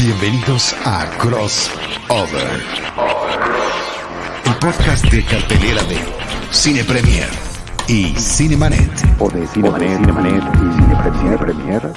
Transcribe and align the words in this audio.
Bienvenidos 0.00 0.74
a 0.86 1.04
Crossover, 1.18 2.62
el 4.46 4.54
podcast 4.54 5.04
de 5.04 5.22
cartelera 5.26 5.82
de 5.82 5.98
Cine 6.50 6.82
Premier 6.84 7.28
y 7.86 8.14
Cinemanet. 8.18 8.90
O 9.18 9.28
de 9.28 9.46
Cinemanet, 9.48 9.98
Cinemanet 9.98 10.42
y 10.54 11.16
Cine 11.18 11.36
Premier. 11.36 11.92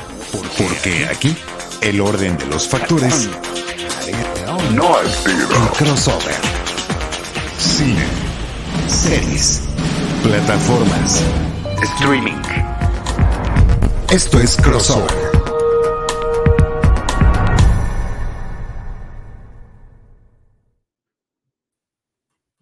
Porque 0.57 1.07
aquí 1.07 1.33
el 1.79 2.01
orden 2.01 2.37
de 2.39 2.45
los 2.47 2.67
factores 2.67 3.29
no 4.73 4.99
es 4.99 5.25
el 5.25 5.47
crossover. 5.77 6.35
Cine, 7.57 8.05
series, 8.85 9.61
plataformas, 10.23 11.23
streaming. 11.81 12.41
Esto 14.09 14.41
es 14.41 14.57
Crossover. 14.57 15.32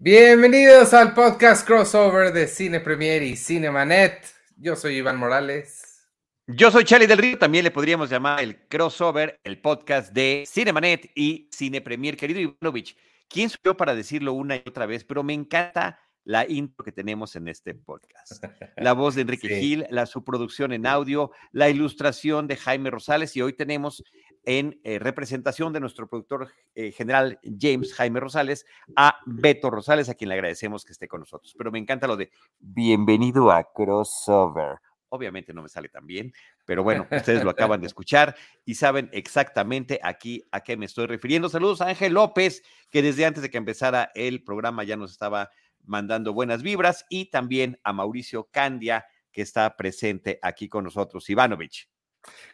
Bienvenidos 0.03 0.95
al 0.95 1.13
podcast 1.13 1.63
crossover 1.63 2.33
de 2.33 2.47
Cine 2.47 2.79
Premier 2.79 3.21
y 3.21 3.35
Cinemanet. 3.35 4.25
Yo 4.57 4.75
soy 4.75 4.95
Iván 4.95 5.17
Morales. 5.17 6.09
Yo 6.47 6.71
soy 6.71 6.85
Charlie 6.85 7.05
del 7.05 7.19
Río, 7.19 7.37
también 7.37 7.63
le 7.63 7.69
podríamos 7.69 8.09
llamar 8.09 8.41
el 8.41 8.67
crossover, 8.67 9.39
el 9.43 9.61
podcast 9.61 10.11
de 10.11 10.45
Cinemanet 10.47 11.11
y 11.13 11.47
Cine 11.51 11.81
Premier. 11.81 12.17
Querido 12.17 12.39
Ivanovich, 12.39 12.97
¿quién 13.29 13.47
soy 13.47 13.59
yo 13.63 13.77
para 13.77 13.93
decirlo 13.93 14.33
una 14.33 14.55
y 14.55 14.63
otra 14.65 14.87
vez? 14.87 15.03
Pero 15.03 15.21
me 15.21 15.35
encanta 15.35 15.99
la 16.23 16.49
intro 16.49 16.83
que 16.83 16.91
tenemos 16.91 17.35
en 17.35 17.47
este 17.47 17.75
podcast. 17.75 18.43
La 18.77 18.93
voz 18.93 19.13
de 19.13 19.21
Enrique 19.21 19.49
Sí. 19.49 19.61
Gil, 19.61 19.85
la 19.91 20.07
su 20.07 20.23
producción 20.23 20.73
en 20.73 20.87
audio, 20.87 21.29
la 21.51 21.69
ilustración 21.69 22.47
de 22.47 22.57
Jaime 22.57 22.89
Rosales 22.89 23.35
y 23.35 23.43
hoy 23.43 23.53
tenemos 23.53 24.03
en 24.43 24.79
eh, 24.83 24.99
representación 24.99 25.73
de 25.73 25.79
nuestro 25.79 26.07
productor 26.07 26.51
eh, 26.75 26.91
general 26.91 27.39
James 27.43 27.93
Jaime 27.93 28.19
Rosales 28.19 28.65
a 28.95 29.19
Beto 29.25 29.69
Rosales, 29.69 30.09
a 30.09 30.15
quien 30.15 30.29
le 30.29 30.35
agradecemos 30.35 30.83
que 30.83 30.93
esté 30.93 31.07
con 31.07 31.21
nosotros. 31.21 31.53
Pero 31.57 31.71
me 31.71 31.79
encanta 31.79 32.07
lo 32.07 32.17
de 32.17 32.31
bienvenido 32.59 33.51
a 33.51 33.63
Crossover. 33.71 34.77
Obviamente 35.09 35.53
no 35.53 35.61
me 35.61 35.67
sale 35.67 35.89
tan 35.89 36.07
bien, 36.07 36.31
pero 36.65 36.83
bueno, 36.83 37.05
ustedes 37.11 37.43
lo 37.43 37.49
acaban 37.49 37.81
de 37.81 37.87
escuchar 37.87 38.33
y 38.63 38.75
saben 38.75 39.09
exactamente 39.11 39.99
aquí 40.01 40.41
a 40.51 40.61
qué 40.61 40.77
me 40.77 40.85
estoy 40.85 41.05
refiriendo. 41.05 41.49
Saludos 41.49 41.81
a 41.81 41.89
Ángel 41.89 42.13
López, 42.13 42.63
que 42.89 43.01
desde 43.01 43.25
antes 43.25 43.43
de 43.43 43.49
que 43.49 43.57
empezara 43.57 44.11
el 44.15 44.41
programa 44.41 44.85
ya 44.85 44.95
nos 44.95 45.11
estaba 45.11 45.49
mandando 45.83 46.33
buenas 46.33 46.63
vibras, 46.63 47.05
y 47.09 47.25
también 47.29 47.77
a 47.83 47.91
Mauricio 47.91 48.47
Candia, 48.51 49.05
que 49.33 49.41
está 49.41 49.75
presente 49.75 50.39
aquí 50.41 50.69
con 50.69 50.85
nosotros. 50.85 51.29
Ivanovich. 51.29 51.90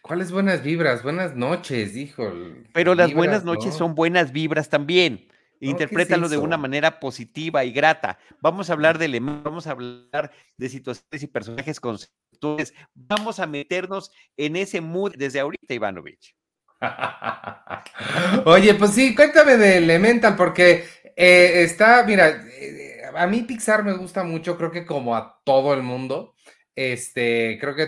¿Cuáles 0.01 0.31
buenas 0.31 0.63
vibras? 0.63 1.03
Buenas 1.03 1.35
noches, 1.35 1.95
hijo. 1.95 2.31
Pero 2.73 2.95
las 2.95 3.07
Vibras, 3.07 3.17
buenas 3.17 3.43
noches 3.43 3.73
¿no? 3.73 3.77
son 3.77 3.95
buenas 3.95 4.31
vibras 4.31 4.69
también. 4.69 5.27
¿qué 5.59 5.65
es 5.65 5.71
Interprétalo 5.71 6.29
de 6.29 6.37
una 6.37 6.57
manera 6.57 6.99
positiva 6.99 7.65
y 7.65 7.71
grata. 7.71 8.19
Vamos 8.39 8.69
a 8.69 8.73
hablar 8.73 8.97
de 8.97 9.05
elementos, 9.05 9.43
vamos 9.43 9.67
a 9.67 9.71
hablar 9.71 10.31
de 10.57 10.69
situaciones 10.69 11.23
y 11.23 11.27
personajes 11.27 11.79
conceptuales. 11.79 12.73
Vamos 12.93 13.39
a 13.39 13.47
meternos 13.47 14.11
en 14.37 14.55
ese 14.55 14.81
mood 14.81 15.15
desde 15.17 15.39
ahorita, 15.39 15.73
Ivanovich. 15.73 16.35
Oye, 18.45 18.75
pues 18.75 18.91
sí, 18.91 19.15
cuéntame 19.15 19.57
de 19.57 19.77
Elemental, 19.77 20.35
porque 20.35 20.85
eh, 21.15 21.63
está, 21.63 22.03
mira, 22.03 22.29
eh, 22.29 23.01
a 23.15 23.25
mí 23.25 23.41
Pixar 23.41 23.83
me 23.83 23.93
gusta 23.93 24.23
mucho, 24.23 24.57
creo 24.57 24.71
que 24.71 24.85
como 24.85 25.15
a 25.15 25.41
todo 25.43 25.73
el 25.73 25.81
mundo. 25.81 26.35
Este, 26.75 27.57
creo 27.59 27.73
que 27.75 27.87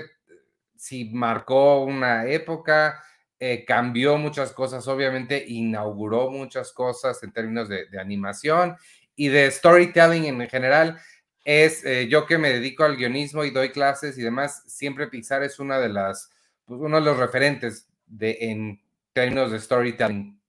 sí 0.80 1.10
marcó 1.12 1.84
una 1.84 2.26
época, 2.26 3.04
eh, 3.38 3.66
cambió 3.66 4.18
muchas 4.18 4.54
cosas, 4.54 4.88
obviamente, 4.88 5.44
inauguró 5.46 6.32
muchas 6.32 6.72
cosas 6.72 7.22
en 7.22 7.34
términos 7.34 7.68
de, 7.68 7.88
animación 8.00 8.78
y 9.14 9.28
de 9.28 9.52
storytelling 9.52 10.24
en 10.26 10.50
general. 10.50 10.98
Es 11.44 11.84
eh, 11.84 12.08
yo 12.08 12.26
que 12.26 12.38
me 12.38 12.54
dedico 12.54 12.86
al 12.86 12.96
guionismo 12.96 13.44
y 13.44 13.52
doy 13.52 13.72
clases 13.72 14.18
y 14.18 14.22
demás, 14.22 14.64
siempre 14.68 15.08
Pixar 15.08 15.44
es 15.44 15.60
una 15.60 15.80
de 15.80 15.90
las, 15.90 16.32
pues, 16.64 16.80
uno 16.80 16.96
de 16.96 17.04
los 17.04 17.18
referentes 17.18 17.90
en 18.18 18.82
términos 19.12 19.52
de 19.52 19.60
storytelling. 19.60 20.42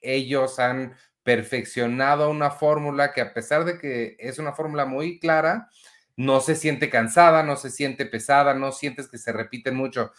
Ellos 0.00 0.58
han 0.58 0.94
perfeccionado 1.22 2.30
una 2.30 2.50
fórmula 2.50 3.12
que 3.12 3.20
a 3.20 3.34
pesar 3.34 3.66
de 3.66 3.78
que 3.78 4.16
es 4.18 4.38
una 4.38 4.52
fórmula 4.54 4.86
muy 4.86 5.18
clara, 5.18 5.68
no 6.16 6.40
se 6.40 6.54
siente 6.54 6.90
cansada, 6.90 7.42
no 7.42 7.56
se 7.56 7.70
siente 7.70 8.06
pesada, 8.06 8.54
no 8.54 8.72
sientes 8.72 9.08
que 9.08 9.18
se 9.18 9.32
repiten 9.32 9.74
mucho. 9.74 10.12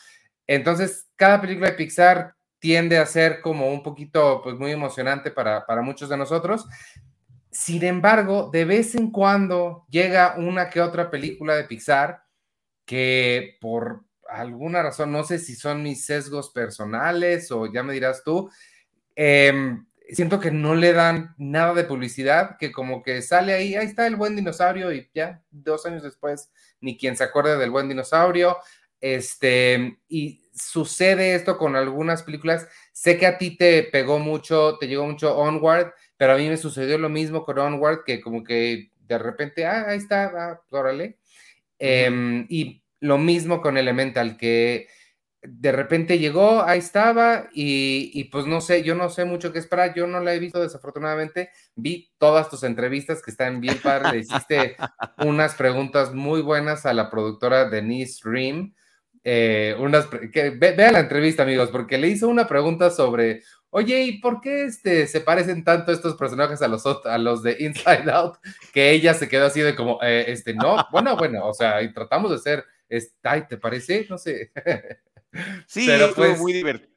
Entonces, 0.47 1.07
cada 1.15 1.41
película 1.41 1.69
de 1.69 1.77
Pixar 1.77 2.35
tiende 2.59 2.97
a 2.97 3.05
ser 3.05 3.41
como 3.41 3.71
un 3.71 3.83
poquito, 3.83 4.41
pues 4.43 4.55
muy 4.55 4.71
emocionante 4.71 5.31
para, 5.31 5.65
para 5.65 5.81
muchos 5.81 6.09
de 6.09 6.17
nosotros. 6.17 6.65
Sin 7.51 7.83
embargo, 7.83 8.49
de 8.51 8.65
vez 8.65 8.95
en 8.95 9.11
cuando 9.11 9.85
llega 9.89 10.35
una 10.37 10.69
que 10.69 10.81
otra 10.81 11.09
película 11.09 11.55
de 11.55 11.63
Pixar 11.63 12.25
que 12.85 13.57
por 13.59 14.03
alguna 14.27 14.83
razón, 14.83 15.11
no 15.11 15.23
sé 15.23 15.39
si 15.39 15.55
son 15.55 15.83
mis 15.83 16.05
sesgos 16.05 16.49
personales 16.49 17.51
o 17.51 17.71
ya 17.71 17.83
me 17.83 17.93
dirás 17.93 18.23
tú, 18.23 18.49
em, 19.15 19.85
siento 20.09 20.39
que 20.39 20.51
no 20.51 20.75
le 20.75 20.93
dan 20.93 21.35
nada 21.37 21.73
de 21.73 21.83
publicidad, 21.83 22.57
que 22.57 22.71
como 22.71 23.03
que 23.03 23.21
sale 23.21 23.53
ahí, 23.53 23.75
ahí 23.75 23.85
está 23.85 24.07
el 24.07 24.15
buen 24.15 24.35
dinosaurio 24.35 24.91
y 24.91 25.09
ya 25.13 25.41
dos 25.51 25.85
años 25.85 26.03
después 26.03 26.51
ni 26.81 26.97
quien 26.97 27.15
se 27.15 27.23
acuerde 27.23 27.57
del 27.57 27.71
buen 27.71 27.87
dinosaurio. 27.87 28.57
Este, 29.01 29.99
y 30.07 30.49
sucede 30.53 31.35
esto 31.35 31.57
con 31.57 31.75
algunas 31.75 32.23
películas. 32.23 32.67
Sé 32.91 33.17
que 33.17 33.27
a 33.27 33.37
ti 33.37 33.57
te 33.57 33.83
pegó 33.83 34.19
mucho, 34.19 34.77
te 34.79 34.87
llegó 34.87 35.05
mucho 35.05 35.37
Onward, 35.37 35.93
pero 36.17 36.33
a 36.33 36.37
mí 36.37 36.47
me 36.47 36.57
sucedió 36.57 36.97
lo 36.97 37.09
mismo 37.09 37.43
con 37.43 37.59
Onward, 37.59 38.03
que 38.05 38.21
como 38.21 38.43
que 38.43 38.91
de 38.99 39.17
repente, 39.17 39.65
ah, 39.65 39.85
ahí 39.89 39.97
está, 39.97 40.31
ah, 40.35 40.61
órale. 40.71 41.19
Em, 41.77 42.45
y 42.49 42.83
lo 42.99 43.17
mismo 43.17 43.61
con 43.61 43.77
Elemental, 43.77 44.37
que 44.37 44.87
de 45.47 45.71
repente 45.71 46.19
llegó, 46.19 46.63
ahí 46.63 46.79
estaba, 46.79 47.49
y, 47.53 48.11
y, 48.13 48.25
pues 48.25 48.45
no 48.45 48.61
sé, 48.61 48.83
yo 48.83 48.95
no 48.95 49.09
sé 49.09 49.25
mucho 49.25 49.51
qué 49.51 49.59
esperar, 49.59 49.93
yo 49.93 50.07
no 50.07 50.19
la 50.19 50.33
he 50.33 50.39
visto 50.39 50.61
desafortunadamente, 50.61 51.49
vi 51.75 52.11
todas 52.17 52.49
tus 52.49 52.63
entrevistas 52.63 53.21
que 53.21 53.31
están 53.31 53.61
bien 53.61 53.79
padres, 53.81 54.11
le 54.11 54.19
hiciste 54.19 54.75
unas 55.19 55.55
preguntas 55.55 56.13
muy 56.13 56.41
buenas 56.41 56.85
a 56.85 56.93
la 56.93 57.09
productora 57.09 57.69
Denise 57.69 58.21
Rim, 58.23 58.73
eh, 59.23 59.75
unas, 59.79 60.05
que, 60.05 60.51
ve, 60.51 60.73
vean 60.73 60.93
la 60.93 60.99
entrevista 60.99 61.43
amigos, 61.43 61.69
porque 61.71 61.97
le 61.97 62.09
hizo 62.09 62.27
una 62.27 62.47
pregunta 62.47 62.91
sobre, 62.91 63.41
oye, 63.71 64.03
¿y 64.03 64.19
por 64.19 64.39
qué 64.39 64.65
este, 64.65 65.07
se 65.07 65.19
parecen 65.21 65.63
tanto 65.63 65.91
estos 65.91 66.15
personajes 66.15 66.61
a 66.61 66.67
los, 66.67 66.85
a 67.05 67.17
los 67.17 67.41
de 67.41 67.57
Inside 67.59 68.11
Out? 68.11 68.37
Que 68.71 68.91
ella 68.91 69.13
se 69.15 69.27
quedó 69.27 69.47
así 69.47 69.61
de 69.61 69.75
como, 69.75 69.99
eh, 70.03 70.25
este, 70.27 70.53
no, 70.53 70.77
bueno, 70.91 71.17
bueno, 71.17 71.47
o 71.47 71.53
sea, 71.53 71.79
tratamos 71.91 72.31
de 72.31 72.37
ser, 72.37 72.65
es, 72.87 73.15
ay, 73.23 73.47
¿te 73.47 73.57
parece? 73.57 74.05
No 74.09 74.17
sé. 74.17 74.51
Sí, 75.67 75.85
Pero, 75.87 76.05
estuvo 76.05 76.25
pues- 76.25 76.39
muy 76.39 76.53
divertido. 76.53 76.95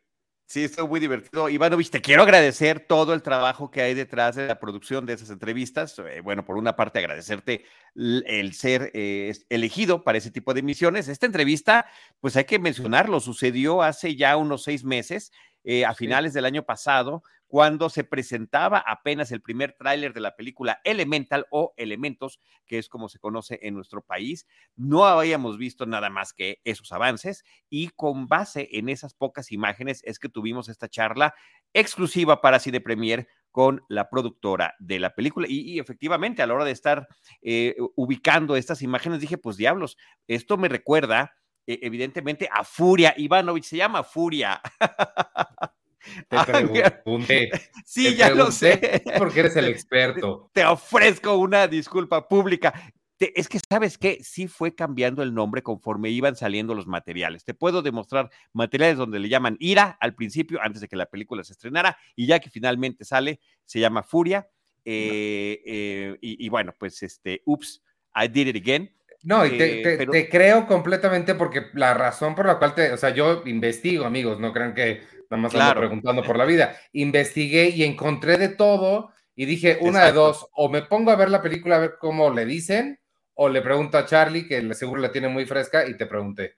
Sí, 0.51 0.65
estuvo 0.65 0.89
muy 0.89 0.99
divertido. 0.99 1.51
Ivanovich, 1.51 1.91
te 1.91 2.01
quiero 2.01 2.23
agradecer 2.23 2.81
todo 2.81 3.13
el 3.13 3.21
trabajo 3.21 3.71
que 3.71 3.83
hay 3.83 3.93
detrás 3.93 4.35
de 4.35 4.47
la 4.47 4.59
producción 4.59 5.05
de 5.05 5.13
esas 5.13 5.29
entrevistas. 5.29 5.95
Eh, 5.99 6.23
bueno, 6.23 6.43
por 6.47 6.57
una 6.57 6.75
parte, 6.75 7.01
agradecerte 7.01 7.67
el 7.95 8.55
ser 8.55 8.91
eh, 8.95 9.35
elegido 9.51 10.05
para 10.05 10.17
ese 10.17 10.31
tipo 10.31 10.55
de 10.55 10.63
misiones. 10.63 11.09
Esta 11.09 11.27
entrevista, 11.27 11.85
pues 12.21 12.35
hay 12.37 12.45
que 12.45 12.59
mencionarlo, 12.59 13.21
sucedió 13.21 13.83
hace 13.83 14.17
ya 14.17 14.39
unos 14.39 14.63
seis 14.63 14.85
meses, 14.85 15.33
eh, 15.65 15.85
a 15.85 15.93
finales 15.93 16.33
del 16.33 16.47
año 16.47 16.63
pasado, 16.63 17.23
cuando 17.49 17.89
se 17.89 18.05
presentaba 18.05 18.79
apenas 18.87 19.33
el 19.33 19.41
primer 19.41 19.73
tráiler 19.73 20.13
de 20.13 20.21
la 20.21 20.37
película 20.37 20.81
Elemental 20.85 21.47
o 21.51 21.73
Elementos, 21.77 22.41
que 22.67 22.79
es 22.79 22.89
como 22.89 23.09
se 23.09 23.19
conoce 23.19 23.59
en 23.63 23.75
nuestro 23.75 24.03
país. 24.03 24.47
No 24.77 25.07
habíamos 25.07 25.57
visto 25.57 25.87
nada 25.87 26.11
más 26.11 26.35
que 26.35 26.61
esos 26.65 26.93
avances 26.93 27.45
y 27.71 27.89
con 27.89 28.29
base 28.29 28.69
en 28.73 28.91
esas 28.91 29.15
pocas 29.15 29.51
imágenes 29.51 30.03
es 30.05 30.19
que 30.19 30.29
tuvimos 30.29 30.69
esta 30.69 30.89
charla 30.89 31.35
exclusiva 31.73 32.41
para 32.43 32.59
Cine 32.61 32.81
Premier 32.81 33.27
con 33.51 33.83
la 33.89 34.11
productora 34.11 34.75
de 34.79 35.01
la 35.01 35.15
película. 35.15 35.47
Y, 35.49 35.79
efectivamente, 35.79 36.43
a 36.43 36.47
la 36.47 36.55
hora 36.55 36.65
de 36.67 36.73
estar 36.73 37.09
eh, 37.41 37.77
ubicando 37.97 38.57
estas 38.57 38.83
imágenes, 38.83 39.21
dije, 39.21 39.39
pues 39.39 39.57
diablos, 39.57 39.97
esto 40.27 40.59
me 40.59 40.69
recuerda 40.69 41.33
eh, 41.67 41.81
evidentemente 41.83 42.49
a 42.53 42.63
Furia. 42.63 43.15
Ivanovich 43.17 43.65
se 43.65 43.79
llama 43.79 44.03
Furia. 44.05 44.61
Te 46.29 46.37
Ah, 46.37 46.45
pregunté. 46.47 47.51
Sí, 47.85 48.05
te 48.05 48.15
ya 48.17 48.31
lo 48.31 48.51
sé. 48.51 49.03
Porque 49.19 49.41
eres 49.41 49.57
el 49.57 49.65
experto. 49.69 50.51
Te 50.53 50.65
ofrezco 50.65 51.37
una 51.37 51.67
disculpa 51.69 52.29
pública. 52.29 52.73
Te- 53.17 53.39
es 53.39 53.49
que, 53.49 53.59
¿sabes 53.69 53.99
qué? 53.99 54.19
Sí 54.23 54.47
fue 54.47 54.75
cambiando 54.75 55.23
el 55.25 55.35
nombre 55.35 55.63
conforme 55.63 56.09
iban 56.11 56.37
saliendo 56.37 56.75
los 56.75 56.87
materiales. 56.87 57.45
Te 57.45 57.53
puedo 57.55 57.83
demostrar 57.83 58.31
materiales 58.53 58.97
donde 58.97 59.19
le 59.19 59.29
llaman 59.29 59.57
Ira 59.59 59.99
al 60.01 60.15
principio, 60.15 60.61
antes 60.63 60.81
de 60.81 60.89
que 60.89 60.95
la 60.97 61.07
película 61.07 61.43
se 61.43 61.53
estrenara, 61.53 61.99
y 62.15 62.27
ya 62.27 62.39
que 62.39 62.49
finalmente 62.49 63.05
sale, 63.05 63.41
se 63.65 63.81
llama 63.81 64.03
Furia. 64.05 64.49
eh, 64.85 65.61
eh, 65.67 66.17
y, 66.21 66.47
y 66.47 66.49
bueno, 66.49 66.73
pues 66.79 67.03
este, 67.03 67.43
ups, 67.45 67.83
I 68.15 68.29
did 68.29 68.47
it 68.47 68.57
again. 68.57 68.95
No, 69.25 69.45
y 69.45 69.59
te, 69.59 69.81
Eh, 69.81 69.83
te- 69.83 69.97
pero- 69.99 70.13
te 70.13 70.29
creo 70.29 70.67
completamente 70.69 71.35
porque 71.35 71.67
la 71.75 71.93
razón 71.95 72.35
por 72.37 72.47
la 72.47 72.59
cual 72.59 72.75
te, 72.75 72.93
o 72.93 72.97
sea, 72.97 73.11
yo 73.11 73.43
investigo, 73.47 74.05
amigos, 74.05 74.39
no 74.39 74.53
crean 74.53 74.75
que 74.75 75.03
nada 75.31 75.43
más 75.43 75.53
Claro. 75.53 75.69
ando 75.71 75.81
preguntando 75.81 76.23
por 76.23 76.37
la 76.39 76.45
vida. 76.45 76.77
Investigué 76.93 77.69
y 77.71 77.85
encontré 77.85 78.37
de 78.39 78.49
todo 78.49 79.13
y 79.35 79.45
dije, 79.47 79.79
una 79.81 80.05
de 80.07 80.13
dos, 80.13 80.47
o 80.53 80.69
me 80.69 80.83
pongo 80.83 81.11
a 81.11 81.17
ver 81.17 81.31
la 81.31 81.43
película 81.43 81.77
a 81.77 81.81
ver 81.81 81.95
cómo 82.01 82.31
le 82.31 82.45
dicen, 82.45 82.99
o 83.35 83.49
le 83.49 83.63
pregunto 83.63 83.97
a 83.99 84.05
Charlie, 84.05 84.49
que 84.49 84.75
seguro 84.75 85.01
la 85.01 85.13
tiene 85.13 85.29
muy 85.29 85.47
fresca, 85.47 85.87
y 85.87 85.97
te 85.97 86.07
pregunté. 86.07 86.57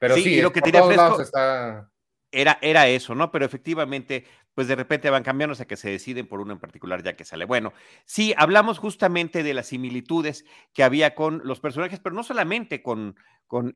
Pero 0.00 0.14
Sí, 0.16 0.22
sí, 0.24 0.34
y 0.34 0.42
lo 0.42 0.52
que 0.52 0.60
por 0.60 0.66
tenía 0.66 0.80
todos 0.80 0.94
fresco- 0.94 1.02
lados 1.10 1.20
está... 1.20 1.90
Era, 2.30 2.58
era 2.60 2.86
eso, 2.88 3.14
¿no? 3.14 3.30
Pero 3.30 3.46
efectivamente, 3.46 4.24
pues 4.58 4.66
de 4.66 4.74
repente 4.74 5.08
van 5.08 5.22
cambiando 5.22 5.52
hasta 5.52 5.68
que 5.68 5.76
se 5.76 5.88
deciden 5.88 6.26
por 6.26 6.40
uno 6.40 6.52
en 6.52 6.58
particular 6.58 7.00
ya 7.04 7.14
que 7.14 7.24
sale. 7.24 7.44
Bueno, 7.44 7.72
sí, 8.04 8.34
hablamos 8.36 8.80
justamente 8.80 9.44
de 9.44 9.54
las 9.54 9.68
similitudes 9.68 10.44
que 10.74 10.82
había 10.82 11.14
con 11.14 11.42
los 11.44 11.60
personajes, 11.60 12.00
pero 12.00 12.16
no 12.16 12.24
solamente 12.24 12.82
con, 12.82 13.14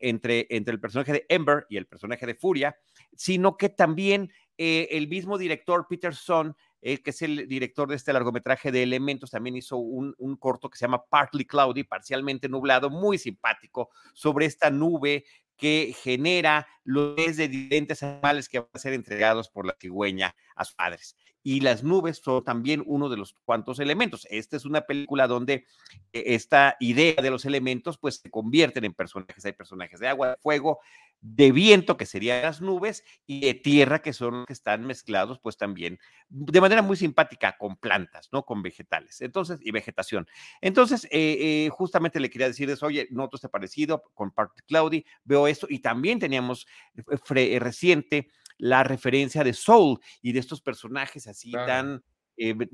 entre, 0.01 0.49
el 0.51 0.81
personaje 0.81 1.13
de 1.13 1.27
Ember 1.29 1.67
y 1.69 1.77
el 1.77 1.87
personaje 1.87 2.27
de 2.27 2.35
Furia, 2.35 2.77
sino 3.15 3.57
que 3.57 3.69
también 3.69 4.33
eh, 4.59 4.89
el 4.91 5.07
mismo 5.07 5.39
director, 5.39 5.87
Peter 5.89 6.17
Son, 6.17 6.57
eh, 6.81 7.01
que 7.01 7.11
es 7.11 7.23
el 7.23 7.47
director 7.47 7.89
de 7.89 7.95
este 7.95 8.13
largometraje 8.13 8.73
de 8.73 8.83
Elementos, 8.83 9.31
también 9.31 9.55
hizo 9.55 9.77
un 9.77 10.37
corto 10.41 10.69
que 10.69 10.79
se 10.79 10.87
llama 10.87 11.05
Partly 11.09 11.45
Cloudy, 11.45 11.85
parcialmente 11.85 12.49
nublado, 12.49 12.91
muy 12.91 13.19
simpático, 13.19 13.91
sobre 14.15 14.47
esta 14.47 14.69
nube 14.69 15.27
que 15.63 15.95
genera 16.03 16.67
los 16.83 17.37
de 17.37 17.47
diferentes 17.47 18.03
animales 18.03 18.49
que 18.49 18.59
van 18.59 18.69
a 18.73 18.79
ser 18.81 18.95
entregados 18.95 19.49
por 19.49 19.65
la 19.65 19.77
cigüeña 19.81 20.35
a 20.57 20.65
sus 20.65 20.75
padres. 20.75 21.17
Y 21.43 21.61
las 21.61 21.83
nubes 21.83 22.19
son 22.19 22.45
también 22.45 22.83
uno 22.87 23.09
de 23.09 23.17
los 23.17 23.35
cuantos 23.45 23.79
elementos. 23.79 24.27
Esta 24.31 24.57
es 24.57 24.65
una 24.65 24.83
película 24.83 25.27
donde 25.27 25.67
eh, 26.13 26.25
esta 26.27 26.77
idea 26.81 27.21
de 27.21 27.31
los 27.31 27.45
elementos 27.45 27.99
pues 27.99 28.17
se 28.17 28.31
convierten 28.31 28.85
en 28.85 28.95
personajes. 28.95 29.45
Hay 29.45 29.53
personajes 29.53 30.01
de 30.01 30.09
agua, 30.09 30.29
de 30.29 30.37
fuego, 30.37 30.81
de 31.21 31.53
viento, 31.53 31.97
que 31.97 32.07
serían 32.07 32.43
las 32.43 32.61
nubes, 32.61 33.05
y 33.27 33.41
de 33.41 33.55
tierra, 33.55 34.03
que 34.03 34.13
son 34.13 34.39
los 34.39 34.47
que 34.47 34.53
están 34.53 34.85
mezclados 34.85 35.39
pues 35.39 35.57
también 35.57 35.99
de 36.29 36.61
manera 36.61 36.83
muy 36.83 36.97
simpática 36.97 37.57
con 37.59 37.77
plantas, 37.77 38.29
¿no? 38.33 38.45
Con 38.45 38.63
vegetales. 38.63 39.21
Entonces, 39.21 39.59
y 39.63 39.71
vegetación. 39.71 40.27
Entonces, 40.61 41.05
eh, 41.05 41.67
eh, 41.67 41.69
justamente 41.71 42.19
le 42.19 42.31
quería 42.31 42.49
decir 42.49 42.71
eso, 42.71 42.87
oye, 42.87 43.07
noto 43.11 43.37
este 43.37 43.49
parecido 43.49 44.03
con 44.15 44.31
Party 44.31 44.63
Cloudy, 44.67 45.05
veo 45.25 45.47
esto, 45.47 45.67
y 45.69 45.81
también 45.81 46.19
teníamos 46.19 46.67
eh, 46.97 47.03
eh, 47.37 47.59
reciente 47.61 48.29
la 48.63 48.85
referencia 48.85 49.43
de 49.43 49.53
Soul 49.55 49.99
y 50.23 50.31
de 50.31 50.39
estos 50.39 50.63
personajes 50.63 51.27
así 51.27 51.51
Claro. 51.51 51.67
tan 51.67 52.05
eh, 52.37 52.55
b- 52.55 52.69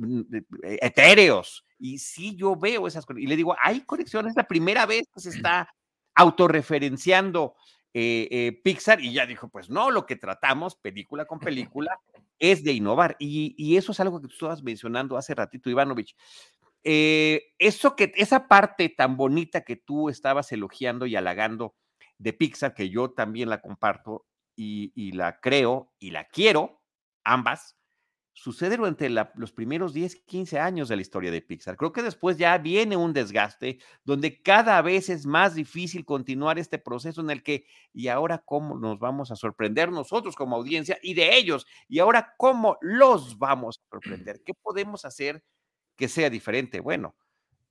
eh, 0.62 0.78
etéreos. 0.82 1.64
Y 1.78 1.98
sí, 1.98 2.36
yo 2.36 2.54
veo 2.56 2.86
esas 2.86 3.06
cosas. 3.06 3.22
Y 3.22 3.26
le 3.26 3.36
digo, 3.36 3.56
hay 3.58 3.80
conexiones, 3.80 4.32
es 4.32 4.36
la 4.36 4.46
primera 4.46 4.84
vez 4.84 5.08
que 5.14 5.20
se 5.20 5.30
está 5.42 5.68
autorreferenciando 6.14 7.54
eh, 7.94 8.28
eh, 8.30 8.60
Pixar 8.62 9.00
y 9.00 9.12
ya 9.14 9.24
dijo, 9.26 9.48
pues 9.48 9.70
no, 9.70 9.90
lo 9.90 10.04
que 10.06 10.16
tratamos, 10.16 10.76
película 10.76 11.24
con 11.24 11.40
película, 11.40 11.98
es 12.38 12.62
de 12.62 12.72
innovar. 12.72 13.16
Y, 13.18 13.54
y 13.56 13.76
eso 13.78 13.92
es 13.92 14.00
algo 14.00 14.20
que 14.20 14.28
tú 14.28 14.34
estabas 14.34 14.62
mencionando 14.62 15.16
hace 15.16 15.34
ratito, 15.34 15.70
Ivanovich. 15.70 16.14
Eh, 16.84 17.54
eso 17.58 17.96
que, 17.96 18.12
esa 18.14 18.46
parte 18.46 18.88
tan 18.90 19.16
bonita 19.16 19.62
que 19.62 19.76
tú 19.76 20.08
estabas 20.10 20.52
elogiando 20.52 21.06
y 21.06 21.16
halagando 21.16 21.74
de 22.18 22.32
Pixar, 22.34 22.74
que 22.74 22.90
yo 22.90 23.10
también 23.10 23.48
la 23.48 23.60
comparto 23.60 24.26
y, 24.58 24.92
y 24.96 25.12
la 25.12 25.40
creo 25.40 25.92
y 26.00 26.10
la 26.10 26.26
quiero, 26.28 26.82
ambas, 27.24 27.76
sucede 28.32 28.76
durante 28.76 29.10
la- 29.10 29.32
los 29.36 29.52
primeros 29.52 29.92
10, 29.94 30.16
15 30.26 30.60
años 30.60 30.88
de 30.88 30.96
la 30.96 31.02
historia 31.02 31.30
de 31.32 31.42
Pixar. 31.42 31.76
Creo 31.76 31.92
que 31.92 32.02
después 32.04 32.38
ya 32.38 32.56
viene 32.58 32.96
un 32.96 33.12
desgaste 33.12 33.80
donde 34.04 34.42
cada 34.42 34.80
vez 34.82 35.08
es 35.10 35.26
más 35.26 35.54
difícil 35.56 36.04
continuar 36.04 36.58
este 36.58 36.78
proceso 36.78 37.20
en 37.20 37.30
el 37.30 37.42
que, 37.42 37.66
y 37.92 38.08
ahora 38.08 38.38
cómo 38.44 38.78
nos 38.78 38.98
vamos 39.00 39.30
a 39.32 39.36
sorprender 39.36 39.90
nosotros 39.92 40.36
como 40.36 40.56
audiencia 40.56 40.98
y 41.02 41.14
de 41.14 41.36
ellos, 41.36 41.66
y 41.88 41.98
ahora 42.00 42.34
cómo 42.38 42.78
los 42.80 43.38
vamos 43.38 43.80
a 43.80 43.90
sorprender, 43.90 44.42
qué 44.44 44.54
podemos 44.54 45.04
hacer 45.04 45.44
que 45.96 46.08
sea 46.08 46.30
diferente. 46.30 46.80
Bueno, 46.80 47.16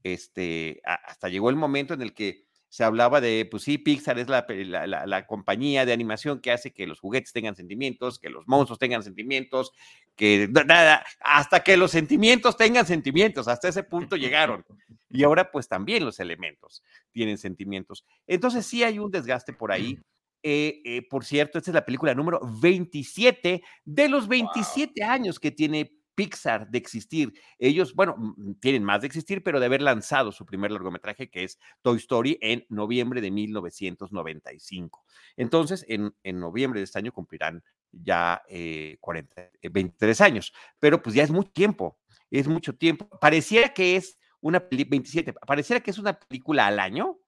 este, 0.03 0.81
hasta 0.85 1.29
llegó 1.29 1.49
el 1.49 1.55
momento 1.55 1.93
en 1.93 2.01
el 2.01 2.13
que 2.13 2.46
se 2.69 2.83
hablaba 2.83 3.21
de, 3.21 3.47
pues 3.49 3.63
sí, 3.63 3.77
Pixar 3.77 4.19
es 4.19 4.27
la, 4.27 4.45
la- 4.49 4.87
la- 4.87 5.05
la 5.05 5.25
compañía 5.25 5.85
de 5.85 5.93
animación 5.93 6.39
que 6.41 6.51
hace 6.51 6.71
que 6.73 6.85
los 6.87 6.99
juguetes 6.99 7.31
tengan 7.33 7.55
sentimientos, 7.55 8.19
que 8.19 8.29
los 8.29 8.47
monstruos 8.47 8.77
tengan 8.79 9.03
sentimientos, 9.03 9.71
que 10.15 10.47
na- 10.51 10.63
nada, 10.63 11.05
hasta 11.21 11.63
que 11.63 11.77
los 11.77 11.91
sentimientos 11.91 12.57
tengan 12.57 12.85
sentimientos, 12.85 13.47
hasta 13.47 13.69
ese 13.69 13.83
punto 13.83 14.15
llegaron. 14.17 14.65
Y 15.09 15.23
ahora 15.23 15.49
pues 15.51 15.67
también 15.67 16.03
los 16.03 16.19
elementos 16.19 16.83
tienen 17.11 17.37
sentimientos. 17.37 18.05
Entonces 18.27 18.65
sí 18.65 18.83
hay 18.83 18.99
un 18.99 19.11
desgaste 19.11 19.53
por 19.53 19.71
ahí. 19.71 19.97
Eh, 20.43 20.81
eh, 20.85 21.01
por 21.09 21.25
cierto, 21.25 21.57
esta 21.57 21.71
es 21.71 21.75
la 21.75 21.83
película 21.83 22.13
número 22.13 22.39
27 22.61 23.63
de 23.83 24.07
los 24.07 24.27
27 24.27 25.03
años 25.03 25.39
que 25.39 25.49
tiene 25.51 25.91
Pixar 26.17 26.67
de 26.67 26.79
existir. 26.79 27.31
Ellos, 27.59 27.93
bueno, 27.93 28.15
mm, 28.17 28.53
tienen 28.59 28.83
más 28.83 29.01
de 29.01 29.07
existir, 29.07 29.43
pero 29.43 29.59
de 29.59 29.67
haber 29.67 29.83
lanzado 29.83 30.31
su 30.31 30.47
primer 30.47 30.71
largometraje, 30.71 31.29
que 31.29 31.43
es 31.43 31.59
Toy 31.83 31.97
Story, 31.97 32.39
en 32.41 32.65
noviembre 32.69 33.21
de 33.21 33.29
1995. 33.29 35.05
Entonces, 35.35 35.85
en, 35.87 36.15
en 36.23 36.39
noviembre 36.39 36.79
de 36.79 36.85
este 36.85 36.97
año 36.97 37.11
cumplirán 37.11 37.63
ya 37.91 38.41
eh, 38.49 38.97
40, 38.99 39.51
eh, 39.61 39.69
23 39.69 40.21
años, 40.21 40.53
pero 40.79 41.03
pues 41.03 41.15
ya 41.15 41.21
es 41.21 41.29
mucho 41.29 41.51
tiempo, 41.51 41.99
es 42.31 42.47
mucho 42.47 42.75
tiempo. 42.75 43.07
Pareciera 43.19 43.71
que 43.71 43.95
es 43.95 44.17
una 44.41 44.59
peli 44.59 44.85
27, 44.85 45.33
pareciera 45.33 45.81
que 45.81 45.91
es 45.91 45.99
una 45.99 46.19
película 46.19 46.65
al 46.65 46.79
año, 46.79 47.19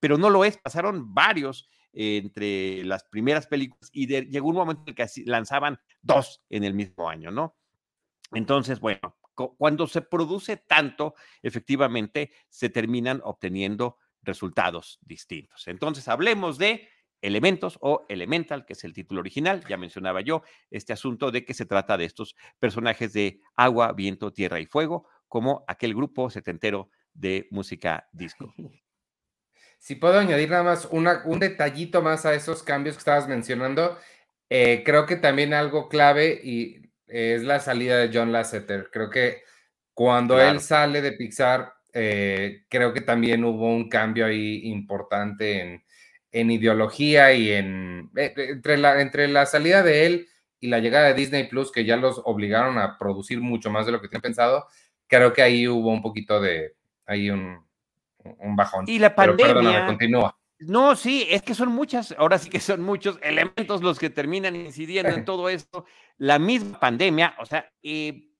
pero 0.00 0.18
no 0.18 0.28
lo 0.28 0.44
es, 0.44 0.58
pasaron 0.58 1.14
varios 1.14 1.66
eh, 1.94 2.18
entre 2.18 2.84
las 2.84 3.04
primeras 3.04 3.46
películas 3.46 3.88
y 3.90 4.06
llegó 4.06 4.48
un 4.48 4.56
momento 4.56 4.82
en 4.82 4.90
el 4.90 4.94
que 4.94 5.06
lanzaban 5.24 5.78
dos 6.02 6.42
en 6.50 6.64
el 6.64 6.74
mismo 6.74 7.08
año, 7.08 7.30
¿no? 7.30 7.56
Entonces, 8.34 8.80
bueno, 8.80 9.16
cu- 9.34 9.56
cuando 9.56 9.86
se 9.86 10.02
produce 10.02 10.56
tanto, 10.56 11.14
efectivamente 11.42 12.32
se 12.48 12.68
terminan 12.68 13.20
obteniendo 13.24 13.98
resultados 14.22 14.98
distintos. 15.02 15.68
Entonces, 15.68 16.08
hablemos 16.08 16.58
de 16.58 16.88
elementos 17.20 17.78
o 17.80 18.04
elemental, 18.08 18.66
que 18.66 18.74
es 18.74 18.84
el 18.84 18.92
título 18.92 19.20
original, 19.20 19.64
ya 19.68 19.76
mencionaba 19.78 20.20
yo, 20.20 20.42
este 20.70 20.92
asunto 20.92 21.30
de 21.30 21.44
que 21.44 21.54
se 21.54 21.64
trata 21.64 21.96
de 21.96 22.04
estos 22.04 22.34
personajes 22.58 23.12
de 23.14 23.40
agua, 23.56 23.92
viento, 23.92 24.32
tierra 24.32 24.60
y 24.60 24.66
fuego, 24.66 25.08
como 25.28 25.64
aquel 25.66 25.94
grupo 25.94 26.28
setentero 26.28 26.90
de 27.14 27.48
música 27.50 28.08
disco. 28.12 28.52
Si 29.78 29.96
puedo 29.96 30.18
añadir 30.18 30.48
nada 30.48 30.62
más 30.62 30.88
un 30.90 31.38
detallito 31.40 32.00
más 32.00 32.24
a 32.24 32.34
esos 32.34 32.62
cambios 32.62 32.96
que 32.96 33.00
estabas 33.00 33.28
mencionando, 33.28 33.98
eh, 34.48 34.82
creo 34.84 35.04
que 35.04 35.16
también 35.16 35.52
algo 35.52 35.88
clave 35.90 36.40
y 36.42 36.83
es 37.06 37.42
la 37.42 37.60
salida 37.60 37.98
de 37.98 38.10
John 38.12 38.32
Lasseter. 38.32 38.88
Creo 38.92 39.10
que 39.10 39.42
cuando 39.92 40.34
Claro. 40.34 40.50
él 40.52 40.60
sale 40.60 41.02
de 41.02 41.12
Pixar, 41.12 41.72
eh, 41.92 42.64
creo 42.68 42.92
que 42.92 43.00
también 43.00 43.44
hubo 43.44 43.68
un 43.68 43.88
cambio 43.88 44.26
ahí 44.26 44.62
importante 44.64 45.60
en, 45.60 45.84
en 46.32 46.50
ideología 46.50 47.32
y 47.32 47.52
en 47.52 48.10
eh, 48.16 48.34
eh, 48.36 48.46
entre 48.50 48.76
la, 48.78 49.00
entre 49.00 49.28
la 49.28 49.46
salida 49.46 49.82
de 49.82 50.06
él 50.06 50.28
y 50.60 50.68
la 50.68 50.80
llegada 50.80 51.06
de 51.08 51.14
Disney 51.14 51.44
Plus, 51.48 51.70
que 51.70 51.84
ya 51.84 51.96
los 51.96 52.20
obligaron 52.24 52.78
a 52.78 52.98
producir 52.98 53.40
mucho 53.40 53.70
más 53.70 53.86
de 53.86 53.92
lo 53.92 54.00
que 54.00 54.08
tenían 54.08 54.22
pensado, 54.22 54.66
creo 55.06 55.32
que 55.32 55.42
ahí 55.42 55.68
hubo 55.68 55.90
un 55.90 56.02
poquito 56.02 56.40
de, 56.40 56.74
ahí 57.06 57.30
un, 57.30 57.64
un 58.24 58.56
bajón. 58.56 58.86
Y 58.88 58.98
la 58.98 59.14
Pero 59.14 59.36
perdóname, 59.36 59.64
pandemia, 59.64 59.86
continúa. 59.86 60.38
No, 60.58 60.94
sí, 60.96 61.26
es 61.28 61.42
que 61.42 61.54
son 61.54 61.70
muchas, 61.70 62.14
ahora 62.16 62.38
sí 62.38 62.48
que 62.48 62.60
son 62.60 62.80
muchos 62.80 63.18
elementos 63.22 63.82
los 63.82 63.98
que 63.98 64.08
terminan 64.08 64.54
incidiendo 64.56 65.12
en 65.12 65.24
todo 65.24 65.48
esto. 65.48 65.84
La 66.16 66.38
misma 66.38 66.78
pandemia, 66.78 67.34
o 67.38 67.46
sea, 67.46 67.70
eh, 67.82 68.30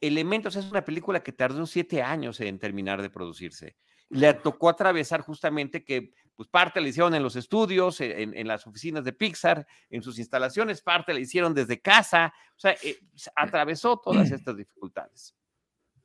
Elementos 0.00 0.56
es 0.56 0.70
una 0.70 0.82
película 0.82 1.22
que 1.22 1.32
tardó 1.32 1.66
siete 1.66 2.02
años 2.02 2.40
en 2.40 2.58
terminar 2.58 3.02
de 3.02 3.10
producirse. 3.10 3.76
Le 4.08 4.32
tocó 4.34 4.70
atravesar 4.70 5.20
justamente 5.20 5.84
que, 5.84 6.12
pues 6.34 6.48
parte 6.48 6.80
la 6.80 6.88
hicieron 6.88 7.14
en 7.14 7.22
los 7.22 7.36
estudios, 7.36 8.00
e, 8.00 8.22
en, 8.22 8.34
en 8.34 8.48
las 8.48 8.66
oficinas 8.66 9.04
de 9.04 9.12
Pixar, 9.12 9.66
en 9.90 10.02
sus 10.02 10.18
instalaciones, 10.18 10.80
parte 10.80 11.12
la 11.12 11.20
hicieron 11.20 11.52
desde 11.52 11.80
casa, 11.82 12.32
o 12.56 12.58
sea, 12.58 12.74
eh, 12.82 12.98
se 13.14 13.30
atravesó 13.36 13.98
todas 13.98 14.30
estas 14.32 14.56
dificultades. 14.56 15.34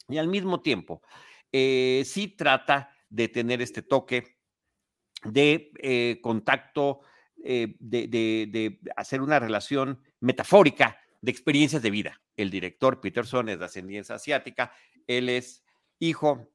Y 0.09 0.17
al 0.17 0.27
mismo 0.27 0.61
tiempo, 0.61 1.01
eh, 1.51 2.03
sí 2.05 2.27
trata 2.27 2.89
de 3.09 3.29
tener 3.29 3.61
este 3.61 3.81
toque 3.81 4.34
de 5.25 5.71
eh, 5.79 6.19
contacto, 6.21 7.01
eh, 7.43 7.75
de, 7.79 8.07
de- 8.07 8.47
de 8.51 8.79
hacer 8.95 9.21
una 9.21 9.39
relación 9.39 9.99
metafórica 10.19 10.97
de 11.21 11.31
experiencias 11.31 11.81
de 11.81 11.91
vida. 11.91 12.21
El 12.37 12.49
director 12.49 13.01
Peterson 13.01 13.49
es 13.49 13.59
de 13.59 13.65
ascendencia 13.65 14.15
asiática, 14.15 14.71
él 15.07 15.29
es 15.29 15.63
hijo 15.99 16.49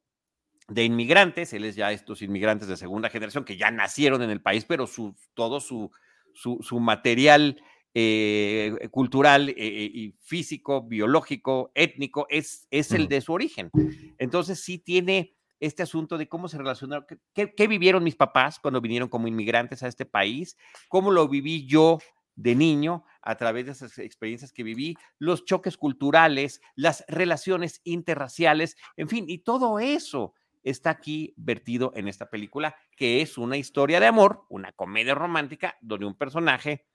de 0.67 0.85
inmigrantes, 0.85 1.53
él 1.53 1.65
es 1.65 1.75
ya 1.75 1.91
estos 1.91 2.21
inmigrantes 2.21 2.67
de 2.67 2.77
segunda 2.77 3.09
generación 3.09 3.43
que 3.43 3.57
ya 3.57 3.71
nacieron 3.71 4.21
en 4.21 4.29
el 4.29 4.41
país, 4.41 4.63
pero 4.65 4.87
su, 4.87 5.15
todo 5.33 5.59
su, 5.59 5.91
su, 6.33 6.59
su 6.61 6.79
material 6.79 7.61
eh, 7.93 8.87
cultural 8.89 9.49
eh, 9.49 9.55
y 9.93 10.15
físico, 10.21 10.83
biológico, 10.83 11.71
étnico, 11.75 12.25
es, 12.29 12.67
es 12.71 12.91
el 12.93 13.09
de 13.09 13.19
su 13.19 13.33
origen. 13.33 13.69
Entonces 14.17 14.61
sí 14.63 14.77
tiene 14.77 15.35
este 15.61 15.83
asunto 15.83 16.17
de 16.17 16.27
cómo 16.27 16.49
se 16.49 16.57
relacionaron, 16.57 17.05
qué, 17.33 17.53
qué- 17.55 17.67
vivieron 17.67 18.03
mis 18.03 18.17
papás 18.17 18.59
cuando 18.59 18.81
vinieron 18.81 19.07
como 19.07 19.29
inmigrantes 19.29 19.81
a 19.83 19.87
este 19.87 20.05
país, 20.05 20.57
cómo 20.89 21.11
lo 21.11 21.29
viví 21.29 21.65
yo 21.65 21.99
de 22.35 22.55
niño 22.55 23.05
a 23.21 23.35
través 23.35 23.65
de 23.67 23.71
esas 23.73 23.97
experiencias 23.99 24.51
que 24.51 24.63
viví, 24.63 24.97
los 25.19 25.45
choques 25.45 25.77
culturales, 25.77 26.59
las 26.75 27.05
relaciones 27.07 27.79
interraciales, 27.85 28.75
en 28.97 29.07
fin, 29.07 29.25
y 29.29 29.39
todo 29.39 29.79
eso 29.79 30.33
está 30.63 30.89
aquí 30.89 31.33
vertido 31.37 31.91
en 31.95 32.07
esta 32.07 32.29
película, 32.29 32.75
que 32.95 33.21
es 33.21 33.37
una 33.37 33.57
historia 33.57 33.99
de 33.99 34.07
amor, 34.07 34.45
una 34.49 34.71
comedia 34.73 35.15
romántica, 35.15 35.77
donde 35.81 36.05
un 36.05 36.15
personaje 36.15 36.85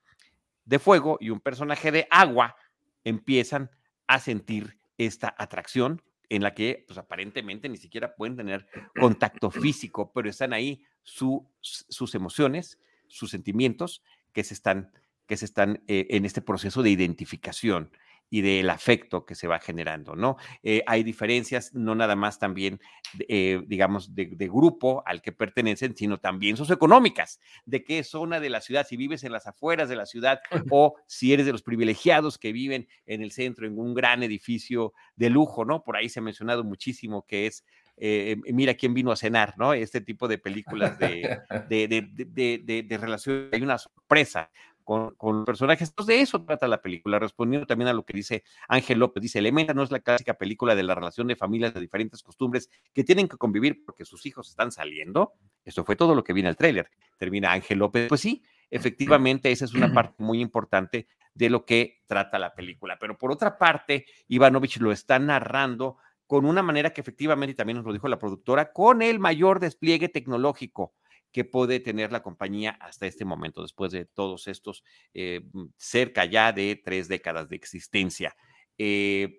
de 0.65 0.79
fuego 0.79 1.19
y 1.21 1.31
un 1.31 1.41
personaje 1.41 1.93
de 1.93 2.09
agua 2.11 2.57
empiezan 3.05 3.71
a 4.09 4.19
sentir 4.19 4.79
esta 4.99 5.35
atracción 5.39 6.03
en 6.29 6.43
la 6.43 6.55
que 6.55 6.85
pues 6.87 6.99
aparentemente 6.99 7.69
ni 7.69 7.77
siquiera 7.77 8.15
pueden 8.15 8.37
tener 8.37 8.67
contacto 8.99 9.51
físico, 9.51 10.13
pero 10.13 10.29
están 10.29 10.53
ahí 10.53 10.85
sus 11.03 12.15
emociones, 12.15 12.81
sus 13.09 13.31
sentimientos 13.31 14.03
que 14.33 14.45
se 14.45 14.55
están, 14.55 14.91
que 15.27 15.37
se 15.37 15.45
están 15.45 15.83
eh, 15.87 16.07
en 16.11 16.25
este 16.25 16.43
proceso 16.43 16.83
de 16.83 16.91
identificación 16.91 17.91
y 18.29 18.41
del 18.41 18.71
afecto 18.71 19.25
que 19.25 19.35
se 19.35 19.47
va 19.47 19.61
generando, 19.61 20.17
¿no? 20.17 20.37
Eh, 20.63 20.83
hay 20.87 21.03
diferencias, 21.03 21.73
no 21.75 21.95
nada 21.95 22.17
más 22.17 22.39
también, 22.39 22.81
eh, 23.29 23.63
digamos, 23.67 24.15
de, 24.15 24.27
grupo 24.47 25.03
al 25.07 25.23
que 25.23 25.33
pertenecen, 25.33 25.97
sino 25.97 26.19
también 26.19 26.57
socioeconómicas, 26.57 27.41
de 27.65 27.85
qué 27.85 28.03
zona 28.05 28.41
de 28.41 28.51
la 28.51 28.61
ciudad, 28.61 28.87
si 28.87 28.97
vives 28.97 29.25
en 29.25 29.33
las 29.33 29.47
afueras 29.47 29.89
de 29.89 29.97
la 29.97 30.07
ciudad 30.07 30.41
o 30.71 30.97
si 31.07 31.33
eres 31.33 31.47
de 31.47 31.53
los 31.53 31.63
privilegiados 31.63 32.39
que 32.39 32.53
viven 32.53 32.89
en 33.07 33.23
el 33.23 33.33
centro, 33.33 33.67
en 33.67 33.79
un 33.79 33.95
gran 33.95 34.23
edificio 34.23 34.93
de 35.15 35.31
lujo, 35.31 35.65
¿no? 35.65 35.85
Por 35.85 35.97
ahí 35.97 36.09
se 36.09 36.21
ha 36.21 36.23
mencionado 36.23 36.65
muchísimo 36.65 37.27
que 37.27 37.47
es 37.47 37.65
eh, 37.99 38.37
mira 38.53 38.75
quién 38.75 38.93
vino 38.93 39.11
a 39.11 39.17
cenar, 39.17 39.55
¿no? 39.57 39.73
Este 39.73 40.03
tipo 40.03 40.29
de 40.29 40.37
películas 40.37 40.99
de, 40.99 41.41
de, 41.71 41.89
de, 41.89 42.83
de 42.87 42.99
relación, 42.99 43.49
hay 43.53 43.63
una 43.63 43.79
sorpresa 43.79 44.51
con, 44.87 45.17
con, 45.17 45.45
personajes. 45.45 45.89
Entonces, 45.89 46.17
de 46.17 46.23
eso 46.23 46.45
trata 46.45 46.69
la 46.69 46.81
película, 46.81 47.19
respondiendo 47.19 47.67
también 47.67 47.89
a 47.89 47.93
lo 47.93 48.05
que 48.05 48.13
dice 48.13 48.45
Ángel 48.69 49.01
López. 49.01 49.21
Dice, 49.21 49.41
Elementa 49.41 49.75
no 49.75 49.83
es 49.83 49.91
la 49.91 49.99
clásica 49.99 50.35
película 50.35 50.77
de 50.77 50.85
la 50.85 50.95
relación 50.95 51.27
de 51.27 51.35
familias 51.35 51.75
de 51.75 51.81
diferentes 51.81 52.23
costumbres 52.23 52.71
que 52.95 53.03
tienen 53.03 53.27
que 53.27 53.37
convivir 53.37 53.85
porque 53.85 54.05
sus 54.05 54.25
hijos 54.25 54.49
están 54.49 54.71
saliendo. 54.71 55.33
Esto 55.65 55.85
fue 55.85 55.97
todo 55.97 56.15
lo 56.15 56.23
que 56.23 56.33
viene 56.33 56.49
al 56.49 56.57
tráiler. 56.57 56.89
Termina 57.19 57.53
Ángel 57.53 57.81
López. 57.81 58.09
Pues 58.09 58.21
sí, 58.21 58.45
efectivamente, 58.71 59.51
esa 59.51 59.65
es 59.65 59.75
una 59.75 59.93
parte 59.93 60.23
muy 60.23 60.41
importante 60.41 61.09
de 61.35 61.51
lo 61.51 61.67
que 61.67 62.03
trata 62.07 62.39
la 62.39 62.55
película. 62.55 62.97
Pero 63.01 63.19
por 63.19 63.33
otra 63.33 63.59
parte, 63.59 64.07
Ivanovich 64.29 64.79
lo 64.79 64.93
está 64.93 65.19
narrando 65.19 65.99
con 66.29 66.47
una 66.47 66.63
manera 66.63 66.91
que 66.91 67.01
efectivamente, 67.01 67.53
y 67.53 67.57
también 67.57 67.77
nos 67.79 67.87
lo 67.87 67.93
dijo 67.93 68.07
la 68.07 68.19
productora, 68.19 68.73
con 68.73 69.03
el 69.03 69.19
mayor 69.19 69.59
despliegue 69.59 70.09
tecnológico 70.09 70.95
que 71.37 71.45
puede 71.45 71.81
tener 71.81 72.13
la 72.13 72.23
compañía 72.23 72.79
hasta 72.81 73.07
este 73.07 73.27
momento, 73.27 73.61
después 73.61 73.93
de 73.93 74.07
todos 74.07 74.49
estos 74.49 74.83
eh, 75.13 75.43
mm, 75.53 75.67
cerca 75.77 76.25
ya 76.25 76.51
de 76.51 76.81
tres 76.83 77.09
décadas 77.09 77.51
de 77.51 77.57
existencia. 77.57 78.35
Eh, 78.79 79.39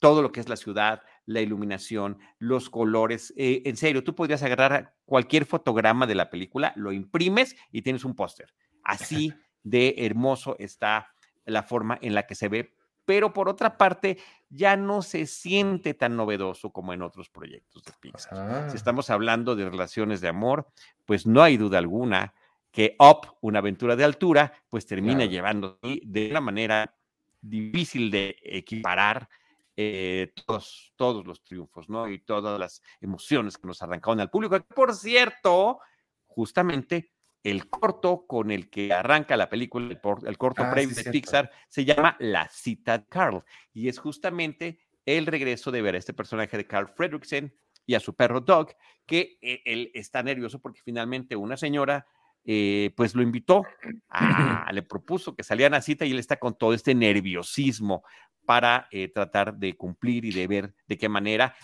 todo 0.00 0.22
lo 0.22 0.32
que 0.32 0.40
es 0.40 0.48
la 0.48 0.56
ciudad, 0.56 1.02
la 1.24 1.40
iluminación, 1.42 2.18
los 2.40 2.68
colores. 2.68 3.32
Eh, 3.36 3.62
en 3.64 3.76
serio, 3.76 4.02
tú 4.02 4.16
podrías 4.16 4.42
agarrar 4.42 4.96
cualquier 5.04 5.46
fotograma 5.46 6.08
de 6.08 6.16
la 6.16 6.30
película, 6.30 6.72
lo 6.74 6.90
imprimes 6.90 7.54
y 7.70 7.82
tienes 7.82 8.04
un 8.04 8.16
póster. 8.16 8.52
Así 8.82 9.32
de 9.62 9.94
hermoso 9.98 10.56
está 10.58 11.12
la 11.44 11.62
forma 11.62 11.96
en 12.02 12.14
la 12.14 12.26
que 12.26 12.34
se 12.34 12.48
ve 12.48 12.74
pero 13.06 13.32
por 13.32 13.48
otra 13.48 13.78
parte 13.78 14.18
ya 14.50 14.76
no 14.76 15.00
se 15.00 15.26
siente 15.26 15.94
tan 15.94 16.16
novedoso 16.16 16.70
como 16.70 16.92
en 16.92 17.02
otros 17.02 17.30
proyectos 17.30 17.82
de 17.84 17.92
Pixar. 17.98 18.70
Si 18.70 18.76
estamos 18.76 19.08
hablando 19.08 19.56
de 19.56 19.70
relaciones 19.70 20.20
de 20.20 20.28
amor, 20.28 20.68
pues 21.06 21.26
no 21.26 21.42
hay 21.42 21.56
duda 21.56 21.78
alguna 21.78 22.34
que 22.70 22.94
Up, 22.98 23.38
una 23.40 23.60
aventura 23.60 23.96
de 23.96 24.04
altura, 24.04 24.52
pues 24.68 24.84
termina 24.86 25.24
llevando 25.24 25.78
de 25.82 26.30
una 26.30 26.42
manera 26.42 26.94
difícil 27.40 28.10
de 28.10 28.36
equiparar 28.42 29.28
eh, 29.76 30.32
todos, 30.46 30.92
todos 30.96 31.26
los 31.26 31.42
triunfos, 31.42 31.88
¿no? 31.88 32.08
Y 32.08 32.18
todas 32.18 32.58
las 32.58 32.82
emociones 33.00 33.56
que 33.56 33.66
nos 33.66 33.82
arrancaron 33.82 34.20
al 34.20 34.30
público. 34.30 34.60
Por 34.74 34.94
cierto, 34.94 35.80
justamente 36.26 37.12
el 37.46 37.70
corto 37.70 38.26
con 38.26 38.50
el 38.50 38.68
que 38.68 38.92
arranca 38.92 39.36
la 39.36 39.48
película, 39.48 39.86
el, 40.26 40.36
corto 40.36 40.64
ah, 40.64 40.70
previo 40.72 40.96
de 40.96 41.04
Pixar, 41.04 41.48
se 41.68 41.84
llama 41.84 42.16
La 42.18 42.48
cita 42.48 42.98
de 42.98 43.06
Carl. 43.06 43.44
Y 43.72 43.88
es 43.88 44.00
justamente 44.00 44.80
el 45.04 45.26
regreso 45.26 45.70
de 45.70 45.80
ver 45.80 45.94
a 45.94 45.98
este 45.98 46.12
personaje 46.12 46.56
de 46.56 46.66
Carl 46.66 46.88
Fredricksen 46.88 47.54
y 47.86 47.94
a 47.94 48.00
su 48.00 48.16
perro 48.16 48.40
Doug, 48.40 48.70
que 49.06 49.38
eh, 49.40 49.62
él 49.64 49.92
está 49.94 50.24
nervioso 50.24 50.58
porque 50.58 50.80
finalmente 50.84 51.36
una 51.36 51.56
señora 51.56 52.08
eh, 52.44 52.92
pues 52.96 53.14
lo 53.14 53.22
invitó, 53.22 53.62
le 54.72 54.82
propuso 54.82 55.36
que 55.36 55.44
salieran 55.44 55.74
a 55.74 55.82
cita 55.82 56.04
y 56.04 56.10
él 56.10 56.18
está 56.18 56.38
con 56.38 56.58
todo 56.58 56.74
este 56.74 56.96
nerviosismo 56.96 58.02
para 58.44 58.88
eh, 58.90 59.06
tratar 59.06 59.54
de 59.54 59.76
cumplir 59.76 60.24
y 60.24 60.32
de 60.32 60.48
ver 60.48 60.74
de 60.88 60.98
qué 60.98 61.08
manera, 61.08 61.54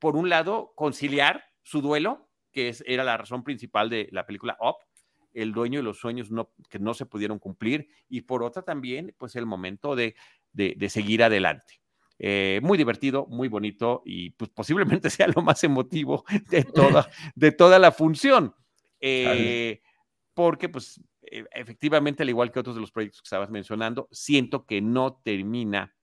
por 0.00 0.16
un 0.16 0.28
lado, 0.28 0.72
conciliar 0.74 1.44
su 1.62 1.80
duelo, 1.80 2.28
que 2.50 2.68
es, 2.68 2.82
era 2.84 3.04
la 3.04 3.16
razón 3.16 3.44
principal 3.44 3.88
de 3.88 4.08
la 4.10 4.26
película 4.26 4.56
Up, 4.60 4.76
el 5.34 5.52
dueño 5.52 5.80
de 5.80 5.82
los 5.82 5.98
sueños 5.98 6.30
no, 6.30 6.52
que 6.70 6.78
no 6.78 6.94
se 6.94 7.06
pudieron 7.06 7.38
cumplir 7.38 7.88
y 8.08 8.22
por 8.22 8.42
otra 8.42 8.62
también, 8.62 9.14
pues 9.18 9.36
el 9.36 9.46
momento 9.46 9.96
de, 9.96 10.14
de, 10.52 10.88
seguir 10.88 11.22
adelante. 11.22 11.80
Eh, 12.18 12.60
muy 12.62 12.78
divertido, 12.78 13.26
muy 13.26 13.48
bonito 13.48 14.02
y 14.06 14.30
pues 14.30 14.50
posiblemente 14.50 15.10
sea 15.10 15.28
lo 15.28 15.42
más 15.42 15.62
emotivo 15.64 16.24
de 16.48 16.64
toda, 16.64 17.08
de 17.34 17.52
toda 17.52 17.78
la 17.78 17.92
función. 17.92 18.54
Eh, 19.00 19.82
porque 20.32 20.68
pues 20.68 21.00
e, 21.22 21.44
efectivamente, 21.52 22.22
al 22.22 22.28
igual 22.28 22.50
que 22.50 22.60
otros 22.60 22.76
de 22.76 22.80
los 22.80 22.92
proyectos 22.92 23.20
que 23.20 23.26
estabas 23.26 23.50
mencionando, 23.50 24.08
siento 24.10 24.66
que 24.66 24.80
no 24.80 25.20
termina 25.24 25.94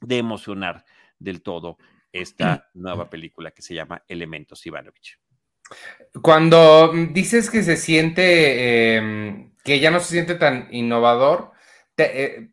de 0.00 0.18
emocionar 0.18 0.84
del 1.18 1.42
todo 1.42 1.78
esta 2.12 2.68
nueva 2.74 3.08
película 3.08 3.50
que 3.50 3.62
se 3.62 3.74
llama 3.74 4.04
Elementos 4.08 4.64
Ivanovich. 4.66 5.21
Cuando 6.20 6.92
dices 7.10 7.50
que 7.50 7.62
se 7.62 7.76
siente, 7.76 8.96
em, 8.96 9.52
que 9.64 9.80
ya 9.80 9.90
no 9.90 10.00
se 10.00 10.12
siente 10.12 10.34
tan 10.34 10.68
innovador, 10.70 11.52
¿te, 11.94 12.24
eh, 12.24 12.48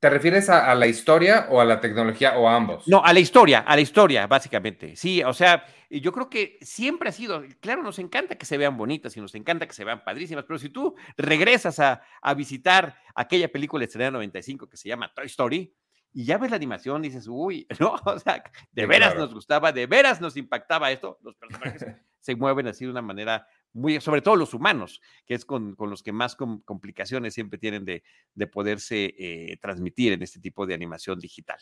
refieres 0.00 0.48
a, 0.48 0.74
la 0.74 0.86
historia 0.86 1.46
o 1.50 1.60
a 1.60 1.64
la 1.64 1.80
tecnología 1.80 2.38
o 2.38 2.48
a 2.48 2.56
ambos? 2.56 2.86
No, 2.86 3.04
a 3.04 3.12
la 3.12 3.20
historia, 3.20 3.60
a 3.60 3.74
la 3.74 3.82
historia, 3.82 4.26
básicamente. 4.26 4.96
Sí, 4.96 5.22
o 5.22 5.32
sea, 5.32 5.64
yo 5.90 6.12
creo 6.12 6.30
que 6.30 6.58
siempre 6.62 7.08
ha 7.08 7.12
sido, 7.12 7.42
claro, 7.60 7.82
nos 7.82 7.98
encanta 7.98 8.36
que 8.36 8.46
se 8.46 8.56
vean 8.56 8.76
bonitas 8.76 9.16
y 9.16 9.20
nos 9.20 9.34
encanta 9.34 9.66
que 9.66 9.74
se 9.74 9.84
vean 9.84 10.04
padrísimas, 10.04 10.44
pero 10.44 10.58
si 10.58 10.68
tú 10.68 10.94
regresas 11.16 11.80
a, 11.80 12.02
a 12.22 12.34
visitar 12.34 12.96
aquella 13.14 13.50
película 13.50 13.84
estrenada 13.84 14.12
95 14.12 14.68
que 14.68 14.76
se 14.76 14.88
llama 14.88 15.12
Toy 15.14 15.26
Story, 15.26 15.74
y 16.12 16.24
ya 16.24 16.38
ves 16.38 16.50
la 16.50 16.56
animación, 16.56 17.02
dices, 17.02 17.26
uy, 17.28 17.66
no, 17.80 17.94
o 18.04 18.18
sea, 18.18 18.42
de 18.72 18.86
veras 18.86 19.16
nos 19.16 19.32
gustaba, 19.32 19.72
de 19.72 19.86
veras 19.86 20.20
nos 20.20 20.36
impactaba 20.36 20.90
esto, 20.90 21.18
los 21.22 21.36
personajes 21.36 21.84
se 22.20 22.36
mueven 22.36 22.68
así 22.68 22.84
de 22.84 22.90
una 22.90 23.02
manera 23.02 23.46
muy, 23.72 24.00
sobre 24.00 24.20
todo 24.22 24.36
los 24.36 24.54
humanos, 24.54 25.00
que 25.26 25.34
es 25.34 25.44
con, 25.44 25.76
los 25.78 26.02
que 26.02 26.12
más 26.12 26.36
complicaciones 26.36 27.34
siempre 27.34 27.58
tienen 27.58 27.84
de, 27.84 28.02
poderse 28.48 29.14
eh, 29.16 29.58
transmitir 29.60 30.12
en 30.12 30.22
este 30.22 30.40
tipo 30.40 30.66
de 30.66 30.74
animación 30.74 31.18
digital. 31.18 31.58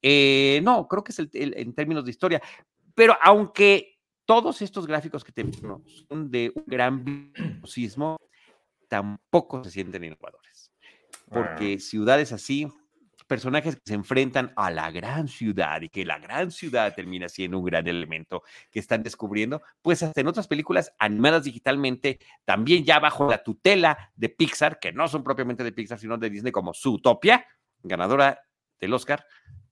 Eh, 0.00 0.60
no, 0.62 0.86
creo 0.86 1.02
que 1.02 1.12
es 1.12 1.18
el, 1.18 1.30
en 1.32 1.74
términos 1.74 2.04
de 2.04 2.10
historia, 2.10 2.42
pero 2.94 3.16
aunque 3.22 3.98
todos 4.24 4.62
estos 4.62 4.86
gráficos 4.86 5.24
que 5.24 5.32
tenemos 5.32 6.06
son 6.08 6.30
de 6.30 6.52
un 6.54 6.64
gran 6.66 7.04
virtuosismo, 7.04 8.18
tampoco 8.88 9.64
se 9.64 9.70
sienten 9.70 10.04
innovadores, 10.04 10.72
porque 11.30 11.78
ciudades 11.78 12.32
así 12.32 12.68
personajes 13.28 13.76
que 13.76 13.82
se 13.84 13.94
enfrentan 13.94 14.52
a 14.56 14.70
la 14.70 14.90
gran 14.90 15.28
ciudad 15.28 15.80
y 15.82 15.88
que 15.88 16.04
la 16.04 16.18
gran 16.18 16.50
ciudad 16.50 16.94
termina 16.94 17.28
siendo 17.28 17.58
un 17.58 17.64
gran 17.64 17.86
elemento 17.86 18.42
que 18.70 18.80
están 18.80 19.02
descubriendo, 19.02 19.62
pues 19.82 20.02
hasta 20.02 20.20
en 20.20 20.26
otras 20.26 20.48
películas 20.48 20.92
animadas 20.98 21.44
digitalmente, 21.44 22.18
también 22.44 22.84
ya 22.84 22.98
bajo 22.98 23.30
la 23.30 23.44
tutela 23.44 24.10
de 24.16 24.30
Pixar, 24.30 24.80
que 24.80 24.92
no 24.92 25.06
son 25.06 25.22
propiamente 25.22 25.62
de 25.62 25.72
Pixar, 25.72 25.98
sino 25.98 26.16
de 26.16 26.30
Disney, 26.30 26.50
como 26.50 26.74
Zootopia, 26.74 27.46
ganadora 27.82 28.40
del 28.80 28.94
Oscar, 28.94 29.24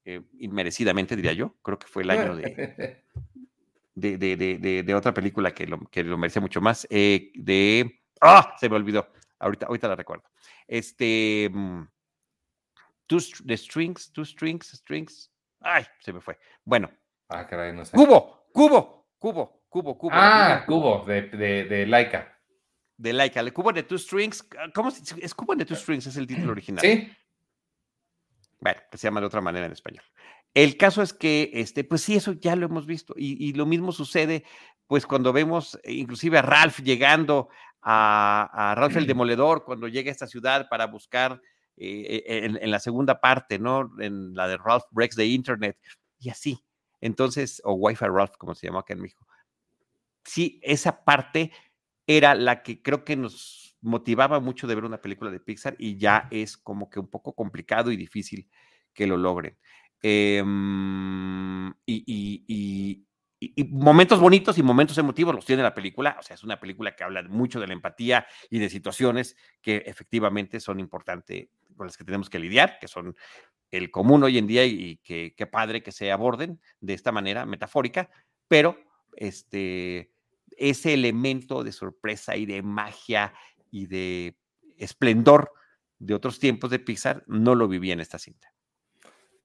eh, 0.05 0.23
inmerecidamente 0.39 1.17
diría 1.17 1.33
yo, 1.33 1.57
creo 1.63 1.79
que 1.79 1.89
fue 1.89 2.05
el 2.05 2.11
año 2.11 2.37
de... 2.37 3.03
De, 3.95 4.19
de, 4.19 4.83
de, 4.83 4.95
otra 4.95 5.15
película 5.15 5.55
que 5.55 5.67
lo, 5.67 5.81
que 5.87 6.05
lo 6.05 6.19
merecía 6.19 6.43
mucho 6.43 6.61
más, 6.61 6.87
eh, 6.91 7.33
de... 7.35 8.03
¡Ah! 8.21 8.55
Se 8.61 8.69
me 8.69 8.77
olvidó. 8.77 9.09
Ahorita, 9.39 9.65
ahorita 9.67 9.89
la 9.89 9.97
recuerdo. 9.97 10.25
Este... 10.69 11.49
Mm, 11.51 11.85
Two, 13.07 13.19
the 13.45 13.57
strings, 13.57 14.11
two 14.13 14.25
strings, 14.25 14.69
strings. 14.69 15.31
Ay, 15.61 15.85
se 16.01 16.13
me 16.13 16.21
fue. 16.21 16.39
Bueno. 16.65 16.91
Ah, 17.29 17.47
caray, 17.47 17.73
no 17.73 17.85
sé. 17.85 17.97
Cubo, 17.97 18.49
cubo, 18.53 19.09
cubo, 19.19 19.63
cubo, 19.69 19.99
cubo. 19.99 20.11
Ah, 20.13 20.65
cubo, 20.67 21.05
de, 21.05 21.23
de, 21.23 21.65
de 21.65 21.87
Laika. 21.87 22.37
De 22.97 23.13
Laika, 23.13 23.41
el 23.41 23.53
cubo 23.53 23.73
de 23.73 23.83
two 23.83 23.99
strings. 23.99 24.49
¿Cómo 24.75 24.91
se, 24.91 25.03
es 25.21 25.35
cubo 25.35 25.55
de 25.55 25.65
two 25.65 25.77
strings? 25.77 26.07
Es 26.07 26.17
el 26.17 26.27
título 26.27 26.53
original. 26.53 26.81
Sí. 26.81 27.13
Bueno, 28.61 28.81
que 28.91 28.99
se 28.99 29.07
llama 29.07 29.21
de 29.21 29.27
otra 29.27 29.41
manera 29.41 29.67
en 29.67 29.73
español. 29.73 30.05
El 30.55 30.79
caso 30.79 31.03
es 31.03 31.13
que, 31.13 31.51
este, 31.53 31.85
pues 31.85 32.01
sí, 32.01 32.17
eso 32.17 32.33
ya 32.33 32.57
lo 32.57 32.67
hemos 32.67 32.87
visto. 32.87 33.15
Y, 33.17 33.47
y, 33.47 33.53
lo 33.53 33.67
mismo 33.67 33.93
sucede, 33.93 34.45
pues, 34.87 35.07
cuando 35.07 35.33
vemos 35.33 35.79
inclusive 35.85 36.39
a 36.39 36.43
Ralph 36.43 36.81
llegando 36.81 37.51
a, 37.83 38.75
Ralph 38.77 38.97
el 38.97 39.07
Demoledor 39.07 39.65
cuando 39.65 39.89
llega 39.89 40.11
a 40.11 40.13
esta 40.13 40.27
ciudad 40.27 40.69
para 40.69 40.87
buscar 40.87 41.41
eh, 41.77 42.25
en, 42.27 42.59
en, 42.61 42.71
la 42.71 42.81
segunda 42.81 43.21
parte, 43.21 43.59
¿no? 43.59 43.91
En 44.01 44.35
la 44.35 44.49
de 44.49 44.57
Ralph 44.57 44.85
Breaks 44.91 45.17
the 45.17 45.27
Internet 45.27 45.79
y 46.19 46.31
así. 46.31 46.65
Entonces, 47.01 47.61
o 47.65 47.75
Wi-Fi 47.75 48.07
Ralph, 48.07 48.37
como 48.39 48.55
se 48.55 48.67
llama 48.67 48.81
acá 48.81 48.95
en 48.95 49.01
México. 49.01 49.27
Sí, 50.25 50.59
esa 50.63 51.05
parte 51.05 51.53
era 52.07 52.35
la 52.35 52.63
que 52.63 52.83
creo 52.83 53.05
que 53.05 53.17
nos 53.17 53.77
motivaba 53.81 54.41
mucho 54.41 54.67
de 54.67 54.75
ver 54.75 54.85
una 54.85 55.01
película 55.01 55.31
de 55.31 55.41
Pixar 55.41 55.77
y 55.79 55.97
ya 55.97 56.29
es 56.31 56.57
como 56.57 56.91
que 56.91 56.99
un 56.99 57.09
poco 57.09 57.35
complicado 57.35 57.93
y 57.93 57.97
difícil 57.97 58.49
que 58.93 59.07
lo 59.07 59.17
logren. 59.17 59.57
Em, 60.03 61.73
y, 61.87 63.03
momentos 63.71 64.19
bonitos 64.19 64.59
y 64.59 64.63
momentos 64.63 64.99
emotivos 64.99 65.35
los 65.35 65.45
tiene 65.45 65.63
la 65.63 65.75
película. 65.75 66.17
O 66.19 66.23
sea, 66.23 66.35
es 66.35 66.43
una 66.43 66.59
película 66.59 66.97
que 66.97 67.05
habla 67.05 67.23
mucho 67.23 67.61
de 67.61 67.67
la 67.67 67.75
empatía 67.75 68.27
y 68.51 68.59
de 68.59 68.69
situaciones 68.69 69.37
que 69.61 69.85
efectivamente 69.87 70.59
son 70.59 70.81
importantes 70.81 71.49
con 71.77 71.87
las 71.87 71.97
que 71.97 72.05
tenemos 72.05 72.31
que 72.31 72.39
lidiar, 72.39 72.79
que 72.81 72.89
son 72.89 73.15
el 73.71 73.91
común 73.91 74.23
hoy 74.25 74.39
en 74.39 74.47
día 74.47 74.65
y 74.65 74.99
que 74.99 75.49
padre 75.51 75.83
que 75.83 75.93
se 75.93 76.11
aborden 76.11 76.61
de 76.81 76.95
esta 76.95 77.13
manera 77.13 77.47
metafórica, 77.47 78.09
pero 78.49 78.79
este, 79.17 80.13
ese 80.57 80.95
elemento 80.95 81.65
de 81.65 81.73
sorpresa 81.73 82.37
y 82.37 82.47
de 82.47 82.63
magia 82.63 83.33
y 83.71 83.87
de 83.87 84.37
esplendor 84.79 85.53
de 85.99 86.15
otros 86.15 86.39
tiempos 86.39 86.71
de 86.71 86.79
Pixar 86.79 87.25
no 87.27 87.55
lo 87.55 87.69
viví 87.69 87.91
en 87.93 88.01
esta 88.01 88.19
cinta. 88.19 88.53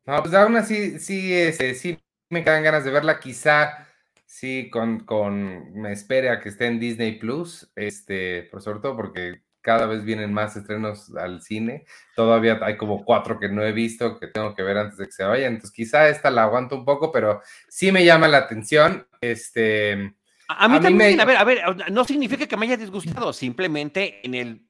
No, 0.05 0.21
pues 0.21 0.33
aún 0.33 0.55
así, 0.57 1.00
sí, 1.00 1.33
este, 1.33 1.75
sí 1.75 1.97
me 2.29 2.43
quedan 2.43 2.63
ganas 2.63 2.83
de 2.83 2.91
verla, 2.91 3.19
quizá 3.19 3.88
sí, 4.25 4.69
con, 4.69 5.01
con, 5.01 5.73
me 5.73 5.91
espere 5.91 6.29
a 6.29 6.39
que 6.39 6.50
esté 6.50 6.67
en 6.67 6.79
Disney 6.79 7.19
Plus, 7.19 7.71
este, 7.75 8.43
por 8.43 8.61
sobre 8.61 8.79
todo 8.79 8.95
porque 8.95 9.43
cada 9.62 9.86
vez 9.86 10.03
vienen 10.03 10.34
más 10.34 10.56
estrenos 10.56 11.15
al 11.15 11.41
cine. 11.41 11.86
Todavía 12.15 12.60
hay 12.62 12.77
como 12.77 13.06
cuatro 13.06 13.39
que 13.39 13.50
no 13.50 13.63
he 13.63 13.72
visto, 13.72 14.20
que 14.20 14.27
tengo 14.27 14.56
que 14.56 14.63
ver 14.63 14.77
antes 14.77 14.98
de 14.98 15.06
que 15.06 15.12
se 15.12 15.24
vayan. 15.24 15.53
Entonces, 15.53 15.72
quizá 15.72 16.10
esta 16.10 16.30
la 16.30 16.44
aguanto 16.44 16.75
un 16.75 16.86
poco, 16.86 17.12
pero 17.12 17.41
sí 17.68 17.91
me 17.91 18.03
llama 18.03 18.27
la 18.27 18.39
atención. 18.39 19.08
Este. 19.22 20.15
A, 20.48 20.68
mí 20.68 20.80
también, 20.82 21.20
a 21.22 21.25
ver, 21.25 21.38
a 21.38 21.44
ver, 21.44 21.91
no 21.91 22.03
significa 22.03 22.46
que 22.46 22.58
me 22.58 22.65
haya 22.65 22.75
disgustado, 22.75 23.32
simplemente 23.32 24.20
en 24.25 24.34
el 24.34 24.68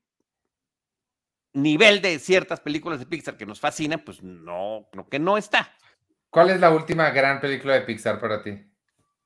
nivel 1.53 2.01
de 2.01 2.19
ciertas 2.19 2.59
películas 2.59 2.99
de 2.99 3.05
Pixar 3.05 3.35
que 3.35 3.45
nos 3.45 3.59
fascinan, 3.59 3.99
pues 3.99 4.21
no, 4.21 4.87
no 4.93 5.09
que 5.09 5.19
no 5.19 5.37
está. 5.37 5.75
¿Cuál 6.29 6.51
es 6.51 6.59
la 6.59 6.69
última 6.69 7.09
gran 7.09 7.41
película 7.41 7.73
de 7.73 7.81
Pixar 7.81 8.19
para 8.19 8.41
ti? 8.41 8.70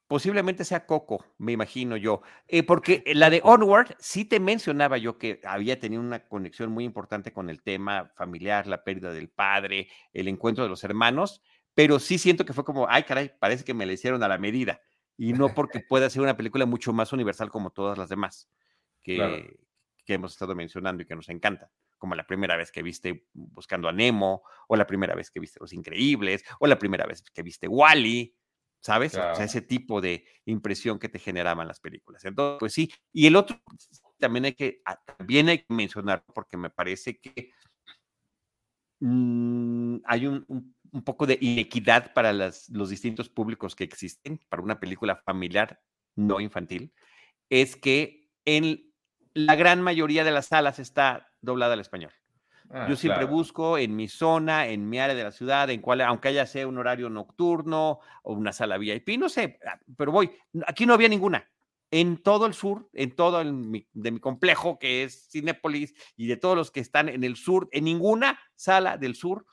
Posiblemente 0.08 0.66
sea 0.66 0.86
Coco, 0.86 1.26
me 1.38 1.52
imagino 1.52 1.98
yo. 1.98 2.22
Eh, 2.48 2.64
porque 2.64 3.04
la 3.16 3.30
de 3.30 3.42
Onward, 3.44 3.96
sí 4.00 4.26
te 4.26 4.40
mencionaba 4.40 4.98
yo 4.98 5.18
que 5.18 5.42
había 5.44 5.80
tenido 5.80 6.02
una 6.02 6.28
conexión 6.28 6.72
muy 6.72 6.84
importante 6.84 7.34
con 7.34 7.50
el 7.50 7.64
tema 7.64 8.12
familiar, 8.16 8.68
la 8.68 8.84
pérdida 8.84 9.12
del 9.14 9.30
padre, 9.30 9.90
el 10.14 10.28
encuentro 10.28 10.64
de 10.64 10.70
los 10.70 10.84
hermanos, 10.84 11.42
pero 11.74 12.00
sí 12.00 12.18
siento 12.18 12.46
que 12.46 12.54
fue 12.54 12.64
como, 12.64 12.88
ay, 12.90 13.04
caray, 13.04 13.32
parece 13.40 13.64
que 13.64 13.74
me 13.74 13.86
la 13.86 13.94
hicieron 13.94 14.22
a 14.24 14.28
la 14.28 14.38
medida. 14.38 14.82
Y 15.18 15.34
no 15.34 15.54
porque 15.54 15.80
pueda 15.90 16.10
ser 16.10 16.22
una 16.22 16.38
película 16.38 16.66
mucho 16.66 16.94
más 16.94 17.12
universal 17.14 17.50
como 17.50 17.72
todas 17.72 17.98
las 17.98 18.10
demás 18.10 18.50
que, 19.02 19.58
que 20.06 20.14
hemos 20.14 20.34
estado 20.34 20.56
mencionando 20.56 21.04
y 21.04 21.06
que 21.06 21.16
nos 21.16 21.30
encanta 21.30 21.72
como 21.98 22.16
la 22.16 22.28
primera 22.28 22.56
vez 22.56 22.72
que 22.72 22.84
viste 22.84 23.26
Buscando 23.34 23.88
a 23.88 23.92
Nemo, 23.92 24.44
o 24.68 24.76
la 24.76 24.86
primera 24.86 25.16
vez 25.16 25.32
que 25.32 25.40
viste 25.40 25.60
Los 25.60 25.74
Increíbles, 25.74 26.44
o 26.60 26.68
la 26.68 26.78
primera 26.78 27.06
vez 27.06 27.24
que 27.24 27.42
viste 27.42 27.68
Wally. 27.68 28.36
¿Sabes? 28.86 29.14
O 29.16 29.36
sea, 29.36 29.44
ese 29.44 29.64
tipo 29.64 30.00
de 30.00 30.26
impresión 30.46 31.00
que 31.00 31.10
te 31.10 31.18
generaban 31.18 31.68
las 31.68 31.80
películas. 31.80 32.24
Entonces, 32.24 32.60
pues 32.60 32.74
sí. 32.74 32.94
Y 33.12 33.26
el 33.26 33.36
otro 33.36 33.60
también 34.20 34.46
hay 34.46 34.54
que, 34.54 34.80
ah, 34.86 35.02
también 35.18 35.50
hay 35.50 35.58
que 35.64 35.74
mencionar, 35.74 36.24
porque 36.36 36.56
me 36.56 36.70
parece 36.70 37.18
que 37.18 37.52
mm, 39.00 39.98
hay 40.06 40.28
un, 40.28 40.46
un, 40.92 41.04
poco 41.04 41.26
de 41.26 41.40
inequidad 41.42 42.14
para 42.14 42.32
las, 42.32 42.70
los 42.70 42.92
distintos 42.92 43.28
públicos 43.28 43.76
que 43.76 43.84
existen 43.86 44.40
para 44.50 44.62
una 44.62 44.80
película 44.80 45.16
familiar 45.16 45.80
no 46.16 46.40
infantil, 46.40 46.94
es 47.50 47.76
que 47.76 48.30
en 48.46 48.94
la 49.34 49.56
gran 49.56 49.82
mayoría 49.82 50.24
de 50.24 50.32
las 50.32 50.46
salas 50.46 50.78
está 50.78 51.28
doblada 51.42 51.74
al 51.74 51.80
español. 51.80 52.14
Ah, 52.72 52.88
Yo 52.90 52.96
siempre 52.96 53.26
busco 53.26 53.78
en 53.78 53.96
mi 53.96 54.08
zona, 54.08 54.68
en 54.68 54.90
mi 54.90 55.00
área 55.00 55.16
de 55.16 55.24
la 55.24 55.32
ciudad, 55.32 55.70
en 55.70 55.82
cual, 55.82 56.02
aunque 56.02 56.30
haya 56.30 56.46
sea 56.46 56.68
un 56.68 56.78
horario 56.78 57.10
nocturno 57.10 58.00
o 58.24 58.34
una 58.34 58.54
sala 58.54 58.78
VIP, 58.78 59.18
no 59.18 59.30
sé, 59.30 59.60
ah, 59.66 59.80
pero 59.98 60.12
voy. 60.12 60.32
Aquí 60.68 60.86
no 60.86 60.94
había 60.94 61.10
ninguna. 61.10 61.50
En 61.92 62.18
todo 62.18 62.48
el 62.48 62.54
sur, 62.54 62.90
en 62.94 63.16
todo 63.16 63.42
el, 63.42 63.86
de 63.94 64.12
mi 64.12 64.20
complejo 64.20 64.80
que 64.80 65.04
es 65.04 65.30
Cinépolis 65.30 65.94
y 66.18 66.28
de 66.28 66.36
todos 66.36 66.58
los 66.58 66.72
que 66.72 66.80
están 66.80 67.10
en 67.10 67.24
el 67.24 67.36
sur, 67.36 67.70
en 67.72 67.86
ninguna 67.86 68.40
sala 68.56 68.98
del 68.98 69.16
sur 69.16 69.46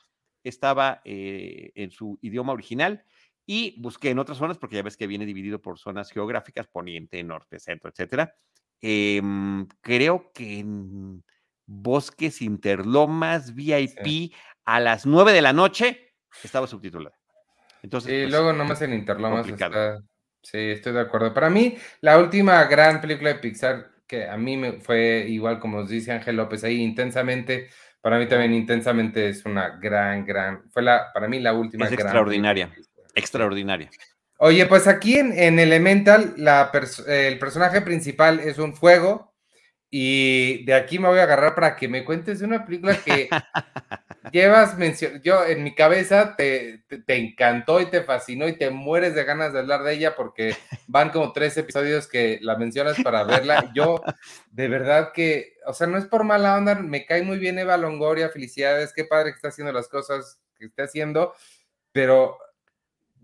estaba 0.43 1.01
eh, 1.05 1.71
en 1.75 1.91
su 1.91 2.17
idioma 2.21 2.53
original 2.53 3.05
y 3.45 3.79
busqué 3.79 4.09
en 4.09 4.19
otras 4.19 4.37
zonas 4.37 4.57
porque 4.57 4.75
ya 4.75 4.83
ves 4.83 4.97
que 4.97 5.07
viene 5.07 5.25
dividido 5.25 5.61
por 5.61 5.77
zonas 5.77 6.11
geográficas, 6.11 6.67
poniente, 6.67 7.23
norte, 7.23 7.59
centro, 7.59 7.89
etcétera. 7.89 8.35
Em, 8.81 9.65
creo 9.81 10.31
que 10.33 10.59
en 10.59 11.23
Bosques 11.65 12.41
Interlomas 12.41 13.53
VIP 13.55 14.33
a 14.65 14.79
las 14.79 15.05
9 15.05 15.33
de 15.33 15.41
la 15.41 15.53
noche 15.53 16.13
estaba 16.43 16.67
subtitulada. 16.67 17.15
Entonces, 17.81 18.11
y 18.11 18.21
pues, 18.21 18.31
luego 18.31 18.53
nomás 18.53 18.81
en 18.81 18.93
Interlomas 18.93 19.47
está... 19.47 19.99
Sí, 20.41 20.57
estoy 20.57 20.93
de 20.93 21.01
acuerdo. 21.01 21.33
Para 21.33 21.49
mí, 21.49 21.77
la 22.01 22.17
última 22.17 22.63
gran 22.65 22.99
película 22.99 23.29
de 23.29 23.35
Pixar 23.35 23.93
que 24.07 24.27
a 24.27 24.37
mí 24.37 24.57
me 24.57 24.73
fue 24.73 25.25
igual 25.27 25.59
como 25.59 25.79
nos 25.79 25.89
dice 25.89 26.11
Ángel 26.11 26.35
López 26.35 26.63
ahí 26.63 26.81
intensamente, 26.81 27.69
para 28.01 28.19
mí 28.19 28.27
también 28.27 28.53
intensamente 28.53 29.29
es 29.29 29.45
una 29.45 29.77
gran, 29.77 30.25
gran, 30.25 30.69
fue 30.69 30.83
la, 30.83 31.11
para 31.13 31.27
mí 31.27 31.39
la 31.39 31.53
última 31.53 31.85
es 31.85 31.93
extraordinaria, 31.93 32.71
extraordinaria. 33.15 33.89
Oye, 34.37 34.65
pues 34.65 34.87
aquí 34.87 35.15
en, 35.17 35.31
en 35.37 35.57
Elemental, 35.57 36.33
la 36.37 36.69
el 37.07 37.39
personaje 37.39 37.81
principal 37.81 38.39
es 38.39 38.57
un 38.57 38.75
fuego, 38.75 39.32
y 39.95 40.65
de 40.65 40.73
aquí 40.73 40.97
me 40.97 41.07
voy 41.07 41.19
a 41.19 41.23
agarrar 41.23 41.53
para 41.53 41.75
que 41.75 41.87
me 41.87 42.03
cuentes 42.03 42.39
de 42.39 42.47
una 42.47 42.65
película 42.65 42.97
que 42.97 43.29
llevas 44.31 44.75
mención. 44.75 45.21
Yo 45.21 45.45
en 45.45 45.63
mi 45.63 45.75
cabeza 45.75 46.35
te, 46.35 46.79
te, 47.05 47.15
encantó 47.15 47.79
y 47.79 47.85
te 47.85 48.01
fascinó 48.01 48.47
y 48.47 48.57
te 48.57 48.71
mueres 48.71 49.13
de 49.13 49.23
ganas 49.23 49.53
de 49.53 49.59
hablar 49.59 49.83
de 49.83 49.93
ella 49.93 50.15
porque 50.15 50.55
van 50.87 51.11
como 51.11 51.31
tres 51.31 51.55
episodios 51.57 52.07
que 52.07 52.39
la 52.41 52.57
mencionas 52.57 52.99
para 53.03 53.23
verla. 53.23 53.71
Yo, 53.75 54.01
de 54.49 54.67
verdad 54.67 55.11
que, 55.13 55.57
o 55.67 55.73
sea, 55.73 55.85
no 55.85 55.99
es 55.99 56.05
por 56.05 56.23
mala 56.23 56.57
onda, 56.57 56.73
me 56.73 57.05
cae 57.05 57.21
muy 57.21 57.37
bien 57.37 57.59
Eva 57.59 57.77
Longoria, 57.77 58.29
felicidades, 58.29 58.93
qué 58.93 59.05
padre 59.05 59.29
que 59.29 59.35
está 59.35 59.49
haciendo 59.49 59.73
las 59.73 59.89
cosas 59.89 60.41
que 60.57 60.65
está 60.65 60.85
haciendo, 60.85 61.35
pero 61.91 62.39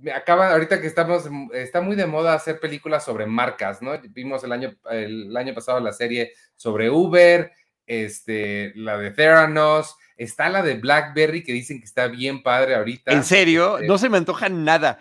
me 0.02 0.12
acaba, 0.12 0.52
ahorita 0.52 0.82
que 0.82 0.88
estamos, 0.88 1.30
está 1.54 1.82
muy 1.82 1.96
de 1.96 2.06
moda 2.06 2.34
hacer 2.34 2.60
películas 2.60 3.04
sobre 3.04 3.26
marcas, 3.26 3.82
¿no? 3.82 3.92
Vimos 4.10 4.44
el 4.44 4.52
año, 4.52 4.76
el 4.90 5.36
año 5.36 5.54
pasado 5.54 5.80
la 5.80 5.94
serie 5.94 6.34
sobre 6.56 6.90
Uber, 6.90 7.52
este, 7.86 8.72
la 8.76 8.98
de 8.98 9.12
Theranos, 9.12 9.96
está 10.16 10.50
la 10.50 10.62
de 10.62 10.76
BlackBerry 10.76 11.44
que 11.44 11.54
dicen 11.54 11.80
que 11.80 11.86
está 11.86 12.08
bien 12.08 12.44
padre 12.44 12.76
ahorita. 12.76 13.12
¿En 13.12 13.24
serio? 13.24 13.78
Este 13.78 13.88
no 13.88 13.98
se 13.98 14.10
me 14.10 14.18
antoja 14.18 14.50
nada. 14.50 15.00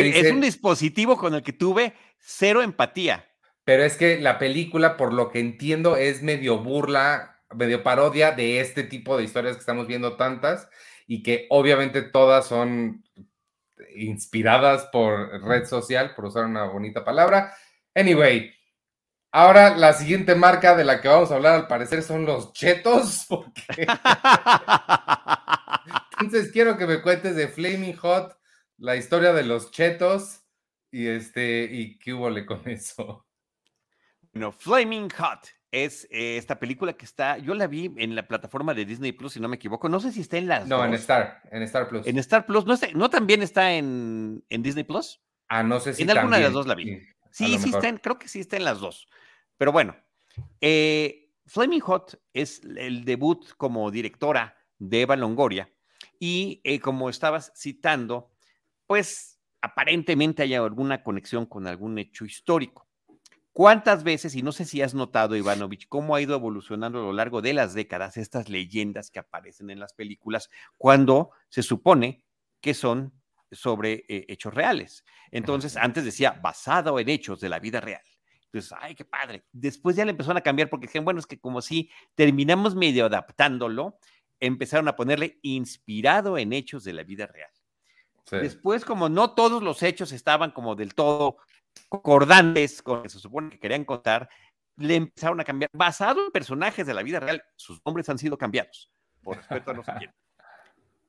es 0.00 0.30
un 0.32 0.40
dispositivo 0.40 1.16
con 1.16 1.34
el 1.34 1.42
que 1.42 1.52
tuve 1.52 1.94
cero 2.18 2.62
empatía. 2.62 3.26
Pero 3.64 3.82
es 3.84 3.96
que 3.96 4.18
la 4.18 4.38
película, 4.38 4.96
por 4.96 5.12
lo 5.12 5.30
que 5.30 5.40
entiendo, 5.40 5.96
es 5.96 6.22
medio 6.22 6.58
burla, 6.58 7.42
medio 7.54 7.82
parodia 7.82 8.32
de 8.32 8.60
este 8.60 8.82
tipo 8.82 9.16
de 9.16 9.24
historias 9.24 9.56
que 9.56 9.60
estamos 9.60 9.86
viendo 9.86 10.16
tantas 10.16 10.68
y 11.06 11.22
que 11.22 11.46
obviamente 11.50 12.02
todas 12.02 12.46
son 12.46 13.04
inspiradas 13.96 14.86
por 14.92 15.42
red 15.42 15.66
social, 15.66 16.14
por 16.14 16.26
usar 16.26 16.44
una 16.44 16.64
bonita 16.64 17.04
palabra. 17.04 17.54
Anyway, 17.94 18.52
ahora 19.32 19.76
la 19.76 19.92
siguiente 19.92 20.34
marca 20.34 20.76
de 20.76 20.84
la 20.84 21.00
que 21.00 21.08
vamos 21.08 21.30
a 21.30 21.36
hablar 21.36 21.54
al 21.54 21.66
parecer 21.66 22.02
son 22.02 22.24
los 22.24 22.52
chetos. 22.52 23.26
Entonces 26.20 26.52
quiero 26.52 26.76
que 26.76 26.86
me 26.86 27.00
cuentes 27.00 27.36
de 27.36 27.48
Flaming 27.48 27.96
Hot, 27.96 28.36
la 28.78 28.96
historia 28.96 29.32
de 29.32 29.44
los 29.44 29.70
chetos 29.70 30.40
y 30.90 31.06
este 31.06 31.68
y 31.70 31.98
qué 31.98 32.14
hubo 32.14 32.28
con 32.46 32.68
eso. 32.68 33.26
Bueno, 34.32 34.52
Flaming 34.52 35.10
Hot 35.10 35.57
es 35.70 36.08
eh, 36.10 36.36
esta 36.38 36.58
película 36.58 36.94
que 36.94 37.04
está, 37.04 37.38
yo 37.38 37.54
la 37.54 37.66
vi 37.66 37.92
en 37.96 38.14
la 38.14 38.26
plataforma 38.26 38.74
de 38.74 38.84
Disney 38.84 39.12
Plus, 39.12 39.34
si 39.34 39.40
no 39.40 39.48
me 39.48 39.56
equivoco. 39.56 39.88
No 39.88 40.00
sé 40.00 40.12
si 40.12 40.20
está 40.20 40.38
en 40.38 40.48
las. 40.48 40.66
No, 40.66 40.84
en 40.84 40.94
Star, 40.94 41.42
en 41.50 41.62
Star 41.62 41.88
Plus. 41.88 42.06
En 42.06 42.18
Star 42.18 42.46
Plus, 42.46 42.64
¿no, 42.64 42.76
¿no 42.94 43.10
también 43.10 43.42
está 43.42 43.72
en, 43.74 44.44
en, 44.48 44.62
Disney 44.62 44.84
Plus? 44.84 45.20
Ah, 45.48 45.62
no 45.62 45.80
sé 45.80 45.94
si. 45.94 46.02
En 46.02 46.10
alguna 46.10 46.38
de 46.38 46.44
las 46.44 46.52
dos 46.52 46.66
la 46.66 46.74
vi. 46.74 47.00
Sí, 47.30 47.58
sí, 47.58 47.70
está 47.70 47.88
en, 47.88 47.98
creo 47.98 48.18
que 48.18 48.28
sí 48.28 48.40
está 48.40 48.56
en 48.56 48.64
las 48.64 48.80
dos. 48.80 49.08
Pero 49.56 49.72
bueno, 49.72 49.96
eh, 50.60 51.30
Flaming 51.46 51.80
Hot 51.80 52.20
es 52.32 52.62
el 52.64 53.04
debut 53.04 53.46
como 53.56 53.90
directora 53.90 54.56
de 54.78 55.02
Eva 55.02 55.16
Longoria. 55.16 55.70
Y 56.18 56.60
eh, 56.64 56.80
como 56.80 57.10
estabas 57.10 57.52
citando, 57.54 58.32
pues 58.86 59.38
aparentemente 59.60 60.42
hay 60.42 60.54
alguna 60.54 61.02
conexión 61.02 61.46
con 61.46 61.66
algún 61.66 61.98
hecho 61.98 62.24
histórico. 62.24 62.87
¿Cuántas 63.58 64.04
veces, 64.04 64.36
y 64.36 64.42
no 64.42 64.52
sé 64.52 64.64
si 64.64 64.82
has 64.82 64.94
notado, 64.94 65.34
Ivanovich, 65.34 65.88
cómo 65.88 66.14
ha 66.14 66.20
ido 66.20 66.36
evolucionando 66.36 67.00
a 67.00 67.02
lo 67.02 67.12
largo 67.12 67.42
de 67.42 67.52
las 67.52 67.74
décadas 67.74 68.16
estas 68.16 68.48
leyendas 68.48 69.10
que 69.10 69.18
aparecen 69.18 69.68
en 69.70 69.80
las 69.80 69.94
películas 69.94 70.48
cuando 70.76 71.32
se 71.48 71.64
supone 71.64 72.24
que 72.60 72.72
son 72.72 73.12
sobre 73.50 74.04
eh, 74.08 74.26
hechos 74.28 74.54
reales? 74.54 75.04
Entonces, 75.32 75.76
antes 75.76 76.04
decía 76.04 76.38
basado 76.40 77.00
en 77.00 77.08
hechos 77.08 77.40
de 77.40 77.48
la 77.48 77.58
vida 77.58 77.80
real. 77.80 78.04
Entonces, 78.44 78.72
ay, 78.80 78.94
qué 78.94 79.04
padre. 79.04 79.44
Después 79.50 79.96
ya 79.96 80.04
le 80.04 80.12
empezaron 80.12 80.36
a 80.36 80.42
cambiar 80.42 80.70
porque 80.70 80.86
dijeron, 80.86 81.06
bueno, 81.06 81.18
es 81.18 81.26
que 81.26 81.40
como 81.40 81.60
si 81.60 81.90
terminamos 82.14 82.76
medio 82.76 83.06
adaptándolo, 83.06 83.98
empezaron 84.38 84.86
a 84.86 84.94
ponerle 84.94 85.40
inspirado 85.42 86.38
en 86.38 86.52
hechos 86.52 86.84
de 86.84 86.92
la 86.92 87.02
vida 87.02 87.26
real. 87.26 87.50
Después, 88.30 88.84
como 88.84 89.08
no 89.08 89.34
todos 89.34 89.64
los 89.64 89.82
hechos 89.82 90.12
estaban 90.12 90.52
como 90.52 90.76
del 90.76 90.94
todo 90.94 91.38
concordantes 91.88 92.82
con 92.82 92.98
lo 92.98 93.02
que 93.02 93.08
se 93.08 93.18
supone 93.18 93.50
que 93.50 93.58
querían 93.58 93.84
contar, 93.84 94.28
le 94.76 94.96
empezaron 94.96 95.40
a 95.40 95.44
cambiar, 95.44 95.70
basado 95.72 96.24
en 96.24 96.30
personajes 96.30 96.86
de 96.86 96.94
la 96.94 97.02
vida 97.02 97.20
real, 97.20 97.42
sus 97.56 97.80
nombres 97.84 98.08
han 98.08 98.18
sido 98.18 98.38
cambiados, 98.38 98.90
por 99.22 99.36
respeto 99.36 99.70
a 99.70 99.74
no 99.74 99.82
sé 99.82 99.92
quién. 99.98 100.12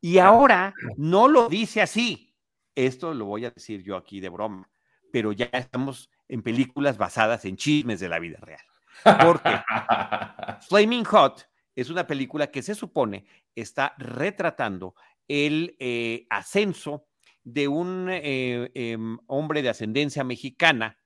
Y 0.01 0.17
ahora 0.17 0.73
no 0.97 1.27
lo 1.27 1.49
dice 1.49 1.82
así. 1.82 2.34
Esto 2.75 3.13
lo 3.13 3.25
voy 3.25 3.45
a 3.45 3.51
decir 3.51 3.84
yo 3.84 3.97
aquí 3.97 4.21
de 4.21 4.29
broma, 4.29 4.69
pero 5.12 5.34
ya 5.34 5.49
estamos 5.51 6.10
en 6.29 6.41
películas 6.41 6.97
basadas 6.97 7.43
en 7.43 7.58
chismes 7.58 7.99
de 7.99 8.08
la 8.08 8.19
vida 8.19 8.39
real. 8.41 8.63
Porque 9.03 9.49
Flaming 10.69 11.03
Hot 11.03 11.49
es 11.75 11.89
una 11.89 12.08
película 12.08 12.47
que 12.47 12.62
se 12.62 12.75
supone 12.75 13.25
está 13.55 13.93
retratando 13.97 14.95
el 15.27 15.75
eh, 15.79 16.25
ascenso 16.29 17.09
de 17.43 17.67
un 17.67 18.08
eh, 18.10 18.71
em, 18.73 19.17
hombre 19.28 19.62
de 19.62 19.69
ascendencia 19.69 20.23
mexicana 20.23 20.97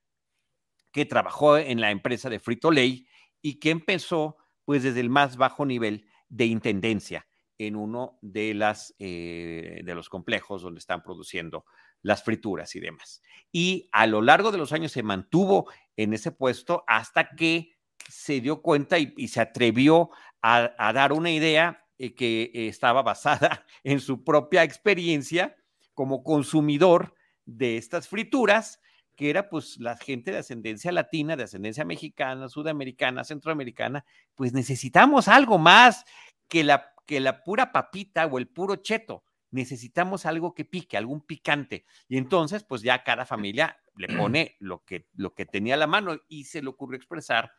que 0.92 1.06
trabajó 1.06 1.58
en 1.58 1.82
la 1.82 1.92
empresa 1.92 2.30
de 2.30 2.40
Frito 2.40 2.72
Lay 2.72 3.08
y 3.42 3.60
que 3.60 3.72
empezó 3.72 4.38
pues 4.66 4.84
desde 4.84 5.00
el 5.00 5.10
más 5.10 5.38
bajo 5.38 5.66
nivel 5.66 6.06
de 6.30 6.46
intendencia 6.46 7.28
en 7.58 7.76
uno 7.76 8.18
de, 8.22 8.54
las, 8.54 8.96
eh, 9.00 9.82
de 9.84 9.96
los 9.96 10.10
complejos 10.10 10.62
donde 10.62 10.80
están 10.80 11.04
produciendo 11.04 11.66
las 12.02 12.24
frituras 12.24 12.76
y 12.76 12.80
demás. 12.80 13.22
Y 13.52 13.90
a 13.92 14.08
lo 14.08 14.22
largo 14.22 14.52
de 14.52 14.58
los 14.58 14.74
años 14.74 14.92
se 14.92 15.04
mantuvo 15.04 15.72
en 15.96 16.14
ese 16.14 16.32
puesto 16.32 16.84
hasta 16.88 17.30
que 17.36 17.78
se 18.10 18.42
dio 18.42 18.62
cuenta 18.62 18.98
y, 19.00 19.28
se 19.28 19.40
atrevió 19.42 20.10
a, 20.42 20.92
dar 20.94 21.14
una 21.14 21.32
idea 21.32 21.86
eh, 21.98 22.16
que 22.16 22.52
estaba 22.54 23.02
basada 23.02 23.66
en 23.84 24.00
su 24.00 24.24
propia 24.24 24.64
experiencia 24.64 25.56
como 25.94 26.24
consumidor 26.24 27.16
de 27.46 27.78
estas 27.78 28.08
frituras, 28.08 28.80
que 29.16 29.30
era 29.30 29.50
pues 29.50 29.78
la 29.80 29.96
gente 29.98 30.32
de 30.32 30.40
ascendencia 30.40 30.92
latina, 30.92 31.36
de 31.36 31.44
ascendencia 31.44 31.86
mexicana, 31.86 32.50
sudamericana, 32.50 33.24
centroamericana, 33.24 34.06
pues 34.36 34.54
necesitamos 34.54 35.28
algo 35.28 35.58
más 35.58 36.04
que 36.48 36.64
la, 36.64 36.94
que 37.06 37.20
la 37.20 37.44
pura 37.44 37.72
papita 37.72 38.26
o 38.26 38.38
el 38.38 38.48
puro 38.48 38.78
cheto. 38.78 39.24
Necesitamos 39.52 40.26
algo 40.26 40.56
que 40.56 40.66
pique, 40.66 40.98
algún 40.98 41.22
picante. 41.22 41.86
Y 42.08 42.18
entonces, 42.18 42.64
pues 42.64 42.82
ya 42.82 43.04
cada 43.04 43.26
familia 43.26 43.78
le 43.96 44.08
pone 44.18 44.56
lo 44.60 44.84
que, 44.84 45.08
lo 45.14 45.34
que 45.36 45.46
tenía 45.46 45.76
a 45.76 45.78
la 45.78 45.88
mano 45.88 46.18
y 46.28 46.46
se 46.46 46.62
le 46.62 46.70
ocurrió 46.70 46.98
expresar 46.98 47.52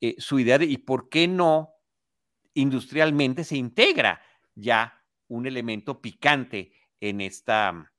eh, 0.00 0.14
su 0.18 0.38
idea 0.38 0.58
de, 0.58 0.66
¿y 0.66 0.78
por 0.78 1.08
qué 1.10 1.28
no 1.28 1.74
industrialmente 2.54 3.44
se 3.44 3.56
integra 3.56 4.22
ya 4.54 5.04
un 5.28 5.46
elemento 5.46 6.00
picante 6.00 6.72
en 7.00 7.20
esta, 7.20 7.92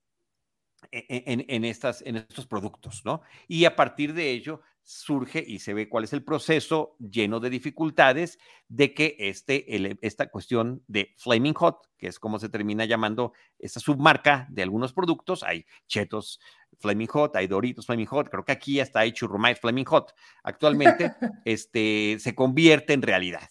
e, 0.92 1.06
e, 1.10 1.46
en, 1.48 1.66
estas, 1.66 2.02
en 2.02 2.18
estos 2.18 2.48
productos, 2.48 3.04
¿no? 3.04 3.22
Y 3.48 3.66
a 3.66 3.76
partir 3.76 4.14
de 4.14 4.32
ello 4.32 4.62
surge 4.88 5.44
y 5.46 5.60
se 5.60 5.74
ve 5.74 5.90
cuál 5.90 6.06
es 6.06 6.14
el 6.14 6.24
proceso 6.24 6.96
lleno 6.98 7.42
de 7.42 7.50
dificultades 7.50 8.40
de 8.70 8.94
que 8.94 9.18
este, 9.20 9.66
esta 10.02 10.30
cuestión 10.30 10.82
de 10.88 11.14
Flaming 11.18 11.56
Hot, 11.56 11.90
que 11.98 12.08
es 12.08 12.20
como 12.20 12.40
se 12.40 12.48
termina 12.48 12.86
llamando 12.86 13.34
esta 13.60 13.82
submarca 13.82 14.48
de 14.50 14.64
algunos 14.64 14.94
productos, 14.94 15.44
hay 15.44 15.66
chetos 15.88 16.40
Flaming 16.80 17.08
Hot, 17.08 17.36
hay 17.36 17.48
Doritos 17.48 17.86
Flaming 17.86 18.06
Hot, 18.06 18.30
creo 18.30 18.46
que 18.46 18.54
aquí 18.54 18.80
hasta 18.80 19.02
hay 19.02 19.12
Churrumais 19.12 19.60
Flaming 19.60 19.86
Hot, 19.86 20.14
actualmente 20.44 21.12
este, 21.44 22.16
se 22.20 22.34
convierte 22.34 22.94
en 22.94 23.02
realidad 23.02 23.50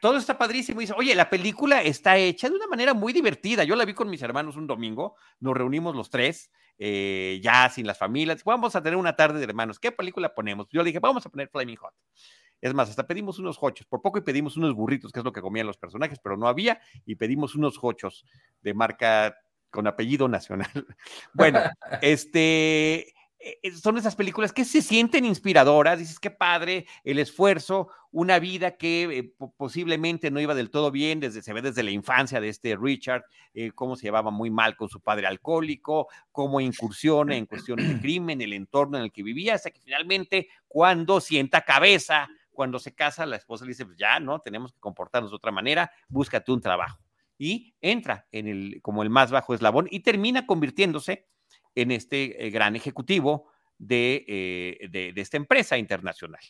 todo 0.00 0.16
está 0.16 0.36
padrísimo. 0.38 0.80
dice, 0.80 0.94
oye, 0.96 1.14
la 1.14 1.30
película 1.30 1.82
está 1.82 2.16
hecha 2.16 2.48
de 2.48 2.56
una 2.56 2.66
manera 2.66 2.94
muy 2.94 3.12
divertida. 3.12 3.64
Yo 3.64 3.76
la 3.76 3.84
vi 3.84 3.94
con 3.94 4.10
mis 4.10 4.22
hermanos 4.22 4.56
un 4.56 4.66
domingo, 4.66 5.16
nos 5.40 5.56
reunimos 5.56 5.96
los 5.96 6.10
tres, 6.10 6.50
eh, 6.78 7.40
ya 7.42 7.68
sin 7.68 7.86
las 7.86 7.98
familias. 7.98 8.44
Vamos 8.44 8.76
a 8.76 8.82
tener 8.82 8.96
una 8.96 9.16
tarde 9.16 9.38
de 9.38 9.44
hermanos. 9.44 9.78
¿Qué 9.78 9.92
película 9.92 10.34
ponemos? 10.34 10.68
Yo 10.70 10.82
le 10.82 10.88
dije, 10.88 10.98
vamos 10.98 11.24
a 11.26 11.30
poner 11.30 11.48
Flaming 11.48 11.76
Hot. 11.76 11.94
Es 12.60 12.74
más, 12.74 12.90
hasta 12.90 13.06
pedimos 13.06 13.38
unos 13.38 13.58
hochos. 13.60 13.86
Por 13.86 14.02
poco 14.02 14.18
y 14.18 14.22
pedimos 14.22 14.56
unos 14.56 14.74
burritos, 14.74 15.12
que 15.12 15.20
es 15.20 15.24
lo 15.24 15.32
que 15.32 15.40
comían 15.40 15.66
los 15.66 15.78
personajes, 15.78 16.18
pero 16.22 16.36
no 16.36 16.46
había, 16.46 16.80
y 17.06 17.14
pedimos 17.14 17.54
unos 17.54 17.78
hochos 17.80 18.26
de 18.60 18.74
marca 18.74 19.36
con 19.70 19.86
apellido 19.86 20.28
nacional. 20.28 20.68
bueno, 21.32 21.60
este 22.02 23.14
son 23.80 23.96
esas 23.98 24.16
películas 24.16 24.52
que 24.52 24.64
se 24.64 24.82
sienten 24.82 25.24
inspiradoras, 25.24 25.98
dices, 25.98 26.20
qué 26.20 26.30
padre, 26.30 26.86
el 27.04 27.18
esfuerzo, 27.18 27.88
una 28.10 28.38
vida 28.38 28.76
que 28.76 29.02
eh, 29.04 29.34
posiblemente 29.56 30.30
no 30.30 30.40
iba 30.40 30.54
del 30.54 30.70
todo 30.70 30.90
bien, 30.90 31.20
desde, 31.20 31.42
se 31.42 31.52
ve 31.52 31.62
desde 31.62 31.82
la 31.82 31.90
infancia 31.90 32.40
de 32.40 32.48
este 32.48 32.76
Richard, 32.76 33.24
cómo 33.74 33.96
se 33.96 34.06
llevaba 34.06 34.30
muy 34.30 34.50
mal 34.50 34.76
con 34.76 34.88
su 34.88 35.00
padre 35.00 35.26
alcohólico, 35.26 36.08
cómo 36.32 36.60
incursiona 36.60 37.36
en 37.36 37.46
cuestiones 37.46 37.88
de 37.88 38.00
crimen, 38.00 38.40
el 38.40 38.52
entorno 38.52 38.98
en 38.98 39.04
el 39.04 39.12
que 39.12 39.22
vivía, 39.22 39.54
hasta 39.54 39.70
que 39.70 39.80
finalmente 39.80 40.48
cuando 40.68 41.20
sienta 41.20 41.62
cabeza, 41.62 42.28
cuando 42.60 42.78
se 42.78 42.94
casa, 42.94 43.24
la 43.24 43.36
esposa 43.36 43.64
le 43.64 43.70
dice, 43.70 43.86
pues 43.86 43.96
ya, 43.96 44.20
¿no? 44.20 44.38
Tenemos 44.40 44.72
que 44.72 44.80
comportarnos 44.80 45.30
de 45.30 45.36
otra 45.36 45.50
manera, 45.50 45.90
búscate 46.08 46.52
un 46.52 46.60
trabajo. 46.60 46.98
Y 47.38 47.74
entra 47.80 48.26
en 48.32 48.48
el, 48.48 48.80
como 48.82 49.02
el 49.02 49.08
más 49.08 49.30
bajo 49.30 49.54
eslabón 49.54 49.88
y 49.90 50.00
termina 50.00 50.46
convirtiéndose 50.46 51.26
en 51.74 51.90
este 51.90 52.46
eh, 52.46 52.50
gran 52.50 52.76
ejecutivo 52.76 53.48
eh, 53.88 54.88
de, 54.90 55.12
esta 55.16 55.36
empresa 55.36 55.78
internacional. 55.78 56.42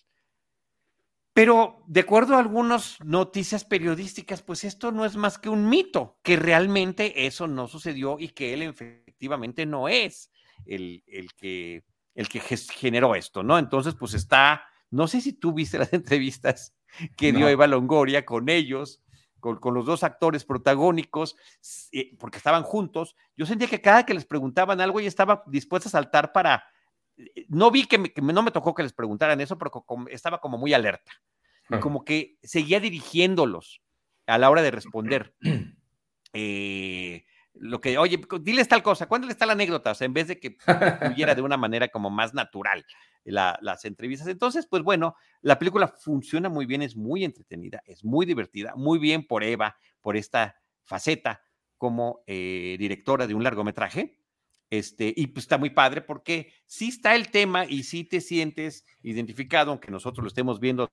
Pero 1.32 1.84
de 1.86 2.00
acuerdo 2.00 2.34
a 2.34 2.40
algunas 2.40 2.98
noticias 3.04 3.64
periodísticas, 3.64 4.42
pues 4.42 4.64
esto 4.64 4.90
no 4.90 5.04
es 5.04 5.16
más 5.16 5.38
que 5.38 5.48
un 5.48 5.68
mito, 5.68 6.18
que 6.22 6.36
realmente 6.36 7.26
eso 7.26 7.46
no 7.46 7.68
sucedió 7.68 8.18
y 8.18 8.30
que 8.30 8.52
él 8.52 8.62
efectivamente 8.62 9.64
no 9.64 9.88
es 9.88 10.32
el, 10.66 11.02
que, 11.36 11.84
el 12.14 12.28
que 12.28 12.40
generó 12.40 13.14
esto, 13.14 13.44
¿no? 13.44 13.58
Entonces, 13.58 13.94
pues 13.94 14.14
está, 14.14 14.64
no 14.90 15.06
sé 15.06 15.20
si 15.20 15.32
tú 15.32 15.52
viste 15.52 15.78
las 15.78 15.92
entrevistas 15.92 16.74
que 17.16 17.32
dio 17.32 17.48
Eva 17.48 17.68
Longoria 17.68 18.26
con 18.26 18.48
ellos, 18.48 19.00
con, 19.40 19.74
los 19.74 19.86
dos 19.86 20.04
actores 20.04 20.44
protagónicos, 20.44 21.36
eh, 21.92 22.16
porque 22.18 22.38
estaban 22.38 22.62
juntos, 22.62 23.16
yo 23.36 23.46
sentía 23.46 23.68
que 23.68 23.80
cada 23.80 24.06
que 24.06 24.14
les 24.14 24.24
preguntaban 24.24 24.80
algo, 24.80 25.00
ella 25.00 25.08
estaba 25.08 25.42
dispuesta 25.46 25.88
a 25.88 25.92
saltar 25.92 26.32
para... 26.32 26.64
Eh, 27.16 27.46
no 27.48 27.70
vi 27.70 27.86
que, 27.86 28.12
no 28.22 28.42
me 28.42 28.50
tocó 28.50 28.74
que 28.74 28.82
les 28.82 28.92
preguntaran 28.92 29.40
eso, 29.40 29.58
pero 29.58 29.72
estaba 30.10 30.40
como 30.40 30.58
muy 30.58 30.74
alerta. 30.74 31.12
Como 31.80 32.04
que 32.04 32.36
seguía 32.42 32.80
dirigiéndolos 32.80 33.80
a 34.26 34.38
la 34.38 34.50
hora 34.50 34.62
de 34.62 34.70
responder. 34.72 35.34
Eh, 36.32 37.24
lo 37.60 37.80
que, 37.80 37.98
oye, 37.98 38.18
diles 38.40 38.68
tal 38.68 38.82
cosa, 38.82 39.06
cuéntales 39.06 39.36
tal 39.36 39.50
anécdota, 39.50 39.90
o 39.90 39.94
sea, 39.94 40.06
en 40.06 40.14
vez 40.14 40.28
de 40.28 40.40
que 40.40 40.56
fluyera 40.98 41.34
de 41.34 41.42
una 41.42 41.56
manera 41.56 41.88
como 41.88 42.10
más 42.10 42.32
natural 42.32 42.84
las 43.24 43.84
entrevistas. 43.84 44.28
Entonces, 44.28 44.66
pues 44.66 44.82
bueno, 44.82 45.14
la 45.42 45.58
película 45.58 45.88
funciona 45.88 46.48
muy 46.48 46.64
bien, 46.66 46.82
es 46.82 46.96
muy 46.96 47.22
entretenida, 47.22 47.82
es 47.84 48.02
muy 48.02 48.24
divertida, 48.24 48.74
muy 48.76 48.98
bien 48.98 49.26
por 49.26 49.44
Eva, 49.44 49.76
por 50.00 50.16
esta 50.16 50.56
faceta 50.84 51.42
como 51.76 52.22
eh, 52.26 52.76
directora 52.78 53.26
de 53.26 53.34
un 53.34 53.44
largometraje. 53.44 54.18
Este, 54.70 55.12
y 55.14 55.26
pues 55.26 55.44
está 55.44 55.58
muy 55.58 55.70
padre 55.70 56.00
porque 56.00 56.52
sí 56.64 56.88
está 56.88 57.14
el 57.14 57.30
tema 57.30 57.64
y 57.66 57.82
sí 57.82 58.04
te 58.04 58.20
sientes 58.20 58.86
identificado, 59.02 59.72
aunque 59.72 59.90
nosotros 59.90 60.22
lo 60.22 60.28
estemos 60.28 60.60
viendo 60.60 60.90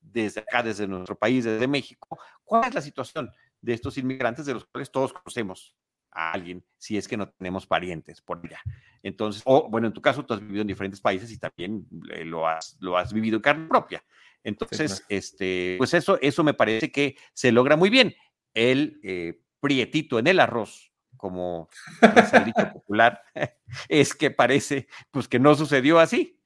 desde 0.00 0.40
acá, 0.40 0.62
desde 0.62 0.86
nuestro 0.86 1.16
país, 1.16 1.44
desde 1.44 1.66
México. 1.66 2.18
¿Cuál 2.44 2.68
es 2.68 2.74
la 2.74 2.80
situación 2.80 3.30
de 3.60 3.74
estos 3.74 3.98
inmigrantes 3.98 4.46
de 4.46 4.54
los 4.54 4.64
cuales 4.64 4.90
todos 4.90 5.12
conocemos? 5.12 5.76
A 6.12 6.32
alguien 6.32 6.64
si 6.78 6.96
es 6.96 7.06
que 7.06 7.16
no 7.16 7.28
tenemos 7.28 7.66
parientes 7.66 8.20
por 8.20 8.40
allá. 8.44 8.60
Entonces, 9.02 9.42
o 9.44 9.68
bueno, 9.68 9.86
en 9.86 9.92
tu 9.92 10.02
caso 10.02 10.24
tú 10.24 10.34
has 10.34 10.40
vivido 10.40 10.62
en 10.62 10.68
diferentes 10.68 11.00
países 11.00 11.30
y 11.30 11.38
también 11.38 11.86
eh, 12.12 12.24
lo, 12.24 12.48
has, 12.48 12.76
lo 12.80 12.96
has 12.96 13.12
vivido 13.12 13.36
en 13.36 13.42
carne 13.42 13.68
propia. 13.68 14.02
Entonces, 14.42 15.04
este, 15.08 15.74
pues 15.78 15.92
eso, 15.94 16.18
eso 16.20 16.42
me 16.42 16.54
parece 16.54 16.90
que 16.90 17.16
se 17.34 17.52
logra 17.52 17.76
muy 17.76 17.90
bien. 17.90 18.14
El 18.54 18.98
eh, 19.02 19.40
prietito 19.60 20.18
en 20.18 20.26
el 20.26 20.40
arroz, 20.40 20.92
como 21.16 21.68
es 22.16 22.32
el 22.32 22.44
dicho 22.46 22.72
popular, 22.72 23.22
es 23.88 24.14
que 24.14 24.30
parece 24.30 24.88
pues 25.10 25.28
que 25.28 25.38
no 25.38 25.54
sucedió 25.54 25.98
así. 25.98 26.40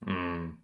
Mm. 0.00 0.60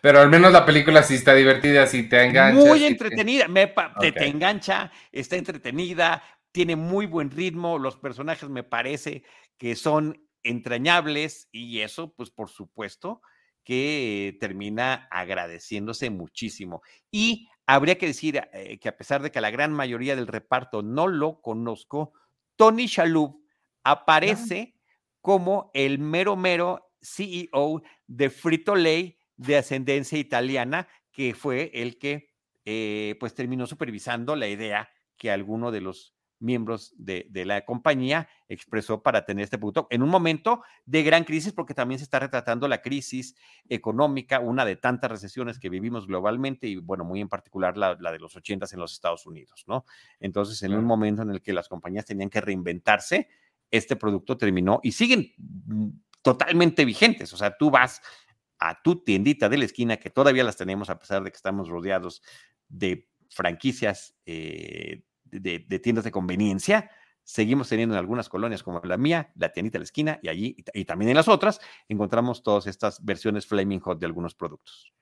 Pero 0.00 0.20
al 0.20 0.28
menos 0.28 0.52
la 0.52 0.64
película 0.64 1.02
sí 1.02 1.14
está 1.14 1.34
divertida, 1.34 1.86
sí 1.86 2.08
te 2.08 2.24
engancha. 2.24 2.58
Muy 2.58 2.84
entretenida, 2.84 3.48
me, 3.48 3.72
te, 4.00 4.26
engancha, 4.26 4.90
está 5.12 5.36
entretenida, 5.36 6.22
tiene 6.52 6.76
muy 6.76 7.06
buen 7.06 7.30
ritmo, 7.30 7.78
los 7.78 7.96
personajes 7.96 8.48
me 8.48 8.62
parece 8.62 9.22
que 9.56 9.76
son 9.76 10.28
entrañables 10.42 11.48
y 11.52 11.80
eso, 11.80 12.14
pues 12.14 12.30
por 12.30 12.48
supuesto, 12.48 13.20
que 13.64 14.36
termina 14.40 15.08
agradeciéndose 15.10 16.10
muchísimo. 16.10 16.82
Y 17.10 17.48
habría 17.66 17.98
que 17.98 18.06
decir 18.06 18.40
eh, 18.52 18.78
que 18.78 18.88
a 18.88 18.96
pesar 18.96 19.22
de 19.22 19.30
que 19.30 19.40
la 19.40 19.50
gran 19.50 19.72
mayoría 19.72 20.16
del 20.16 20.26
reparto 20.26 20.82
no 20.82 21.06
lo 21.06 21.40
conozco, 21.42 22.12
Tony 22.56 22.86
Shalhoub 22.86 23.42
aparece 23.84 24.74
como 25.20 25.70
el 25.74 25.98
mero 25.98 26.36
mero 26.36 26.92
CEO 27.00 27.82
de 28.06 28.30
Frito 28.30 28.74
Lay 28.74 29.18
de 29.36 29.56
ascendencia 29.56 30.18
italiana, 30.18 30.88
que 31.12 31.34
fue 31.34 31.70
el 31.74 31.98
que 31.98 32.30
eh, 32.64 33.16
pues 33.20 33.34
terminó 33.34 33.66
supervisando 33.66 34.34
la 34.34 34.48
idea 34.48 34.90
que 35.16 35.30
alguno 35.30 35.70
de 35.70 35.80
los 35.80 36.17
miembros 36.40 36.94
de, 36.96 37.26
la 37.44 37.64
compañía 37.64 38.28
expresó 38.48 39.02
para 39.02 39.24
tener 39.24 39.44
este 39.44 39.58
producto 39.58 39.86
en 39.90 40.02
un 40.02 40.08
momento 40.08 40.62
de 40.86 41.02
gran 41.02 41.24
crisis, 41.24 41.52
porque 41.52 41.74
también 41.74 41.98
se 41.98 42.04
está 42.04 42.18
retratando 42.18 42.68
la 42.68 42.82
crisis 42.82 43.36
económica, 43.68 44.40
una 44.40 44.64
de 44.64 44.76
tantas 44.76 45.10
recesiones 45.10 45.58
que 45.58 45.68
vivimos 45.68 46.06
globalmente 46.06 46.66
y, 46.66 46.76
bueno, 46.76 47.04
muy 47.04 47.20
en 47.20 47.28
particular 47.28 47.76
la, 47.76 47.94
de 47.94 48.18
los 48.18 48.36
ochentas 48.36 48.72
en 48.72 48.80
los 48.80 48.92
Estados 48.92 49.26
Unidos, 49.26 49.64
¿no? 49.66 49.84
Entonces, 50.20 50.62
en 50.62 50.74
un 50.74 50.84
momento 50.84 51.22
en 51.22 51.30
el 51.30 51.42
que 51.42 51.52
las 51.52 51.68
compañías 51.68 52.04
tenían 52.04 52.30
que 52.30 52.40
reinventarse, 52.40 53.28
este 53.70 53.96
producto 53.96 54.36
terminó 54.36 54.80
y 54.82 54.92
siguen 54.92 55.32
totalmente 56.22 56.84
vigentes. 56.84 57.32
O 57.32 57.36
sea, 57.36 57.56
tú 57.56 57.70
vas 57.70 58.00
a 58.58 58.82
tu 58.82 59.04
tiendita 59.04 59.48
de 59.48 59.58
la 59.58 59.64
esquina, 59.64 59.98
que 59.98 60.10
todavía 60.10 60.44
las 60.44 60.56
tenemos 60.56 60.90
a 60.90 60.98
pesar 60.98 61.22
de 61.22 61.30
que 61.30 61.36
estamos 61.36 61.68
rodeados 61.68 62.22
de 62.68 63.08
franquicias 63.30 64.16
eh, 64.26 65.04
de, 65.30 65.78
tiendas 65.78 66.04
de 66.04 66.10
conveniencia. 66.10 66.90
Seguimos 67.24 67.68
teniendo 67.68 67.94
en 67.94 67.98
algunas 67.98 68.28
colonias 68.28 68.62
como 68.62 68.80
la 68.84 68.96
mía, 68.96 69.30
la 69.36 69.52
tiendita 69.52 69.74
de 69.74 69.80
la 69.80 69.84
esquina, 69.84 70.18
y 70.22 70.28
allí, 70.28 70.56
y, 70.72 70.84
también 70.84 71.10
en 71.10 71.16
las 71.16 71.28
otras, 71.28 71.60
encontramos 71.88 72.42
todas 72.42 72.66
estas 72.66 73.04
versiones 73.04 73.46
Flaming 73.46 73.80
Hot 73.80 73.98
de 73.98 74.06
algunos 74.06 74.34
productos. 74.34 74.92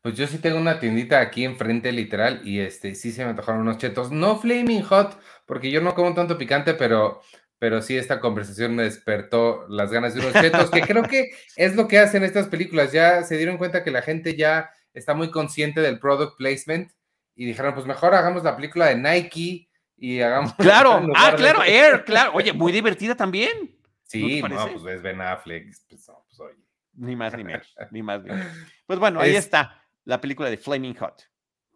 Pues 0.00 0.16
yo 0.16 0.26
sí 0.26 0.38
tengo 0.38 0.58
una 0.58 0.78
tiendita 0.78 1.20
aquí 1.20 1.44
enfrente, 1.44 1.92
literal, 1.92 2.40
y 2.44 2.60
este 2.60 2.94
sí 2.94 3.12
se 3.12 3.24
me 3.24 3.30
antojaron 3.30 3.62
unos 3.62 3.78
chetos. 3.78 4.10
No 4.10 4.38
Flaming 4.38 4.82
Hot, 4.82 5.20
porque 5.44 5.70
yo 5.70 5.80
no 5.80 5.94
como 5.94 6.14
tanto 6.14 6.38
picante, 6.38 6.74
pero, 6.74 7.20
pero 7.58 7.82
sí 7.82 7.96
esta 7.96 8.20
conversación 8.20 8.74
me 8.74 8.84
despertó 8.84 9.66
las 9.68 9.90
ganas 9.90 10.14
de 10.14 10.20
unos 10.20 10.32
chetos, 10.32 10.70
que 10.70 10.82
creo 10.82 11.02
que 11.02 11.30
es 11.56 11.76
lo 11.76 11.88
que 11.88 11.98
hacen 11.98 12.22
estas 12.22 12.48
películas. 12.48 12.92
Ya 12.92 13.22
se 13.24 13.36
dieron 13.36 13.58
cuenta 13.58 13.84
que 13.84 13.90
la 13.90 14.02
gente 14.02 14.36
ya 14.36 14.70
está 14.94 15.14
muy 15.14 15.30
consciente 15.30 15.80
del 15.80 15.98
product 15.98 16.38
placement 16.38 16.90
y 17.34 17.44
dijeron, 17.44 17.74
pues 17.74 17.86
mejor 17.86 18.14
hagamos 18.14 18.42
la 18.42 18.56
película 18.56 18.86
de 18.86 18.96
Nike 18.96 19.65
y 19.96 20.20
hagamos. 20.20 20.54
Claro, 20.58 21.06
ah, 21.14 21.34
claro, 21.36 21.62
Air, 21.62 22.04
claro. 22.04 22.32
Oye, 22.34 22.52
muy 22.52 22.72
divertida 22.72 23.14
también. 23.14 23.76
Sí, 24.04 24.40
no, 24.42 24.48
pues 24.48 24.96
es 24.96 25.02
Ben 25.02 25.20
Affleck. 25.20 25.66
Pues, 25.88 26.10
pues, 26.28 26.40
oye. 26.40 26.56
Ni 26.94 27.16
más 27.16 27.34
ni 27.34 27.44
menos, 27.44 27.74
ni 27.90 28.02
más 28.02 28.22
ni 28.22 28.30
menos. 28.30 28.46
Pues 28.86 28.98
bueno, 28.98 29.20
ahí 29.20 29.34
está 29.34 29.82
la 30.04 30.20
película 30.20 30.48
de 30.48 30.56
Flaming 30.56 30.94
Hot. 30.96 31.28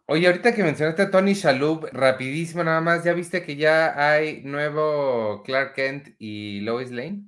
Oye, 0.06 0.26
ahorita 0.26 0.54
que 0.54 0.64
mencionaste 0.64 1.02
a 1.02 1.10
Tony 1.10 1.34
Shalhoub, 1.34 1.88
rapidísimo 1.92 2.64
nada 2.64 2.80
más, 2.80 3.04
¿ya 3.04 3.12
viste 3.12 3.44
que 3.44 3.54
ya 3.54 4.10
hay 4.10 4.42
nuevo 4.42 5.42
Clark 5.44 5.74
Kent 5.74 6.16
y 6.18 6.60
Lois 6.62 6.90
Lane? 6.90 7.26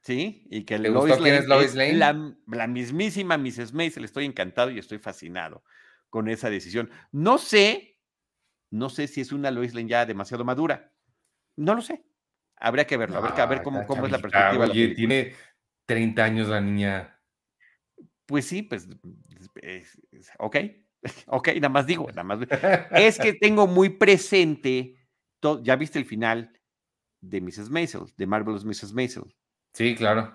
Sí, 0.00 0.46
y 0.50 0.64
que 0.64 0.78
Lois 0.78 1.18
Lane, 1.18 1.36
es 1.36 1.46
Lois 1.46 1.74
Lane? 1.74 1.94
La, 1.94 2.34
la, 2.46 2.66
mismísima 2.66 3.36
Mrs. 3.36 3.74
Maisel. 3.74 4.04
Estoy 4.04 4.24
encantado 4.24 4.70
y 4.70 4.78
estoy 4.78 4.98
fascinado 4.98 5.64
con 6.08 6.28
esa 6.28 6.48
decisión. 6.48 6.90
No 7.12 7.36
sé, 7.36 7.93
no 8.70 8.88
sé 8.88 9.06
si 9.06 9.20
es 9.20 9.32
una 9.32 9.50
Lois 9.50 9.74
Lane 9.74 9.88
ya 9.88 10.06
demasiado 10.06 10.44
madura. 10.44 10.92
No 11.56 11.74
lo 11.74 11.82
sé. 11.82 12.04
Habría 12.56 12.86
que 12.86 12.96
verlo, 12.96 13.18
a 13.18 13.20
ver, 13.20 13.40
a 13.40 13.46
ver 13.46 13.62
cómo, 13.62 13.86
cómo 13.86 14.06
es 14.06 14.12
la 14.12 14.18
perspectiva. 14.18 14.66
Oye, 14.66 14.94
tiene 14.94 15.34
30 15.86 16.24
años 16.24 16.48
la 16.48 16.60
niña. 16.60 17.20
Pues 18.26 18.46
sí, 18.46 18.62
pues, 18.62 18.88
ok, 20.38 20.56
ok, 21.26 21.48
nada 21.56 21.68
más 21.68 21.86
digo, 21.86 22.06
nada 22.08 22.24
más. 22.24 22.38
Es 22.92 23.18
que 23.18 23.34
tengo 23.34 23.66
muy 23.66 23.90
presente, 23.90 24.96
ya 25.62 25.76
viste 25.76 25.98
el 25.98 26.06
final 26.06 26.58
de 27.20 27.40
Mrs. 27.40 27.70
Maisel, 27.70 28.02
de 28.16 28.26
Marvelous 28.26 28.64
Mrs. 28.64 28.92
Maisel. 28.92 29.34
Sí, 29.72 29.94
claro. 29.94 30.34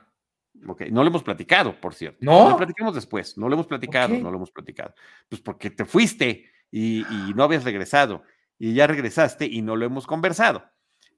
Okay. 0.68 0.92
No 0.92 1.04
lo 1.04 1.10
hemos 1.10 1.24
platicado, 1.24 1.80
por 1.80 1.94
cierto. 1.94 2.18
No. 2.22 2.50
Lo 2.50 2.58
platicamos 2.58 2.96
después. 2.96 3.38
No 3.38 3.48
lo 3.48 3.54
hemos 3.54 3.68
platicado, 3.68 4.18
no 4.18 4.30
lo 4.30 4.38
hemos 4.38 4.52
platicado. 4.52 4.94
Pues 5.30 5.42
porque 5.42 5.70
te 5.70 5.86
fuiste 5.86 6.50
y, 6.72 7.06
no 7.36 7.44
habías 7.44 7.64
regresado. 7.64 8.24
Y 8.58 8.74
ya 8.74 8.88
regresaste 8.88 9.46
y 9.46 9.62
no 9.62 9.76
lo 9.76 9.86
hemos 9.86 10.06
conversado. 10.06 10.70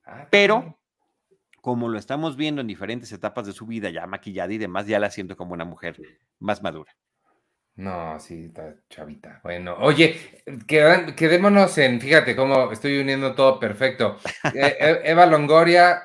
Ah, 0.06 0.28
Pero, 0.30 0.80
como 1.62 1.90
lo 1.90 1.98
estamos 1.98 2.36
viendo 2.38 2.62
en 2.62 2.68
diferentes 2.68 3.12
etapas 3.12 3.46
de 3.46 3.54
su 3.54 3.66
vida, 3.66 3.90
ya 3.90 4.06
maquillada 4.06 4.54
y 4.54 4.58
demás, 4.58 4.88
ya 4.88 5.00
la 5.00 5.10
siento 5.10 5.36
como 5.36 5.54
una 5.54 5.66
mujer 5.66 5.98
más 6.40 6.62
madura. 6.62 6.96
No, 7.76 8.20
sí, 8.20 8.46
está 8.46 8.76
chavita. 8.90 9.40
Bueno, 9.44 9.76
oye, 9.80 10.44
quedémonos 10.68 11.78
en, 11.78 12.00
fíjate 12.02 12.36
cómo 12.36 12.72
estoy 12.72 13.00
uniendo 13.00 13.34
todo 13.34 13.60
perfecto. 13.60 14.18
E, 14.54 14.60
e, 14.80 15.12
Eva 15.12 15.26
Longoria 15.26 16.04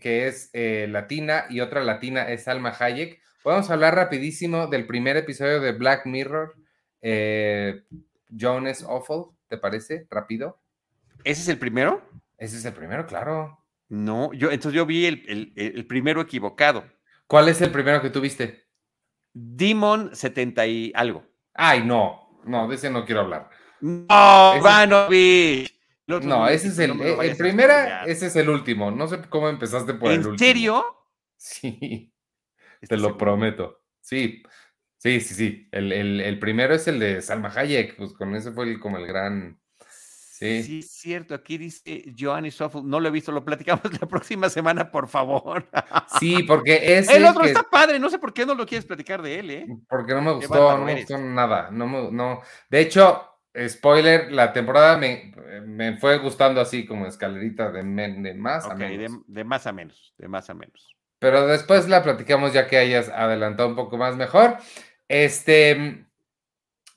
que 0.00 0.26
es 0.26 0.50
eh, 0.52 0.86
latina, 0.88 1.46
y 1.48 1.60
otra 1.60 1.82
latina 1.82 2.28
es 2.28 2.48
Alma 2.48 2.74
Hayek. 2.78 3.20
Podemos 3.42 3.70
hablar 3.70 3.94
rapidísimo 3.94 4.66
del 4.66 4.86
primer 4.86 5.16
episodio 5.16 5.60
de 5.60 5.72
Black 5.72 6.06
Mirror, 6.06 6.54
eh, 7.02 7.82
Jones 8.38 8.82
Awful, 8.82 9.26
¿te 9.48 9.58
parece? 9.58 10.06
Rápido. 10.10 10.60
¿Ese 11.24 11.42
es 11.42 11.48
el 11.48 11.58
primero? 11.58 12.02
Ese 12.38 12.56
es 12.56 12.64
el 12.64 12.72
primero, 12.72 13.06
claro. 13.06 13.64
No, 13.88 14.32
yo 14.32 14.50
entonces 14.50 14.76
yo 14.76 14.86
vi 14.86 15.06
el, 15.06 15.86
primero 15.86 16.20
equivocado. 16.20 16.84
¿Cuál 17.26 17.48
es 17.48 17.60
el 17.60 17.70
primero 17.70 18.02
que 18.02 18.10
tuviste? 18.10 18.64
Demon 19.32 20.14
70 20.14 20.66
y 20.66 20.92
algo. 20.94 21.24
Ay, 21.54 21.84
no, 21.84 22.40
no, 22.44 22.68
de 22.68 22.74
ese 22.74 22.90
no 22.90 23.04
quiero 23.04 23.22
hablar. 23.22 23.50
No, 23.80 24.06
Vanovich. 24.08 25.74
No, 26.06 26.48
ese 26.48 26.68
es 26.68 26.78
el, 26.78 27.00
eh, 27.00 27.16
el, 27.20 27.36
primera, 27.36 28.04
ese 28.04 28.26
es 28.26 28.36
el 28.36 28.50
último. 28.50 28.90
No 28.90 29.08
sé 29.08 29.22
cómo 29.28 29.48
empezaste 29.48 29.94
por 29.94 30.10
el 30.10 30.18
último. 30.18 30.32
¿En 30.32 30.38
serio? 30.38 30.84
Sí, 31.36 32.10
te 32.88 32.96
lo 32.96 33.18
prometo. 33.18 33.82
Sí, 34.00 34.42
sí, 35.04 35.20
sí, 35.20 35.34
sí. 35.34 35.68
El, 35.70 36.38
primero 36.40 36.74
es 36.74 36.88
el 36.88 36.98
de 36.98 37.22
Salma 37.22 37.52
Hayek, 37.54 37.96
pues 37.96 38.12
con 38.14 38.34
ese 38.34 38.50
fue 38.52 38.80
como 38.80 38.98
el 38.98 39.06
gran. 39.06 39.60
Sí. 39.78 40.62
Sí, 40.62 40.78
es 40.80 40.90
cierto. 40.90 41.34
Aquí 41.34 41.58
dice 41.58 42.12
Joanny 42.18 42.50
Soffel, 42.50 42.82
no 42.84 42.98
lo 42.98 43.08
he 43.08 43.12
visto, 43.12 43.30
lo 43.30 43.44
platicamos 43.44 43.84
la 44.00 44.08
próxima 44.08 44.48
semana, 44.48 44.90
por 44.90 45.06
favor. 45.06 45.68
Sí, 46.18 46.42
porque 46.48 46.98
es. 46.98 47.08
El 47.08 47.24
otro 47.24 47.44
está 47.44 47.62
padre, 47.62 47.98
no 47.98 48.10
sé 48.10 48.18
por 48.18 48.32
qué 48.32 48.44
no 48.44 48.54
lo 48.54 48.66
quieres 48.66 48.84
platicar 48.84 49.22
de 49.22 49.38
él, 49.38 49.50
¿eh? 49.50 49.66
Porque 49.88 50.14
no 50.14 50.22
me 50.22 50.32
gustó, 50.32 50.76
no 50.76 50.84
me 50.84 50.96
gustó 50.96 51.18
nada. 51.18 51.70
No, 51.70 51.86
me, 51.86 52.10
no. 52.10 52.40
De 52.68 52.80
hecho, 52.80 53.34
spoiler, 53.68 54.32
la 54.32 54.52
temporada 54.52 54.98
me, 54.98 55.96
fue 55.98 56.18
gustando 56.18 56.60
así 56.60 56.84
como 56.84 57.06
escalerita 57.06 57.70
de, 57.70 57.82
más 58.34 58.66
a 58.66 58.74
menos. 58.74 59.22
De, 59.26 59.44
más 59.44 59.66
a 59.66 59.72
menos, 59.72 60.14
de 60.18 60.28
más 60.28 60.50
a 60.50 60.54
menos. 60.54 60.96
Pero 61.20 61.46
después 61.46 61.88
la 61.88 62.02
platicamos 62.02 62.52
ya 62.52 62.66
que 62.66 62.76
hayas 62.76 63.08
adelantado 63.08 63.68
un 63.68 63.76
poco 63.76 63.96
más 63.96 64.16
mejor. 64.16 64.56
Este, 65.08 66.06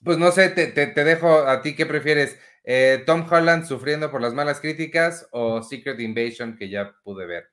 pues 0.03 0.17
no 0.17 0.31
sé, 0.31 0.49
te, 0.49 1.03
dejo 1.03 1.47
a 1.47 1.61
ti 1.61 1.75
qué 1.75 1.85
prefieres, 1.85 2.39
eh, 2.63 3.03
Tom 3.05 3.25
Holland 3.29 3.65
sufriendo 3.65 4.11
por 4.11 4.21
las 4.21 4.33
malas 4.33 4.59
críticas 4.59 5.27
o 5.31 5.61
Secret 5.61 5.99
Invasion 5.99 6.57
que 6.57 6.69
ya 6.69 6.95
pude 7.03 7.25
ver. 7.25 7.49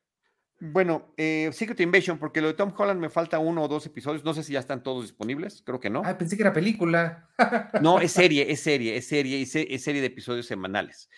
Bueno, 0.61 1.13
eh, 1.17 1.51
Secret 1.53 1.81
Invasion, 1.81 2.19
porque 2.19 2.41
lo 2.41 2.47
de 2.47 2.55
Tom 2.55 2.73
Holland 2.77 3.01
me 3.01 3.11
falta 3.11 3.39
uno 3.39 3.63
o 3.63 3.69
dos 3.69 3.85
episodios. 3.87 4.25
No 4.25 4.33
sé 4.33 4.43
si 4.43 4.53
ya 4.53 4.61
están 4.61 4.83
todos 4.83 5.03
disponibles, 5.03 5.63
creo 5.63 5.81
que 5.81 5.91
no. 5.91 6.03
Ah, 6.05 6.17
pensé 6.17 6.37
que 6.37 6.43
era 6.43 6.53
película. 6.53 7.29
no, 7.83 8.01
es 8.01 8.13
serie, 8.13 8.51
es 8.51 8.61
serie, 8.61 8.97
es 8.97 9.07
serie, 9.07 9.43
es 9.43 9.83
serie 9.83 10.01
de 10.01 10.07
episodios 10.07 10.47
semanales. 10.47 11.11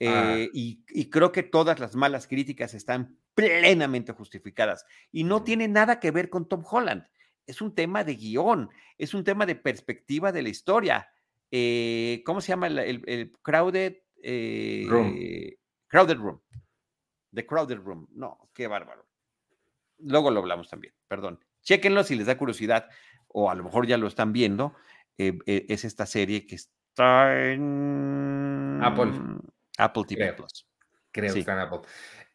Ah. 0.00 0.36
Eh, 0.38 0.50
y, 0.52 1.10
creo 1.10 1.32
que 1.32 1.42
todas 1.42 1.78
las 1.78 1.96
malas 1.96 2.26
críticas 2.26 2.74
están 2.74 3.18
plenamente 3.34 4.12
justificadas. 4.12 4.86
Y 5.12 5.24
no 5.24 5.42
tiene 5.42 5.68
nada 5.68 6.00
que 6.00 6.10
ver 6.10 6.30
con 6.30 6.48
Tom 6.48 6.64
Holland. 6.68 7.04
Es 7.46 7.60
un 7.60 7.74
tema 7.74 8.04
de 8.04 8.14
guion, 8.14 8.70
es 8.98 9.14
un 9.14 9.24
tema 9.24 9.46
de 9.46 9.56
perspectiva 9.56 10.32
de 10.32 10.42
la 10.42 10.48
historia. 10.48 11.08
Eh, 11.50 12.22
¿Cómo 12.24 12.40
se 12.40 12.48
llama 12.48 12.66
el, 12.66 13.32
Crowded 13.42 13.96
Room? 14.88 15.16
Crowded 15.88 16.16
Room. 16.16 16.40
The 17.32 17.46
Crowded 17.46 17.78
Room. 17.78 18.08
No, 18.12 18.50
qué 18.54 18.66
bárbaro. 18.66 19.06
Luego 19.98 20.30
lo 20.30 20.40
hablamos 20.40 20.68
también, 20.68 20.94
perdón. 21.08 21.40
Chequenlo 21.62 22.04
si 22.04 22.14
les 22.14 22.26
da 22.26 22.36
curiosidad, 22.36 22.88
o 23.28 23.50
a 23.50 23.54
lo 23.54 23.64
mejor 23.64 23.86
ya 23.86 23.98
lo 23.98 24.06
están 24.06 24.32
viendo. 24.32 24.74
Eh, 25.18 25.38
eh, 25.46 25.66
es 25.68 25.84
esta 25.84 26.06
serie 26.06 26.46
que 26.46 26.56
está 26.56 27.50
en 27.52 28.80
Apple. 28.82 29.12
Apple 29.78 30.04
TV 30.06 30.32
Plus. 30.32 30.66
Creo 31.12 31.32
que 31.32 31.40
está 31.40 31.52
en 31.52 31.58
Apple. 31.60 31.80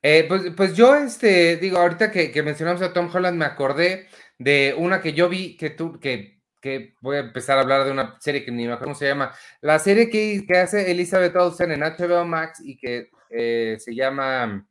Eh, 0.01 0.25
pues, 0.27 0.53
pues, 0.55 0.75
yo, 0.75 0.95
este, 0.95 1.57
digo, 1.57 1.77
ahorita 1.77 2.09
que, 2.11 2.41
mencionamos 2.41 2.81
a 2.81 2.93
Tom 2.93 3.09
Holland, 3.13 3.37
me 3.37 3.45
acordé 3.45 4.07
de 4.39 4.73
una 4.75 5.01
que 5.01 5.13
yo 5.13 5.29
vi 5.29 5.55
que 5.55 5.69
tú, 5.69 5.99
que, 5.99 6.41
que 6.59 6.95
voy 7.01 7.17
a 7.17 7.19
empezar 7.19 7.59
a 7.59 7.61
hablar 7.61 7.85
de 7.85 7.91
una 7.91 8.19
serie 8.19 8.43
que 8.43 8.51
ni 8.51 8.65
me 8.65 8.73
acuerdo 8.73 8.85
cómo 8.85 8.95
se 8.95 9.07
llama. 9.07 9.31
La 9.61 9.77
serie 9.77 10.09
que, 10.09 10.43
que 10.47 10.57
hace 10.57 10.89
Elizabeth 10.89 11.35
Olsen 11.35 11.71
en 11.71 11.81
HBO 11.81 12.25
Max 12.25 12.59
y 12.63 12.75
que 12.77 13.11
se 13.29 13.93
llama 13.93 14.65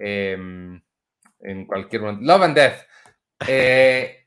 Em, 0.00 0.80
en 1.40 1.66
cualquier 1.66 2.02
momento. 2.02 2.24
Love 2.24 2.42
and 2.42 2.56
Death. 2.56 2.78
Eh, 3.46 4.26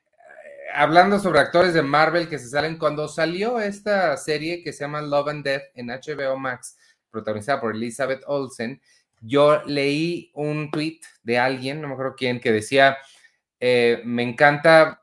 hablando 0.74 1.20
sobre 1.20 1.40
actores 1.40 1.74
de 1.74 1.82
Marvel 1.82 2.30
que 2.30 2.40
se 2.40 2.48
salen, 2.48 2.78
cuando 2.78 3.08
salió 3.08 3.60
esta 3.60 4.16
serie 4.18 4.64
que 4.64 4.72
se 4.72 4.84
llama 4.84 5.02
Love 5.02 5.30
and 5.30 5.44
Death 5.44 5.64
en 5.76 5.88
HBO 5.88 6.38
Max, 6.38 6.78
protagonizada 7.12 7.60
por 7.60 7.76
Elizabeth 7.76 8.24
Olsen, 8.28 8.82
yo 9.22 9.64
leí 9.66 10.32
un 10.34 10.70
tweet 10.72 11.00
de 11.24 11.40
alguien, 11.40 11.82
no 11.82 11.88
me 11.88 11.94
acuerdo 11.94 12.16
quién, 12.18 12.40
que 12.40 12.52
decía, 12.52 12.98
eh, 13.66 14.02
me 14.04 14.24
encanta 14.24 15.02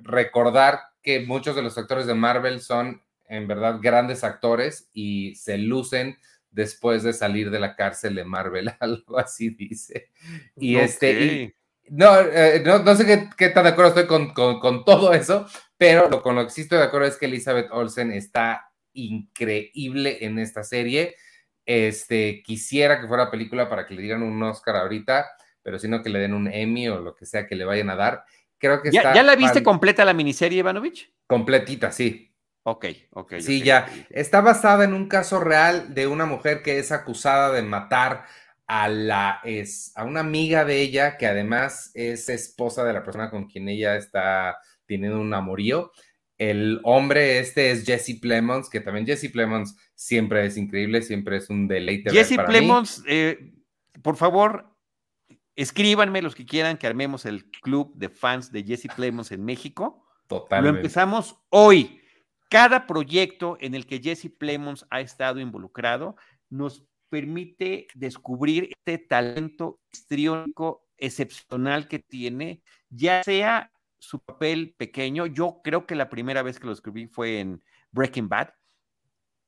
recordar 0.00 0.80
que 1.02 1.20
muchos 1.20 1.54
de 1.54 1.60
los 1.60 1.76
actores 1.76 2.06
de 2.06 2.14
Marvel 2.14 2.62
son 2.62 3.02
en 3.26 3.46
verdad 3.46 3.78
grandes 3.82 4.24
actores 4.24 4.88
y 4.94 5.34
se 5.34 5.58
lucen 5.58 6.16
después 6.50 7.02
de 7.02 7.12
salir 7.12 7.50
de 7.50 7.60
la 7.60 7.76
cárcel 7.76 8.14
de 8.14 8.24
Marvel, 8.24 8.72
algo 8.80 9.18
así 9.18 9.50
dice. 9.50 10.08
Y 10.56 10.76
este, 10.76 11.56
no, 11.90 12.20
eh, 12.20 12.62
no, 12.64 12.78
no, 12.78 12.96
sé 12.96 13.28
qué, 13.36 13.50
tan 13.50 13.64
de 13.64 13.70
acuerdo 13.70 13.90
estoy 13.90 14.06
con, 14.06 14.32
con, 14.32 14.86
todo 14.86 15.12
eso, 15.12 15.46
pero 15.76 16.08
lo, 16.08 16.22
con 16.22 16.36
lo 16.36 16.44
que 16.44 16.52
sí 16.52 16.62
estoy 16.62 16.78
de 16.78 16.84
acuerdo 16.84 17.08
es 17.08 17.18
que 17.18 17.26
Elizabeth 17.26 17.68
Olsen 17.70 18.12
está 18.12 18.72
increíble 18.94 20.24
en 20.24 20.38
esta 20.38 20.64
serie. 20.64 21.16
Este, 21.66 22.42
quisiera 22.42 22.98
que 22.98 23.08
fuera 23.08 23.30
película 23.30 23.68
para 23.68 23.86
que 23.86 23.92
le 23.92 24.00
dieran 24.00 24.22
un 24.22 24.42
Oscar 24.42 24.76
ahorita, 24.76 25.26
pero 25.64 25.80
sino 25.80 26.02
que 26.02 26.10
le 26.10 26.20
den 26.20 26.34
un 26.34 26.46
Emmy 26.46 26.88
o 26.88 27.00
lo 27.00 27.16
que 27.16 27.26
sea 27.26 27.48
que 27.48 27.56
le 27.56 27.64
vayan 27.64 27.90
a 27.90 27.96
dar. 27.96 28.24
Creo 28.58 28.82
que 28.82 28.92
¿Ya, 28.92 29.14
¿Ya 29.14 29.22
la 29.24 29.34
viste 29.34 29.64
completa 29.64 30.04
la 30.04 30.12
miniserie, 30.12 30.60
Ivanovich? 30.60 31.12
Completita, 31.26 31.90
sí. 31.90 32.30
Ok, 32.62 32.86
ok. 33.10 33.34
Sí, 33.40 33.62
ya. 33.62 33.88
Está 34.10 34.40
basada 34.40 34.84
en 34.84 34.94
un 34.94 35.08
caso 35.08 35.40
real 35.40 35.94
de 35.94 36.06
una 36.06 36.26
mujer 36.26 36.62
que 36.62 36.78
es 36.78 36.92
acusada 36.92 37.52
de 37.52 37.62
matar 37.62 38.24
a 38.66 38.88
la 38.88 39.40
es 39.44 39.92
a 39.94 40.04
una 40.04 40.20
amiga 40.20 40.64
de 40.64 40.80
ella 40.80 41.18
que 41.18 41.26
además 41.26 41.90
es 41.92 42.30
esposa 42.30 42.82
de 42.84 42.94
la 42.94 43.02
persona 43.02 43.30
con 43.30 43.46
quien 43.46 43.68
ella 43.68 43.96
está 43.96 44.58
teniendo 44.86 45.20
un 45.20 45.34
amorío. 45.34 45.92
El 46.38 46.80
hombre 46.84 47.38
este 47.38 47.70
es 47.70 47.84
Jesse 47.84 48.18
Plemons, 48.20 48.68
que 48.68 48.80
también 48.80 49.06
Jesse 49.06 49.30
Plemons 49.30 49.76
siempre 49.94 50.46
es 50.46 50.56
increíble, 50.56 51.02
siempre 51.02 51.36
es 51.36 51.50
un 51.50 51.68
deleite. 51.68 52.10
Jesse 52.10 52.36
Plemons, 52.46 53.02
eh, 53.06 53.52
por 54.02 54.16
favor, 54.16 54.73
escríbanme 55.56 56.22
los 56.22 56.34
que 56.34 56.46
quieran 56.46 56.76
que 56.76 56.86
armemos 56.86 57.26
el 57.26 57.50
club 57.50 57.92
de 57.94 58.08
fans 58.08 58.50
de 58.50 58.64
Jesse 58.64 58.88
Plemons 58.94 59.32
en 59.32 59.44
México. 59.44 60.04
Totalmente. 60.26 60.72
Lo 60.72 60.78
empezamos 60.78 61.36
hoy. 61.50 62.00
Cada 62.50 62.86
proyecto 62.86 63.56
en 63.60 63.74
el 63.74 63.86
que 63.86 64.00
Jesse 64.00 64.30
Plemons 64.36 64.86
ha 64.90 65.00
estado 65.00 65.40
involucrado 65.40 66.16
nos 66.50 66.84
permite 67.08 67.86
descubrir 67.94 68.70
este 68.70 68.98
talento 68.98 69.80
histriónico 69.92 70.88
excepcional 70.96 71.88
que 71.88 71.98
tiene, 71.98 72.62
ya 72.88 73.22
sea 73.22 73.72
su 73.98 74.20
papel 74.20 74.74
pequeño. 74.76 75.26
Yo 75.26 75.60
creo 75.62 75.86
que 75.86 75.94
la 75.94 76.08
primera 76.08 76.42
vez 76.42 76.58
que 76.58 76.66
lo 76.66 76.72
escribí 76.72 77.06
fue 77.06 77.40
en 77.40 77.62
Breaking 77.92 78.28
Bad. 78.28 78.50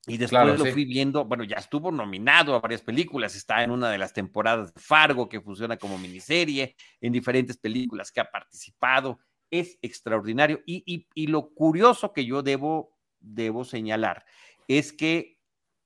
Y 0.07 0.19
después 0.19 0.59
lo 0.59 0.67
fui 0.67 0.85
viendo, 0.85 1.25
bueno, 1.25 1.43
ya 1.43 1.57
estuvo 1.57 1.91
nominado 1.91 2.55
a 2.55 2.61
varias 2.61 2.83
películas, 2.83 3.35
está 3.35 3.65
en 3.65 3.73
una 3.73 3.91
de 3.91 3.99
las 3.99 4.13
temporadas 4.13 4.73
de 4.73 4.81
Fargo 4.81 5.29
que 5.29 5.41
funciona 5.41 5.77
como 5.77 5.99
miniserie, 5.99 6.77
en 7.01 7.13
diferentes 7.13 7.57
películas 7.57 8.13
que 8.13 8.21
ha 8.21 8.31
participado, 8.31 9.19
es 9.51 9.79
extraordinario. 9.83 10.61
Y, 10.65 11.07
y 11.13 11.27
lo 11.27 11.51
curioso 11.55 12.13
que 12.13 12.25
yo 12.25 12.43
debo 12.43 12.97
debo 13.27 13.65
señalar 13.65 14.25
es 14.69 14.93
que 14.93 15.39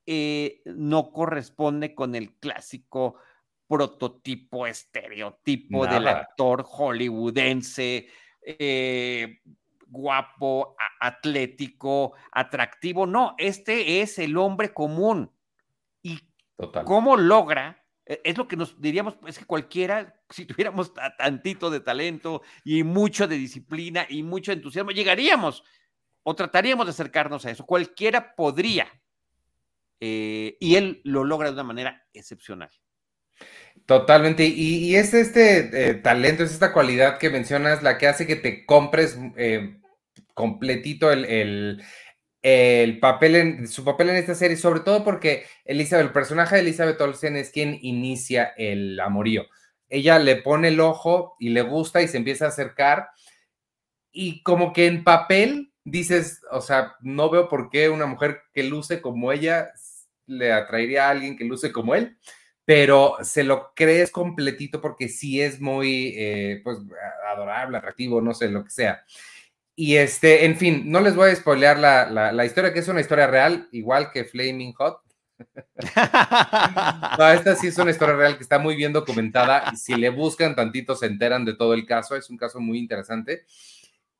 eh, 0.06 0.62
no 0.64 1.12
corresponde 1.12 1.94
con 1.94 2.14
el 2.14 2.34
clásico 2.38 3.16
prototipo, 3.68 4.66
estereotipo 4.66 5.86
del 5.86 6.08
actor 6.08 6.64
hollywoodense, 6.64 8.08
eh, 8.42 9.40
guapo, 9.90 10.76
atlético, 11.00 12.14
atractivo. 12.32 13.06
No, 13.06 13.34
este 13.38 14.00
es 14.00 14.18
el 14.18 14.36
hombre 14.36 14.72
común. 14.72 15.30
¿Y 16.02 16.20
cómo 16.84 17.16
logra? 17.16 17.84
E, 18.06 18.20
es 18.24 18.38
lo 18.38 18.48
que 18.48 18.56
nos 18.56 18.80
diríamos, 18.80 19.16
es 19.26 19.38
que 19.38 19.44
cualquiera, 19.44 20.14
si 20.30 20.46
tuviéramos 20.46 20.92
tantito 21.18 21.70
de 21.70 21.80
talento 21.80 22.42
y 22.64 22.82
mucho 22.84 23.28
de 23.28 23.36
disciplina 23.36 24.06
y 24.08 24.22
mucho 24.22 24.52
entusiasmo, 24.52 24.92
llegaríamos 24.92 25.64
o 26.22 26.34
trataríamos 26.34 26.86
de 26.86 26.90
acercarnos 26.90 27.44
a 27.44 27.50
eso. 27.50 27.66
Cualquiera 27.66 28.34
podría. 28.34 28.86
Eh, 30.00 30.56
y 30.60 30.76
él 30.76 31.00
lo 31.04 31.24
logra 31.24 31.48
de 31.48 31.54
una 31.54 31.64
manera 31.64 32.06
excepcional. 32.14 32.70
Totalmente. 33.86 34.46
Y, 34.46 34.94
es 34.94 35.14
este 35.14 35.90
eh, 35.90 35.94
talento, 35.94 36.44
es 36.44 36.52
esta 36.52 36.72
cualidad 36.72 37.18
que 37.18 37.30
mencionas 37.30 37.82
la 37.82 37.98
que 37.98 38.06
hace 38.06 38.26
que 38.26 38.36
te 38.36 38.64
compres 38.64 39.18
eh, 39.36 39.79
completito 40.40 41.12
el, 41.12 41.82
papel 43.00 43.36
en 43.36 43.68
su 43.68 43.84
papel 43.84 44.08
en 44.10 44.16
esta 44.16 44.34
serie, 44.34 44.56
sobre 44.56 44.80
todo 44.80 45.04
porque 45.04 45.44
Elizabeth, 45.64 46.06
el 46.06 46.12
personaje 46.12 46.56
de 46.56 46.62
Elizabeth 46.62 47.00
Olsen 47.00 47.36
es 47.36 47.50
quien 47.50 47.78
inicia 47.82 48.54
el 48.56 48.98
amorío. 48.98 49.46
Ella 49.88 50.18
le 50.18 50.36
pone 50.36 50.68
el 50.68 50.80
ojo 50.80 51.36
y 51.38 51.50
le 51.50 51.62
gusta 51.62 52.00
y 52.00 52.08
se 52.08 52.16
empieza 52.16 52.46
a 52.46 52.48
acercar. 52.48 53.08
Y 54.12 54.42
como 54.42 54.72
que 54.72 54.86
en 54.86 55.04
papel 55.04 55.72
dices, 55.84 56.40
o 56.50 56.60
sea, 56.62 56.94
no 57.00 57.28
veo 57.28 57.48
por 57.48 57.68
qué 57.68 57.88
una 57.88 58.06
mujer 58.06 58.42
que 58.54 58.62
luce 58.62 59.00
como 59.00 59.32
ella 59.32 59.70
le 60.26 60.52
atraería 60.52 61.06
a 61.06 61.10
alguien 61.10 61.36
que 61.36 61.44
luce 61.44 61.72
como 61.72 61.94
él, 61.94 62.16
pero 62.64 63.16
se 63.22 63.42
lo 63.42 63.72
crees 63.74 64.10
completito 64.10 64.80
porque 64.80 65.08
sí 65.08 65.40
es 65.40 65.60
muy, 65.60 66.14
eh, 66.16 66.60
pues, 66.62 66.78
adorable, 67.32 67.76
atractivo, 67.76 68.20
no 68.20 68.32
sé, 68.32 68.48
lo 68.48 68.62
que 68.62 68.70
sea. 68.70 69.04
Y 69.82 69.96
este, 69.96 70.44
en 70.44 70.58
fin, 70.58 70.82
no 70.92 71.00
les 71.00 71.16
voy 71.16 71.30
a 71.30 71.34
spoilear 71.34 71.78
la, 71.78 72.32
la, 72.32 72.44
historia, 72.44 72.70
que 72.70 72.80
es 72.80 72.88
una 72.88 73.00
historia 73.00 73.26
real, 73.26 73.66
igual 73.72 74.10
que 74.12 74.26
Flaming 74.26 74.74
Hot. 74.74 75.00
no, 77.18 77.30
esta 77.30 77.56
sí 77.56 77.68
es 77.68 77.78
una 77.78 77.90
historia 77.90 78.14
real 78.14 78.36
que 78.36 78.42
está 78.42 78.58
muy 78.58 78.76
bien 78.76 78.92
documentada. 78.92 79.70
Y 79.72 79.76
si 79.78 79.94
le 79.94 80.10
buscan 80.10 80.54
tantito, 80.54 80.94
se 80.94 81.06
enteran 81.06 81.46
de 81.46 81.54
todo 81.54 81.72
el 81.72 81.86
caso. 81.86 82.14
Es 82.14 82.28
un 82.28 82.36
caso 82.36 82.60
muy 82.60 82.78
interesante. 82.78 83.46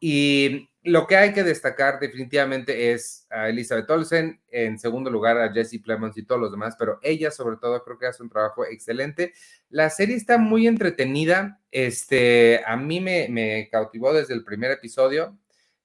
Y 0.01 0.71
lo 0.83 1.07
que 1.07 1.19
hay 1.19 1.35
que 1.35 1.45
destacar 1.45 2.01
definitivamente 2.01 2.93
es 2.95 3.27
a 3.29 3.51
Elizabeth 3.51 3.91
Olsen, 3.91 4.41
en 4.51 4.79
segundo 4.79 5.11
lugar 5.11 5.37
a 5.37 5.53
Jesse 5.53 5.79
Plemons 5.85 6.17
y 6.17 6.23
todos 6.23 6.41
los 6.41 6.53
demás, 6.53 6.75
pero 6.79 6.99
ella 7.03 7.31
sobre 7.31 7.59
todo 7.59 7.85
creo 7.85 7.99
que 7.99 8.07
hace 8.07 8.23
un 8.23 8.31
trabajo 8.31 8.65
excelente. 8.65 9.35
La 9.69 9.91
serie 9.91 10.17
está 10.17 10.39
muy 10.39 10.67
entretenida, 10.67 11.61
este, 11.71 12.63
a 12.67 12.79
mí 12.79 12.99
me, 12.99 13.29
me 13.29 13.69
cautivó 13.71 14.15
desde 14.15 14.33
el 14.33 14.43
primer 14.43 14.71
episodio, 14.71 15.37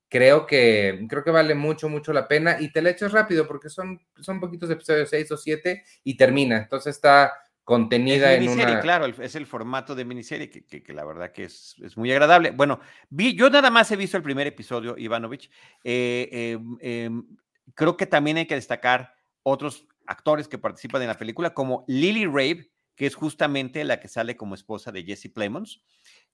creo 0.09 0.45
que, 0.45 1.05
creo 1.09 1.23
que 1.23 1.31
vale 1.31 1.55
mucho, 1.55 1.89
mucho 1.89 2.13
la 2.13 2.27
pena 2.27 2.57
y 2.59 2.71
te 2.71 2.81
la 2.81 2.91
echas 2.91 3.11
rápido 3.11 3.47
porque 3.47 3.69
son, 3.69 3.99
son 4.19 4.39
poquitos 4.39 4.69
episodios, 4.69 5.09
seis 5.09 5.31
o 5.31 5.37
siete 5.37 5.83
y 6.03 6.15
termina, 6.15 6.57
entonces 6.57 6.95
está 6.95 7.33
contenida 7.65 8.35
en 8.35 8.47
una... 8.47 8.79
Claro, 8.79 9.07
es 9.07 9.35
el 9.35 9.47
formato 9.47 9.95
de 9.95 10.05
miniserie 10.05 10.49
que, 10.49 10.93
la 10.93 11.03
verdad 11.03 11.31
que 11.31 11.45
es, 11.45 11.75
muy 11.95 12.11
agradable. 12.11 12.51
Bueno, 12.51 12.79
vi, 13.09 13.35
yo 13.35 13.49
nada 13.49 13.71
más 13.71 13.91
he 13.91 13.95
visto 13.95 14.15
el 14.15 14.23
primer 14.23 14.45
episodio, 14.45 14.95
Ivanovich. 14.97 15.49
Eh, 15.83 16.29
em, 16.31 16.77
em, 16.79 17.25
creo 17.73 17.97
que 17.97 18.05
también 18.05 18.37
hay 18.37 18.45
que 18.45 18.53
destacar 18.53 19.15
otros 19.41 19.87
actores 20.05 20.47
que 20.47 20.59
participan 20.59 21.01
en 21.01 21.07
la 21.07 21.17
película, 21.17 21.55
como 21.55 21.83
Lily 21.87 22.27
Rabe, 22.27 22.71
que 22.95 23.07
es 23.07 23.15
justamente 23.15 23.83
la 23.83 23.99
que 23.99 24.07
sale 24.07 24.37
como 24.37 24.53
esposa 24.53 24.91
de 24.91 25.03
Jesse 25.03 25.31
Plemons, 25.33 25.83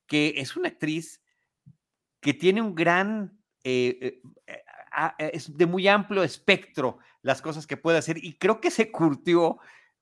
que 0.06 0.34
es 0.36 0.58
una 0.58 0.68
actriz 0.68 1.22
que 2.20 2.34
tiene 2.34 2.62
un 2.62 2.76
gran... 2.76 3.41
Eh, 3.64 4.22
eh, 4.48 4.64
es 5.34 5.56
de 5.56 5.66
muy 5.66 5.88
amplio 5.88 6.24
espectro 6.24 6.98
las 7.22 7.42
cosas 7.42 7.68
que 7.68 7.78
puede 7.78 7.98
hacer 7.98 8.18
y 8.18 8.38
creo 8.38 8.60
que 8.60 8.72
se 8.72 8.92
curtió 8.92 9.60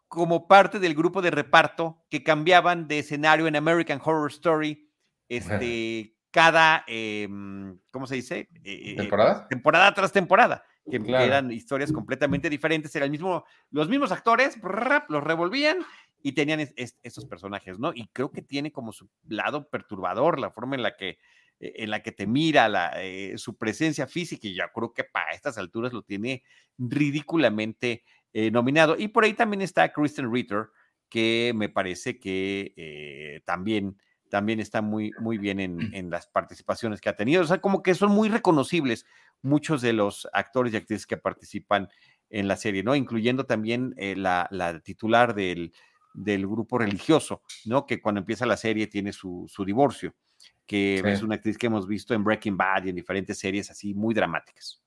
como 0.07 0.47
parte 0.47 0.79
del 0.79 0.95
grupo 0.95 1.21
de 1.21 1.31
reparto 1.31 2.03
que 2.09 2.23
cambiaban 2.23 2.87
de 2.87 2.99
escenario 2.99 3.47
en 3.47 3.55
American 3.55 4.01
Horror 4.03 4.31
Story 4.31 4.89
este, 5.27 6.15
cada, 6.31 6.83
em, 6.87 7.77
¿cómo 7.91 8.07
se 8.07 8.15
dice? 8.15 8.49
Eh, 8.63 8.91
eh, 8.91 8.95
¿Temporada? 8.95 9.47
temporada 9.47 9.93
tras 9.93 10.11
temporada, 10.11 10.63
que 10.89 10.97
eran 10.97 11.51
historias 11.51 11.91
completamente 11.91 12.49
diferentes, 12.49 12.95
eran 12.95 13.05
el 13.05 13.11
mismo, 13.11 13.45
los 13.69 13.87
mismos 13.87 14.11
actores, 14.11 14.57
los 15.09 15.23
revolvían 15.23 15.77
y 16.21 16.31
tenían 16.33 16.59
esos 16.75 17.25
personajes, 17.25 17.77
¿no? 17.79 17.91
Y 17.93 18.07
creo 18.07 18.31
que 18.31 18.41
tiene 18.41 18.71
como 18.71 18.91
su 18.91 19.09
lado 19.27 19.69
perturbador 19.69 20.39
la 20.39 20.49
forma 20.49 20.75
en 20.75 20.83
la 20.83 20.97
que 20.97 21.19
en 21.59 21.89
la 21.89 22.01
que 22.01 22.11
te 22.11 22.25
mira 22.27 22.69
la, 22.69 22.93
eh, 23.03 23.37
su 23.37 23.57
presencia 23.57 24.07
física 24.07 24.47
y 24.47 24.55
yo 24.55 24.63
creo 24.73 24.93
que 24.93 25.03
para 25.03 25.31
estas 25.31 25.57
alturas 25.57 25.93
lo 25.93 26.03
tiene 26.03 26.43
ridículamente 26.77 28.03
eh, 28.33 28.51
nominado. 28.51 28.95
Y 28.97 29.07
por 29.07 29.23
ahí 29.23 29.33
también 29.33 29.61
está 29.61 29.91
Kristen 29.91 30.31
Ritter, 30.31 30.67
que 31.09 31.51
me 31.55 31.69
parece 31.69 32.19
que 32.19 32.73
eh, 32.77 33.41
también, 33.45 33.97
también 34.29 34.59
está 34.59 34.81
muy, 34.81 35.11
muy 35.19 35.37
bien 35.37 35.59
en, 35.59 35.93
en, 35.93 36.09
las 36.09 36.27
participaciones 36.27 37.01
que 37.01 37.09
ha 37.09 37.15
tenido. 37.15 37.41
O 37.41 37.45
sea, 37.45 37.59
como 37.59 37.81
que 37.81 37.95
son 37.95 38.11
muy 38.11 38.29
reconocibles 38.29 39.05
muchos 39.41 39.81
de 39.81 39.93
los 39.93 40.27
actores 40.33 40.73
y 40.73 40.77
actrices 40.77 41.07
que 41.07 41.17
participan 41.17 41.89
en 42.29 42.47
la 42.47 42.55
serie, 42.55 42.83
¿no? 42.83 42.95
Incluyendo 42.95 43.45
también 43.45 43.95
eh, 43.97 44.15
la, 44.15 44.47
la, 44.51 44.79
titular 44.79 45.33
del, 45.33 45.73
del, 46.13 46.45
grupo 46.45 46.77
religioso, 46.77 47.41
¿no? 47.65 47.87
Que 47.87 47.99
cuando 48.01 48.19
empieza 48.19 48.45
la 48.45 48.57
serie 48.57 48.87
tiene 48.87 49.13
su, 49.13 49.45
su 49.47 49.65
divorcio. 49.65 50.13
Que 50.69 51.01
Sí. 51.03 51.09
es 51.09 51.23
una 51.23 51.33
actriz 51.35 51.57
que 51.57 51.65
hemos 51.65 51.87
visto 51.87 52.13
en 52.13 52.23
Breaking 52.23 52.55
Bad 52.55 52.85
y 52.85 52.89
en 52.89 52.95
diferentes 52.95 53.39
series 53.39 53.71
así 53.71 53.95
muy 53.95 54.13
dramáticas. 54.13 54.79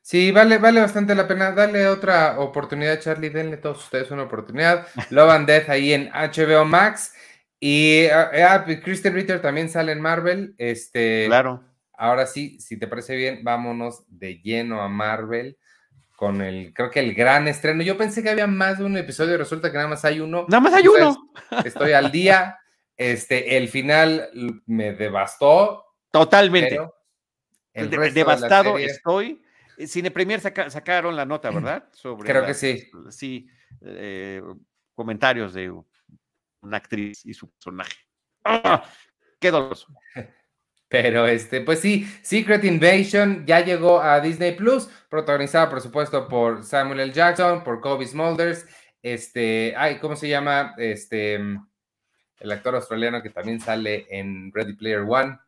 Sí, 0.00 0.32
vale, 0.32 0.56
vale 0.56 0.80
bastante 0.80 1.14
la 1.14 1.28
pena. 1.28 1.52
Dale 1.52 1.86
otra 1.88 2.40
oportunidad, 2.40 2.98
Charlie. 3.00 3.28
Denle 3.28 3.56
a 3.56 3.60
todos 3.60 3.84
ustedes 3.84 4.10
una 4.10 4.22
oportunidad. 4.22 4.86
Love 5.10 5.30
and 5.30 5.46
Death 5.46 5.68
ahí 5.68 5.92
en 5.92 6.10
HBO 6.10 6.64
Max. 6.64 7.12
Y 7.60 8.06
ah, 8.06 8.64
Kristen 8.82 9.12
Ritter 9.12 9.42
también 9.42 9.68
sale 9.68 9.92
en 9.92 10.00
Marvel. 10.00 10.54
Este, 10.56 11.26
Claro. 11.26 11.62
Ahora 11.92 12.26
sí, 12.26 12.58
si 12.58 12.78
te 12.78 12.86
parece 12.88 13.14
bien, 13.14 13.44
vámonos 13.44 14.04
de 14.08 14.40
lleno 14.40 14.80
a 14.80 14.88
Marvel 14.88 15.58
con 16.16 16.40
el, 16.40 16.72
creo 16.72 16.90
que 16.90 17.00
el 17.00 17.14
gran 17.14 17.46
estreno. 17.46 17.82
Yo 17.82 17.98
pensé 17.98 18.22
que 18.22 18.30
había 18.30 18.46
más 18.46 18.78
de 18.78 18.84
un 18.84 18.96
episodio, 18.96 19.36
resulta 19.36 19.70
que 19.70 19.76
nada 19.76 19.88
más 19.88 20.04
hay 20.06 20.20
uno. 20.20 20.46
Nada 20.48 20.60
más 20.60 20.72
hay 20.72 20.88
uno. 20.88 21.30
Estoy 21.62 21.92
al 21.92 22.10
día. 22.10 22.56
Este, 23.00 23.56
el 23.56 23.68
final 23.70 24.28
me 24.66 24.92
devastó, 24.92 25.86
Totalmente. 26.10 26.78
el 27.72 27.88
De- 27.88 28.10
devastado 28.10 28.76
estoy. 28.76 29.40
Eh, 29.78 29.86
Cine 29.86 30.10
Premier 30.10 30.38
saca- 30.38 30.68
sacaron 30.68 31.16
la 31.16 31.24
nota, 31.24 31.48
¿verdad? 31.50 31.88
Sobre 31.94 32.28
Creo 32.30 32.44
que 32.44 32.52
sí. 32.52 32.90
Sí, 33.08 33.48
eh, 33.80 34.42
comentarios 34.94 35.54
de 35.54 35.70
una 36.60 36.76
actriz 36.76 37.24
y 37.24 37.32
su 37.32 37.50
personaje. 37.50 37.96
¡Ah! 38.44 38.84
¡Qué 39.38 39.50
doloroso! 39.50 39.86
Pero 40.88 41.26
este, 41.26 41.62
pues 41.62 41.80
sí, 41.80 42.04
Secret 42.20 42.64
Invasion 42.64 43.46
ya 43.46 43.60
llegó 43.64 44.02
a 44.02 44.20
Disney 44.20 44.52
Plus, 44.56 44.90
protagonizada 45.08 45.70
por 45.70 45.80
supuesto 45.80 46.28
por 46.28 46.64
Samuel 46.64 47.00
L. 47.00 47.12
Jackson, 47.12 47.64
por 47.64 47.80
Kobe 47.80 48.06
Smulders, 48.06 48.66
este, 49.00 49.72
ay, 49.74 49.98
¿cómo 50.00 50.16
se 50.16 50.28
llama? 50.28 50.74
Este, 50.76 51.38
el 52.40 52.50
actor 52.52 52.74
australiano 52.74 53.22
que 53.22 53.30
también 53.30 53.60
sale 53.60 54.06
en 54.10 54.50
Ready 54.52 54.74
Player 54.74 55.00
One 55.06 55.38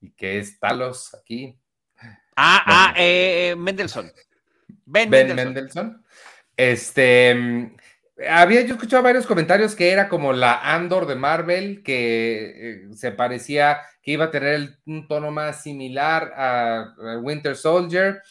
y 0.00 0.10
que 0.12 0.38
es 0.38 0.58
Talos 0.58 1.14
aquí, 1.14 1.56
Ah, 2.36 2.62
ah, 2.64 2.84
Bueno. 2.92 2.94
eh, 2.98 3.54
Mendelssohn. 3.58 4.10
Ben, 4.86 5.10
Ben 5.10 5.26
Mendelssohn. 5.26 5.54
Mendelssohn. 5.54 6.04
Este, 6.56 7.34
mm, 7.34 7.76
había 8.30 8.62
yo 8.62 8.74
escuchado 8.74 9.02
varios 9.02 9.26
comentarios 9.26 9.74
que 9.74 9.90
era 9.90 10.08
como 10.08 10.32
la 10.32 10.74
Andor 10.74 11.06
de 11.06 11.16
Marvel, 11.16 11.82
que 11.82 12.52
eh, 12.54 12.94
se 12.94 13.12
parecía 13.12 13.80
que 14.02 14.12
iba 14.12 14.26
a 14.26 14.30
tener 14.30 14.54
el- 14.54 14.78
un 14.86 15.06
tono 15.06 15.30
más 15.30 15.62
similar 15.62 16.32
a, 16.34 16.94
a 16.98 17.18
Winter 17.18 17.56
Soldier. 17.56 18.22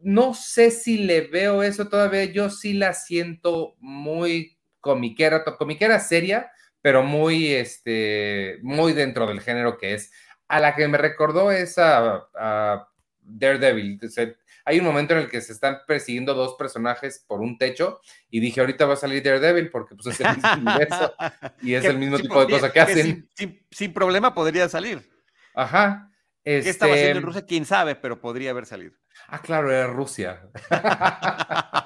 No 0.00 0.34
sé 0.34 0.70
si 0.72 0.98
le 0.98 1.22
veo 1.22 1.62
eso 1.62 1.88
todavía, 1.88 2.24
yo 2.24 2.50
sí 2.50 2.72
la 2.74 2.92
siento 2.92 3.76
muy 3.78 4.58
comiquera, 4.80 5.44
comiquera 5.44 6.00
seria, 6.00 6.50
pero 6.82 7.02
muy, 7.02 7.52
este, 7.54 8.58
muy 8.62 8.92
dentro 8.92 9.26
del 9.26 9.40
género 9.40 9.78
que 9.78 9.94
es. 9.94 10.12
A 10.48 10.60
la 10.60 10.74
que 10.74 10.86
me 10.88 10.98
recordó 10.98 11.50
es 11.50 11.78
a, 11.78 12.26
a 12.38 12.88
Daredevil. 13.20 13.98
O 14.04 14.08
sea, 14.08 14.30
hay 14.64 14.78
un 14.78 14.84
momento 14.84 15.14
en 15.14 15.20
el 15.20 15.28
que 15.30 15.40
se 15.40 15.52
están 15.52 15.78
persiguiendo 15.86 16.34
dos 16.34 16.54
personajes 16.58 17.24
por 17.26 17.40
un 17.40 17.56
techo 17.56 18.00
y 18.28 18.38
dije, 18.40 18.60
ahorita 18.60 18.84
va 18.86 18.94
a 18.94 18.96
salir 18.96 19.22
Daredevil 19.22 19.70
porque 19.70 19.94
pues, 19.94 20.08
es 20.08 20.20
el 20.20 20.36
mismo 20.36 20.52
universo 20.54 21.14
y 21.62 21.74
es 21.74 21.82
Que 21.82 21.88
el 21.88 21.98
mismo 21.98 22.18
tipo 22.18 22.44
de 22.44 22.52
cosa 22.52 22.70
que 22.72 22.80
hacen. 22.80 23.02
Sin, 23.06 23.30
sin- 23.34 23.66
sin 23.70 23.92
problema 23.94 24.34
podría 24.34 24.68
salir. 24.68 25.10
Ajá. 25.54 26.10
¿Qué 26.44 26.58
estaba 26.58 26.92
haciendo 26.92 27.10
en 27.12 27.16
Este, 27.18 27.26
Rusia? 27.26 27.46
Quién 27.46 27.64
sabe, 27.64 27.94
pero 27.94 28.20
podría 28.20 28.50
haber 28.50 28.66
salido. 28.66 28.92
Ah, 29.28 29.40
claro, 29.40 29.70
era 29.70 29.86
Rusia. 29.86 30.42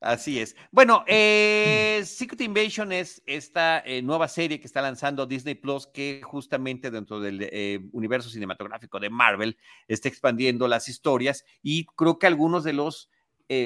Así 0.00 0.40
es. 0.40 0.56
Bueno, 0.70 1.04
eh, 1.06 2.00
Secret 2.06 2.40
Invasion 2.40 2.90
es 2.90 3.22
esta 3.26 3.80
eh, 3.84 4.00
nueva 4.00 4.28
serie 4.28 4.58
que 4.58 4.66
está 4.66 4.80
lanzando 4.80 5.26
Disney 5.26 5.56
Plus, 5.56 5.86
que 5.86 6.22
justamente 6.24 6.90
dentro 6.90 7.20
del 7.20 7.42
eh, 7.42 7.80
universo 7.92 8.30
cinematográfico 8.30 8.98
de 8.98 9.10
Marvel 9.10 9.58
está 9.88 10.08
expandiendo 10.08 10.68
las 10.68 10.88
historias 10.88 11.44
y 11.62 11.84
creo 11.96 12.18
que 12.18 12.26
algunos 12.26 12.64
de 12.64 12.72
los 12.72 13.10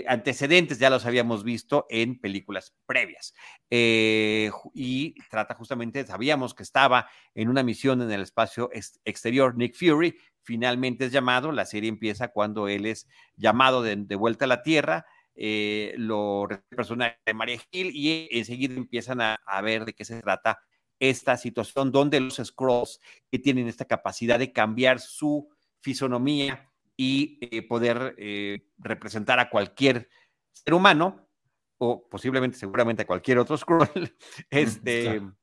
antecedentes 0.09 0.79
ya 0.79 0.89
los 0.89 1.05
habíamos 1.05 1.45
visto 1.45 1.85
en 1.91 2.19
películas 2.19 2.75
previas. 2.87 3.35
Y 3.71 5.15
trata 5.29 5.55
justamente, 5.55 6.07
sabíamos 6.07 6.55
que 6.55 6.63
estaba 6.63 7.07
en 7.35 7.51
una 7.51 7.63
misión 7.63 8.01
en 8.01 8.11
el 8.11 8.23
espacio 8.23 8.71
ex- 8.73 8.99
exterior, 9.05 9.55
Nick 9.59 9.77
Fury, 9.77 10.17
finalmente 10.43 11.05
es 11.05 11.13
llamado, 11.13 11.53
la 11.53 11.67
serie 11.67 11.91
empieza 11.91 12.29
cuando 12.29 12.67
él 12.67 12.87
es 12.87 13.07
llamado 13.37 13.83
de, 13.83 13.97
de 13.97 14.17
vuelta 14.17 14.47
a 14.47 14.49
la 14.49 14.63
Tierra 14.63 15.05
eh, 15.35 15.95
lo 15.97 16.49
el 16.49 16.59
personaje 16.77 17.19
de 17.25 17.35
Maria 17.35 17.61
Hill 17.71 17.91
y 17.95 18.29
enseguida 18.31 18.75
empiezan 18.75 19.21
a, 19.21 19.35
a 19.47 19.61
ver 19.63 19.85
de 19.85 19.95
qué 19.95 20.05
se 20.05 20.21
trata 20.21 20.61
esta 20.99 21.37
situación 21.37 21.91
donde 21.91 22.21
los 22.21 22.37
Scrolls 22.37 23.01
que 23.31 23.39
tienen 23.39 23.69
esta 23.69 23.85
capacidad 23.85 24.39
de 24.39 24.53
cambiar 24.53 25.01
su 25.01 25.49
fisonomía 25.81 26.71
y 26.97 27.39
eh, 27.41 27.63
poder 27.63 28.15
eh, 28.19 28.69
representar 28.79 29.39
a 29.39 29.51
cualquier 29.51 30.09
ser 30.53 30.75
humano 30.75 31.29
o 31.79 32.09
posiblemente 32.09 32.57
seguramente 32.57 33.03
a 33.03 33.07
cualquier 33.07 33.39
otro 33.39 33.57
Scroll, 33.57 34.17
este, 34.51 35.03
claro. 35.03 35.37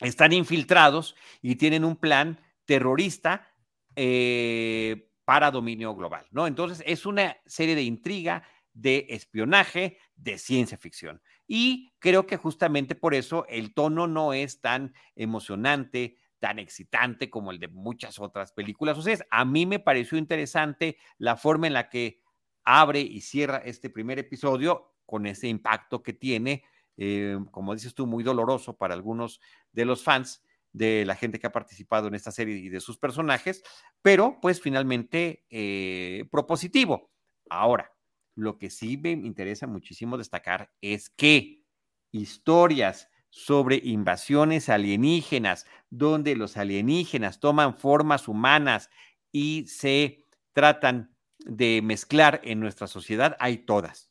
están 0.00 0.32
infiltrados 0.32 1.16
y 1.40 1.56
tienen 1.56 1.84
un 1.84 1.96
plan 1.96 2.38
terrorista 2.64 3.48
eh, 3.96 5.10
para 5.24 5.50
dominio 5.50 5.94
global, 5.94 6.26
¿no? 6.30 6.46
Entonces 6.46 6.82
es 6.86 7.06
una 7.06 7.36
serie 7.46 7.74
de 7.74 7.82
intriga, 7.82 8.46
de 8.74 9.06
espionaje, 9.08 9.98
de 10.16 10.36
ciencia 10.36 10.76
ficción. 10.76 11.22
Y 11.46 11.92
creo 12.00 12.26
que 12.26 12.36
justamente 12.36 12.94
por 12.94 13.14
eso 13.14 13.46
el 13.48 13.72
tono 13.72 14.06
no 14.06 14.32
es 14.34 14.60
tan 14.60 14.92
emocionante, 15.14 16.18
tan 16.40 16.58
excitante 16.58 17.30
como 17.30 17.52
el 17.52 17.58
de 17.58 17.68
muchas 17.68 18.18
otras 18.18 18.52
películas. 18.52 18.98
O 18.98 19.02
sea, 19.02 19.18
a 19.30 19.44
mí 19.44 19.64
me 19.64 19.78
pareció 19.78 20.18
interesante 20.18 20.98
la 21.16 21.36
forma 21.36 21.66
en 21.66 21.72
la 21.72 21.88
que 21.88 22.20
abre 22.64 23.00
y 23.00 23.20
cierra 23.20 23.58
este 23.58 23.88
primer 23.90 24.18
episodio 24.18 24.94
con 25.06 25.26
ese 25.26 25.48
impacto 25.48 26.02
que 26.02 26.12
tiene, 26.12 26.64
eh, 26.96 27.38
como 27.50 27.74
dices 27.74 27.94
tú, 27.94 28.06
muy 28.06 28.24
doloroso 28.24 28.76
para 28.76 28.94
algunos 28.94 29.40
de 29.72 29.84
los 29.84 30.02
fans 30.02 30.42
de 30.72 31.04
la 31.04 31.14
gente 31.14 31.38
que 31.38 31.46
ha 31.46 31.52
participado 31.52 32.08
en 32.08 32.14
esta 32.14 32.32
serie 32.32 32.56
y 32.56 32.68
de 32.68 32.80
sus 32.80 32.98
personajes, 32.98 33.62
pero 34.02 34.38
pues 34.42 34.60
finalmente 34.60 35.44
eh, 35.48 36.24
propositivo. 36.32 37.12
Ahora, 37.48 37.93
lo 38.34 38.58
que 38.58 38.70
sí 38.70 38.96
me 38.96 39.12
interesa 39.12 39.66
muchísimo 39.66 40.18
destacar 40.18 40.70
es 40.80 41.10
que 41.10 41.62
historias 42.12 43.08
sobre 43.30 43.80
invasiones 43.82 44.68
alienígenas, 44.68 45.66
donde 45.90 46.36
los 46.36 46.56
alienígenas 46.56 47.40
toman 47.40 47.76
formas 47.76 48.28
humanas 48.28 48.90
y 49.32 49.66
se 49.66 50.24
tratan 50.52 51.14
de 51.38 51.80
mezclar 51.82 52.40
en 52.44 52.60
nuestra 52.60 52.86
sociedad, 52.86 53.36
hay 53.40 53.58
todas, 53.58 54.10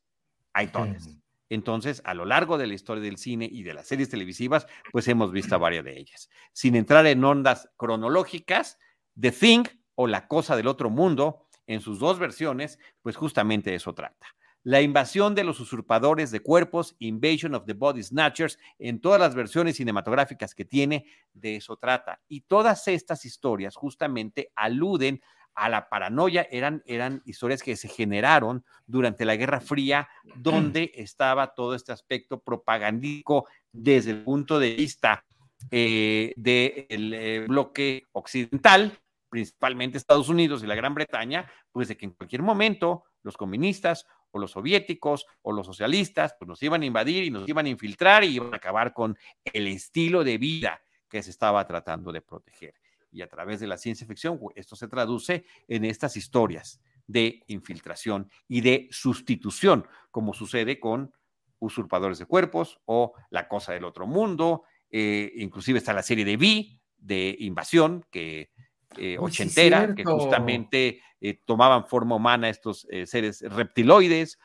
hay 0.52 0.68
todas. 0.68 1.10
Entonces, 1.50 2.02
a 2.04 2.14
lo 2.14 2.26
largo 2.26 2.58
de 2.58 2.68
la 2.68 2.74
historia 2.74 3.04
del 3.04 3.18
cine 3.18 3.48
y 3.50 3.64
de 3.64 3.74
las 3.74 3.88
series 3.88 4.10
televisivas, 4.10 4.68
pues 4.92 5.08
hemos 5.08 5.32
visto 5.32 5.58
varias 5.60 5.86
de 5.86 6.00
ellas. 6.00 6.30
Sin 6.52 6.76
entrar 6.76 7.06
en 7.06 7.24
ondas 7.24 7.70
cronológicas, 7.78 8.80
The 9.20 9.32
Thing 9.32 9.64
o 9.96 10.08
La 10.08 10.28
Cosa 10.28 10.56
del 10.56 10.68
Otro 10.68 10.90
Mundo, 10.90 11.43
en 11.68 11.82
sus 11.82 12.00
dos 12.00 12.20
versiones, 12.20 12.80
pues 13.02 13.16
justamente 13.16 13.70
de 13.70 13.78
eso 13.78 13.94
trata. 13.94 14.28
La 14.66 14.82
invasión 14.82 15.36
de 15.36 15.44
los 15.44 15.60
usurpadores 15.60 16.32
de 16.32 16.40
cuerpos, 16.40 16.96
Invasion 17.00 17.54
of 17.54 17.66
the 17.66 17.74
Body 17.74 18.02
Snatchers, 18.02 18.58
en 18.80 19.02
todas 19.02 19.20
las 19.20 19.36
versiones 19.36 19.76
cinematográficas 19.76 20.56
que 20.56 20.64
tiene, 20.64 21.06
de 21.34 21.58
eso 21.58 21.76
trata. 21.76 22.22
Y 22.30 22.42
todas 22.42 22.88
estas 22.88 23.26
historias 23.26 23.76
justamente 23.76 24.52
aluden 24.56 25.22
a 25.56 25.70
la 25.70 25.90
paranoia, 25.90 26.48
eran, 26.50 26.82
eran 26.86 27.22
historias 27.26 27.62
que 27.62 27.76
se 27.76 27.88
generaron 27.88 28.66
durante 28.88 29.26
la 29.26 29.36
Guerra 29.36 29.60
Fría, 29.60 30.08
donde 30.36 30.92
estaba 30.96 31.54
todo 31.54 31.76
este 31.76 31.92
aspecto 31.92 32.40
propagandístico 32.40 33.48
desde 33.72 34.12
el 34.12 34.24
punto 34.24 34.60
de 34.60 34.76
vista 34.76 35.26
eh, 35.72 36.34
del 36.36 37.14
eh, 37.14 37.46
bloque 37.48 38.04
occidental, 38.14 38.98
principalmente 39.34 39.98
Estados 39.98 40.30
Unidos 40.30 40.62
y 40.62 40.68
la 40.68 40.76
Gran 40.76 40.94
Bretaña, 40.94 41.52
pues 41.72 41.88
de 41.88 41.98
que 41.98 42.06
en 42.06 42.12
cualquier 42.12 42.44
momento 42.44 43.06
los 43.24 43.36
comunistas 43.36 44.06
o 44.30 44.38
los 44.38 44.52
soviéticos 44.52 45.26
o 45.42 45.52
los 45.52 45.66
socialistas 45.66 46.36
pues 46.38 46.48
nos 46.48 46.62
iban 46.62 46.84
a 46.84 46.86
invadir 46.86 47.24
y 47.24 47.32
nos 47.32 47.50
iban 47.50 47.66
a 47.66 47.70
infiltrar 47.70 48.24
y 48.24 48.36
iban 48.36 48.54
a 48.54 48.58
acabar 48.58 48.94
con 48.94 49.18
el 49.44 49.68
estilo 49.70 50.24
de 50.24 50.38
vida 50.38 50.84
que 51.10 51.24
se 51.24 51.32
estaba 51.32 51.66
tratando 51.66 52.12
de 52.12 52.22
proteger. 52.22 52.76
Y 53.12 53.24
a 53.24 53.28
través 53.28 53.60
de 53.60 53.66
la 53.66 53.78
ciencia 53.78 54.06
ficción, 54.06 54.40
esto 54.54 54.76
se 54.76 54.88
traduce 54.88 55.46
en 55.68 55.84
estas 55.84 56.16
historias 56.16 56.80
de 57.08 57.42
infiltración 57.48 58.30
y 58.48 58.62
de 58.62 58.88
sustitución, 58.92 59.88
como 60.12 60.36
sucede 60.36 60.80
con 60.80 61.12
usurpadores 61.58 62.20
de 62.20 62.28
cuerpos 62.28 62.80
o 62.86 63.14
la 63.32 63.48
cosa 63.48 63.74
del 63.74 63.86
otro 63.86 64.06
mundo. 64.06 64.62
Eh, 64.92 65.32
inclusive 65.38 65.80
está 65.80 65.92
la 65.92 66.04
serie 66.04 66.24
de 66.24 66.38
Vi, 66.38 66.80
de 66.98 67.36
invasión, 67.40 68.06
que 68.12 68.52
eh, 68.98 69.14
sí, 69.14 69.18
ochentera, 69.20 69.94
que 69.96 70.04
justamente 70.06 71.02
eh, 71.22 71.40
tomaban 71.46 71.86
forma 71.88 72.16
humana 72.16 72.50
estos 72.50 72.86
eh, 72.90 73.06
seres 73.06 73.42
reptiloides, 73.42 74.40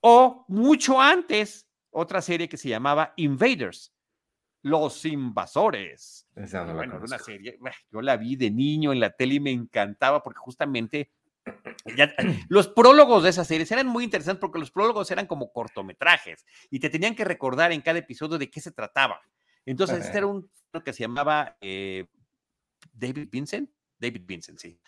o 0.00 0.44
mucho 0.48 1.00
antes, 1.00 1.66
otra 1.90 2.20
serie 2.22 2.48
que 2.48 2.56
se 2.56 2.68
llamaba 2.68 3.12
Invaders, 3.16 3.92
Los 4.62 5.04
Invasores. 5.04 6.28
Esa 6.36 6.60
no 6.60 6.68
la 6.68 6.72
bueno, 6.74 6.96
era 6.96 7.04
una 7.04 7.18
serie, 7.18 7.58
yo 7.90 8.02
la 8.02 8.16
vi 8.16 8.36
de 8.36 8.50
niño 8.50 8.92
en 8.92 9.00
la 9.00 9.10
tele 9.10 9.34
y 9.34 9.40
me 9.40 9.50
encantaba 9.50 10.22
porque 10.22 10.38
justamente 10.38 11.10
ya- 11.96 12.12
los 12.48 12.68
prólogos 12.68 13.22
de 13.22 13.30
esas 13.30 13.46
series 13.46 13.70
eran 13.72 13.86
muy 13.86 14.04
interesantes 14.04 14.40
porque 14.40 14.58
los 14.58 14.70
prólogos 14.70 15.10
eran 15.10 15.26
como 15.26 15.52
cortometrajes 15.52 16.44
y 16.70 16.78
te 16.80 16.90
tenían 16.90 17.14
que 17.14 17.24
recordar 17.24 17.72
en 17.72 17.80
cada 17.80 17.98
episodio 17.98 18.38
de 18.38 18.50
qué 18.50 18.60
se 18.60 18.70
trataba. 18.72 19.20
Entonces, 19.64 20.04
este 20.04 20.18
era 20.18 20.26
un 20.28 20.50
que 20.84 20.92
se 20.92 21.00
llamaba 21.02 21.56
eh, 21.60 22.06
David 22.92 23.28
Vincent. 23.30 23.70
David 23.98 24.22
Vincent, 24.26 24.58
sí. 24.58 24.78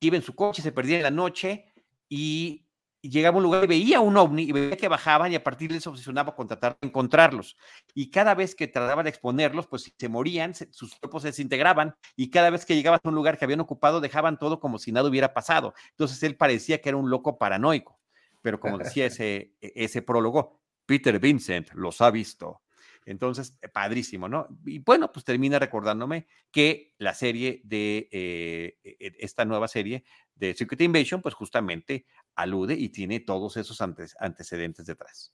Iba 0.00 0.16
en 0.16 0.22
su 0.22 0.34
coche, 0.34 0.62
se 0.62 0.72
perdía 0.72 0.96
en 0.98 1.02
la 1.02 1.10
noche 1.10 1.66
y 2.08 2.66
llegaba 3.02 3.34
a 3.34 3.38
un 3.38 3.44
lugar 3.44 3.64
y 3.64 3.66
veía 3.66 4.00
un 4.00 4.16
ovni 4.16 4.42
y 4.42 4.52
veía 4.52 4.76
que 4.76 4.88
bajaban 4.88 5.32
y 5.32 5.34
a 5.34 5.42
partir 5.42 5.70
de 5.70 5.78
eso 5.78 5.84
se 5.84 5.88
obsesionaba 5.90 6.34
con 6.34 6.46
tratar 6.46 6.76
de 6.80 6.88
encontrarlos. 6.88 7.56
Y 7.94 8.10
cada 8.10 8.34
vez 8.34 8.54
que 8.54 8.66
trataba 8.68 9.02
de 9.02 9.08
exponerlos, 9.10 9.66
pues 9.66 9.90
se 9.96 10.08
morían, 10.08 10.54
se- 10.54 10.72
sus 10.72 10.94
cuerpos 10.96 11.22
se 11.22 11.28
desintegraban 11.28 11.94
y 12.16 12.30
cada 12.30 12.50
vez 12.50 12.66
que 12.66 12.74
llegaban 12.74 13.00
a 13.02 13.08
un 13.08 13.14
lugar 13.14 13.38
que 13.38 13.44
habían 13.46 13.60
ocupado, 13.60 14.00
dejaban 14.00 14.38
todo 14.38 14.60
como 14.60 14.78
si 14.78 14.92
nada 14.92 15.08
hubiera 15.08 15.32
pasado. 15.32 15.74
Entonces 15.90 16.22
él 16.22 16.36
parecía 16.36 16.80
que 16.80 16.88
era 16.90 16.98
un 16.98 17.08
loco 17.10 17.38
paranoico. 17.38 17.98
Pero 18.42 18.58
como 18.60 18.78
decía 18.78 19.06
ese, 19.22 19.54
e- 19.60 19.72
ese 19.76 20.02
prólogo, 20.02 20.60
Peter 20.86 21.18
Vincent 21.18 21.70
los 21.74 22.00
ha 22.00 22.10
visto. 22.10 22.62
Entonces, 23.06 23.56
eh, 23.62 23.68
padrísimo, 23.68 24.28
¿no? 24.28 24.46
Y 24.64 24.78
bueno, 24.80 25.10
pues 25.12 25.24
termina 25.24 25.58
recordándome 25.58 26.26
que 26.50 26.94
la 26.98 27.14
serie 27.14 27.60
de 27.64 28.08
eh, 28.12 28.78
e- 28.84 28.96
e- 29.00 29.16
esta 29.18 29.44
nueva 29.44 29.68
serie 29.68 30.04
de 30.34 30.54
Secret 30.54 30.80
Invasion, 30.82 31.22
pues 31.22 31.34
justamente 31.34 32.06
alude 32.34 32.74
y 32.74 32.90
tiene 32.90 33.20
todos 33.20 33.56
esos 33.56 33.80
antes- 33.80 34.14
antecedentes 34.20 34.86
detrás. 34.86 35.32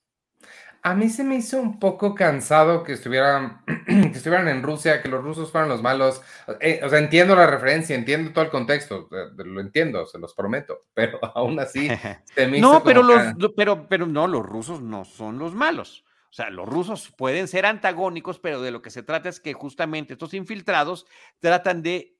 A 0.82 0.94
mí 0.94 1.08
se 1.08 1.24
me 1.24 1.36
hizo 1.36 1.60
un 1.60 1.80
poco 1.80 2.14
cansado 2.14 2.84
que 2.84 2.92
estuvieran, 2.92 3.62
que 3.86 4.12
estuvieran 4.14 4.46
en 4.48 4.62
Rusia, 4.62 5.02
que 5.02 5.08
los 5.08 5.22
rusos 5.22 5.50
fueran 5.50 5.68
los 5.68 5.82
malos. 5.82 6.22
Eh, 6.60 6.80
o 6.84 6.88
sea, 6.88 7.00
entiendo 7.00 7.34
la 7.34 7.46
referencia, 7.46 7.96
entiendo 7.96 8.32
todo 8.32 8.44
el 8.44 8.50
contexto, 8.50 9.08
eh, 9.10 9.32
lo 9.44 9.60
entiendo, 9.60 10.06
se 10.06 10.18
los 10.18 10.34
prometo, 10.34 10.86
pero 10.94 11.18
aún 11.36 11.58
así 11.58 11.88
se 12.34 12.46
me 12.46 12.58
hizo 12.58 12.72
No, 12.74 12.84
pero 12.84 13.02
los, 13.02 13.52
pero, 13.56 13.88
pero 13.88 14.06
no, 14.06 14.28
los 14.28 14.46
rusos 14.46 14.80
no 14.80 15.04
son 15.04 15.38
los 15.38 15.54
malos. 15.54 16.04
O 16.30 16.32
sea, 16.36 16.50
los 16.50 16.68
rusos 16.68 17.12
pueden 17.16 17.48
ser 17.48 17.66
antagónicos, 17.66 18.38
pero 18.38 18.60
de 18.60 18.70
lo 18.70 18.82
que 18.82 18.90
se 18.90 19.02
trata 19.02 19.28
es 19.28 19.40
que 19.40 19.54
justamente 19.54 20.12
estos 20.14 20.34
infiltrados 20.34 21.06
tratan 21.40 21.82
de 21.82 22.18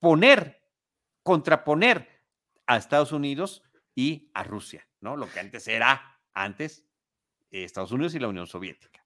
poner, 0.00 0.62
contraponer 1.22 2.22
a 2.66 2.76
Estados 2.76 3.12
Unidos 3.12 3.62
y 3.94 4.30
a 4.34 4.42
Rusia, 4.42 4.86
¿no? 5.00 5.16
Lo 5.16 5.30
que 5.30 5.40
antes 5.40 5.66
era, 5.68 6.18
antes, 6.34 6.84
eh, 7.50 7.64
Estados 7.64 7.92
Unidos 7.92 8.14
y 8.14 8.18
la 8.18 8.28
Unión 8.28 8.46
Soviética. 8.46 9.02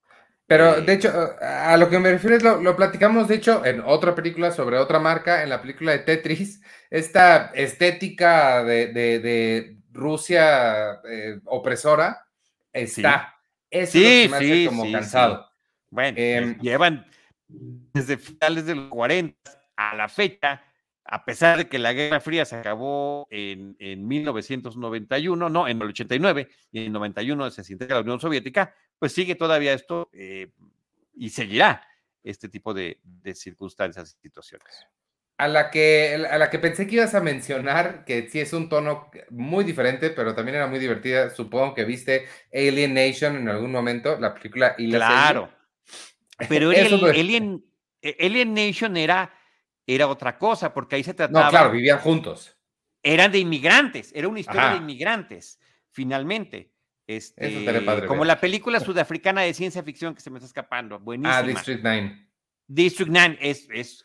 Pero 0.47 0.79
Eh, 0.79 0.81
de 0.83 0.93
hecho, 0.95 1.13
a 1.41 1.77
lo 1.77 1.89
que 1.89 1.99
me 2.01 2.11
refiero 2.11 2.37
es 2.37 2.43
lo, 2.43 2.61
lo 2.61 2.75
platicamos, 2.75 3.29
de 3.29 3.37
hecho, 3.37 3.65
en 3.65 3.81
otra 3.81 4.15
película 4.17 4.51
sobre 4.51 4.79
otra 4.79 4.99
marca, 4.99 5.43
en 5.45 5.49
la 5.49 5.61
película 5.61 5.93
de 5.93 6.01
Tetris, 6.01 6.61
esta 6.91 7.53
estética 7.55 8.65
de, 8.65 8.89
de- 8.89 9.21
de 9.21 9.77
Rusia 9.93 11.01
eh, 11.09 11.39
opresora 11.45 12.27
está. 12.73 13.37
Eso 13.71 13.99
es 13.99 14.05
lo 14.05 14.11
Sí, 14.11 14.23
que 14.23 14.29
me 14.29 14.37
hace 14.37 14.55
sí, 14.55 14.67
como 14.67 14.85
sí, 14.85 14.93
cansado. 14.93 15.51
Bueno, 15.91 16.19
Em, 16.19 16.55
pues, 16.55 16.63
llevan 16.63 17.07
desde 17.49 18.19
finales 18.19 18.67
de 18.67 18.75
los 18.77 18.89
40 18.89 19.39
a 19.77 19.95
la 19.97 20.09
fecha, 20.09 20.63
a 21.05 21.25
pesar 21.25 21.59
de 21.59 21.69
que 21.69 21.79
la 21.79 21.93
Guerra 21.93 22.21
Fría 22.21 22.45
se 22.45 22.57
acabó 22.57 23.27
en, 23.31 23.75
en 23.79 24.07
1991, 24.07 25.49
no, 25.49 25.67
en 25.67 25.81
el 25.83 25.89
89, 25.89 26.49
y 26.71 26.79
en 26.81 26.85
el 26.87 26.93
91 26.93 27.51
se 27.51 27.73
integra 27.73 27.97
la 27.97 28.03
Unión 28.03 28.21
Soviética, 28.21 28.75
pues 28.99 29.13
sigue 29.13 29.35
todavía 29.35 29.73
esto 29.73 30.09
eh, 30.13 30.53
y 31.15 31.31
seguirá 31.31 31.85
este 32.23 32.49
tipo 32.49 32.75
de, 32.75 33.01
de 33.03 33.35
circunstancias 33.35 34.17
y 34.19 34.23
situaciones. 34.23 34.87
A 35.41 35.49
la, 35.49 35.71
que, 35.71 36.27
a 36.31 36.37
la 36.39 36.51
que 36.51 36.59
pensé 36.59 36.87
que 36.87 36.97
ibas 36.97 37.15
a 37.15 37.21
mencionar, 37.21 38.05
que 38.05 38.29
sí 38.29 38.41
es 38.41 38.53
un 38.53 38.69
tono 38.69 39.11
muy 39.31 39.65
diferente, 39.65 40.11
pero 40.11 40.35
también 40.35 40.57
era 40.57 40.67
muy 40.67 40.79
divertida. 40.79 41.31
Supongo 41.31 41.75
que 41.75 41.85
viste 41.85 42.27
Alien 42.53 42.95
Nation 42.95 43.37
en 43.37 43.49
algún 43.49 43.73
momento, 43.73 44.19
la 44.21 44.35
película 44.35 44.75
y 44.77 44.89
la 44.89 44.99
serie. 44.99 45.15
Claro. 45.17 45.51
Pero 46.49 46.73
Eso 46.73 46.95
el- 46.97 47.01
no 47.01 47.09
es- 47.09 47.19
Alien, 47.19 47.65
eh, 48.03 48.17
Alien 48.21 48.53
Nation 48.55 48.97
era, 48.97 49.33
era 49.87 50.09
otra 50.09 50.37
cosa, 50.39 50.75
porque 50.75 50.97
ahí 50.97 51.05
se 51.05 51.15
trataba. 51.15 51.45
No, 51.47 51.51
claro, 51.51 51.71
vivían 51.73 51.99
juntos. 51.99 52.57
eran 53.03 53.33
de 53.33 53.39
inmigrantes, 53.39 54.13
era 54.15 54.29
una 54.29 54.41
historia 54.41 54.63
Ajá. 54.63 54.73
de 54.75 54.79
inmigrantes, 54.81 55.59
finalmente. 55.91 56.71
Este, 57.07 57.81
padre 57.81 58.07
como 58.07 58.25
la 58.25 58.39
película 58.39 58.79
sudafricana 58.79 59.41
de 59.41 59.53
ciencia 59.53 59.83
ficción 59.83 60.15
que 60.15 60.21
se 60.21 60.31
me 60.31 60.37
está 60.39 60.47
escapando, 60.47 61.01
buenísima. 61.01 61.39
Ah, 61.39 61.43
District 61.43 61.81
9. 61.83 62.29
District 62.69 63.11
9 63.11 63.39
es, 63.41 63.69
es 63.73 64.05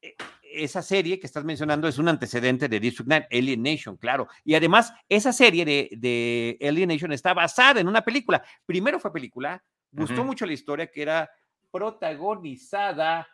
eh, 0.00 0.14
esa 0.52 0.82
serie 0.82 1.18
que 1.18 1.26
estás 1.26 1.44
mencionando 1.44 1.88
es 1.88 1.98
un 1.98 2.08
antecedente 2.08 2.68
de 2.68 2.80
District 2.80 3.08
9, 3.08 3.28
Alien 3.30 3.62
Nation, 3.62 3.96
claro. 3.96 4.28
Y 4.44 4.54
además, 4.54 4.92
esa 5.08 5.32
serie 5.32 5.64
de, 5.64 5.88
de 5.96 6.58
Alien 6.66 6.88
Nation 6.88 7.12
está 7.12 7.34
basada 7.34 7.80
en 7.80 7.88
una 7.88 8.02
película. 8.02 8.42
Primero 8.66 8.98
fue 8.98 9.12
película, 9.12 9.62
gustó 9.90 10.24
mucho 10.24 10.46
la 10.46 10.52
historia 10.52 10.86
que 10.86 11.02
era 11.02 11.30
protagonizada 11.70 13.28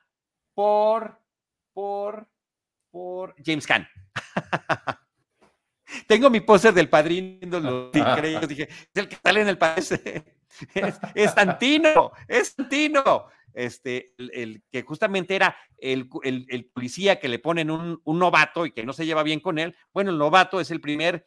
por, 0.55 1.21
por, 1.73 2.29
por 2.91 3.35
James 3.45 3.67
Caan. 3.67 3.89
Tengo 6.07 6.31
mi 6.31 6.41
póster 6.41 6.73
del 6.75 6.89
padrino, 6.89 7.61
lo 7.61 7.91
dije, 8.49 8.69
es 8.69 8.89
el 8.95 9.09
que 9.09 9.17
sale 9.17 9.43
en 9.43 9.49
el 9.49 9.59
país. 9.59 9.93
Es, 10.73 11.01
es 11.17 11.33
Santino, 11.33 12.13
es 12.29 12.55
Santino. 12.57 13.27
Este, 13.55 14.13
el, 14.19 14.31
el 14.35 14.63
que 14.71 14.83
justamente 14.83 15.35
era 15.37 15.57
el, 15.79 16.09
el- 16.25 16.47
el 16.51 16.65
policía 16.67 17.21
que 17.21 17.29
le 17.29 17.39
ponen 17.39 17.71
un, 17.71 18.01
un 18.05 18.19
novato 18.19 18.67
y 18.67 18.73
que 18.73 18.85
no 18.85 18.93
se 18.93 19.07
lleva 19.07 19.23
bien 19.23 19.41
con 19.41 19.59
él. 19.59 19.75
Bueno, 19.93 20.11
el 20.11 20.19
novato 20.19 20.61
es 20.61 20.71
el 20.71 20.81
primer 20.81 21.25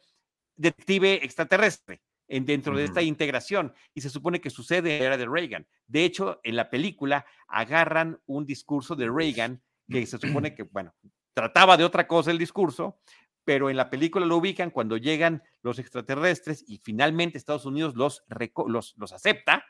detective 0.56 1.24
extraterrestre 1.24 2.02
en, 2.28 2.44
dentro 2.44 2.76
de 2.76 2.84
esta 2.84 3.00
integración 3.02 3.72
y 3.94 4.00
se 4.02 4.10
supone 4.10 4.40
que 4.40 4.50
sucede 4.50 4.94
en 4.96 5.00
la 5.00 5.06
era 5.06 5.16
de 5.16 5.26
Reagan. 5.26 5.66
De 5.86 6.04
hecho, 6.04 6.40
en 6.42 6.56
la 6.56 6.68
película 6.68 7.24
agarran 7.48 8.20
un 8.26 8.44
discurso 8.44 8.94
de 8.94 9.08
Reagan 9.08 9.62
que 9.90 10.04
se 10.04 10.18
supone 10.18 10.54
que, 10.54 10.64
bueno, 10.64 10.94
trataba 11.32 11.76
de 11.78 11.84
otra 11.84 12.06
cosa 12.06 12.30
el 12.30 12.36
discurso, 12.38 13.00
pero 13.44 13.70
en 13.70 13.76
la 13.78 13.88
película 13.88 14.26
lo 14.26 14.36
ubican 14.36 14.70
cuando 14.70 14.98
llegan 14.98 15.42
los 15.62 15.78
extraterrestres 15.78 16.62
y 16.68 16.76
finalmente 16.84 17.38
Estados 17.38 17.64
Unidos 17.64 17.94
los, 17.96 18.22
los, 18.66 18.94
los 18.98 19.12
acepta 19.14 19.64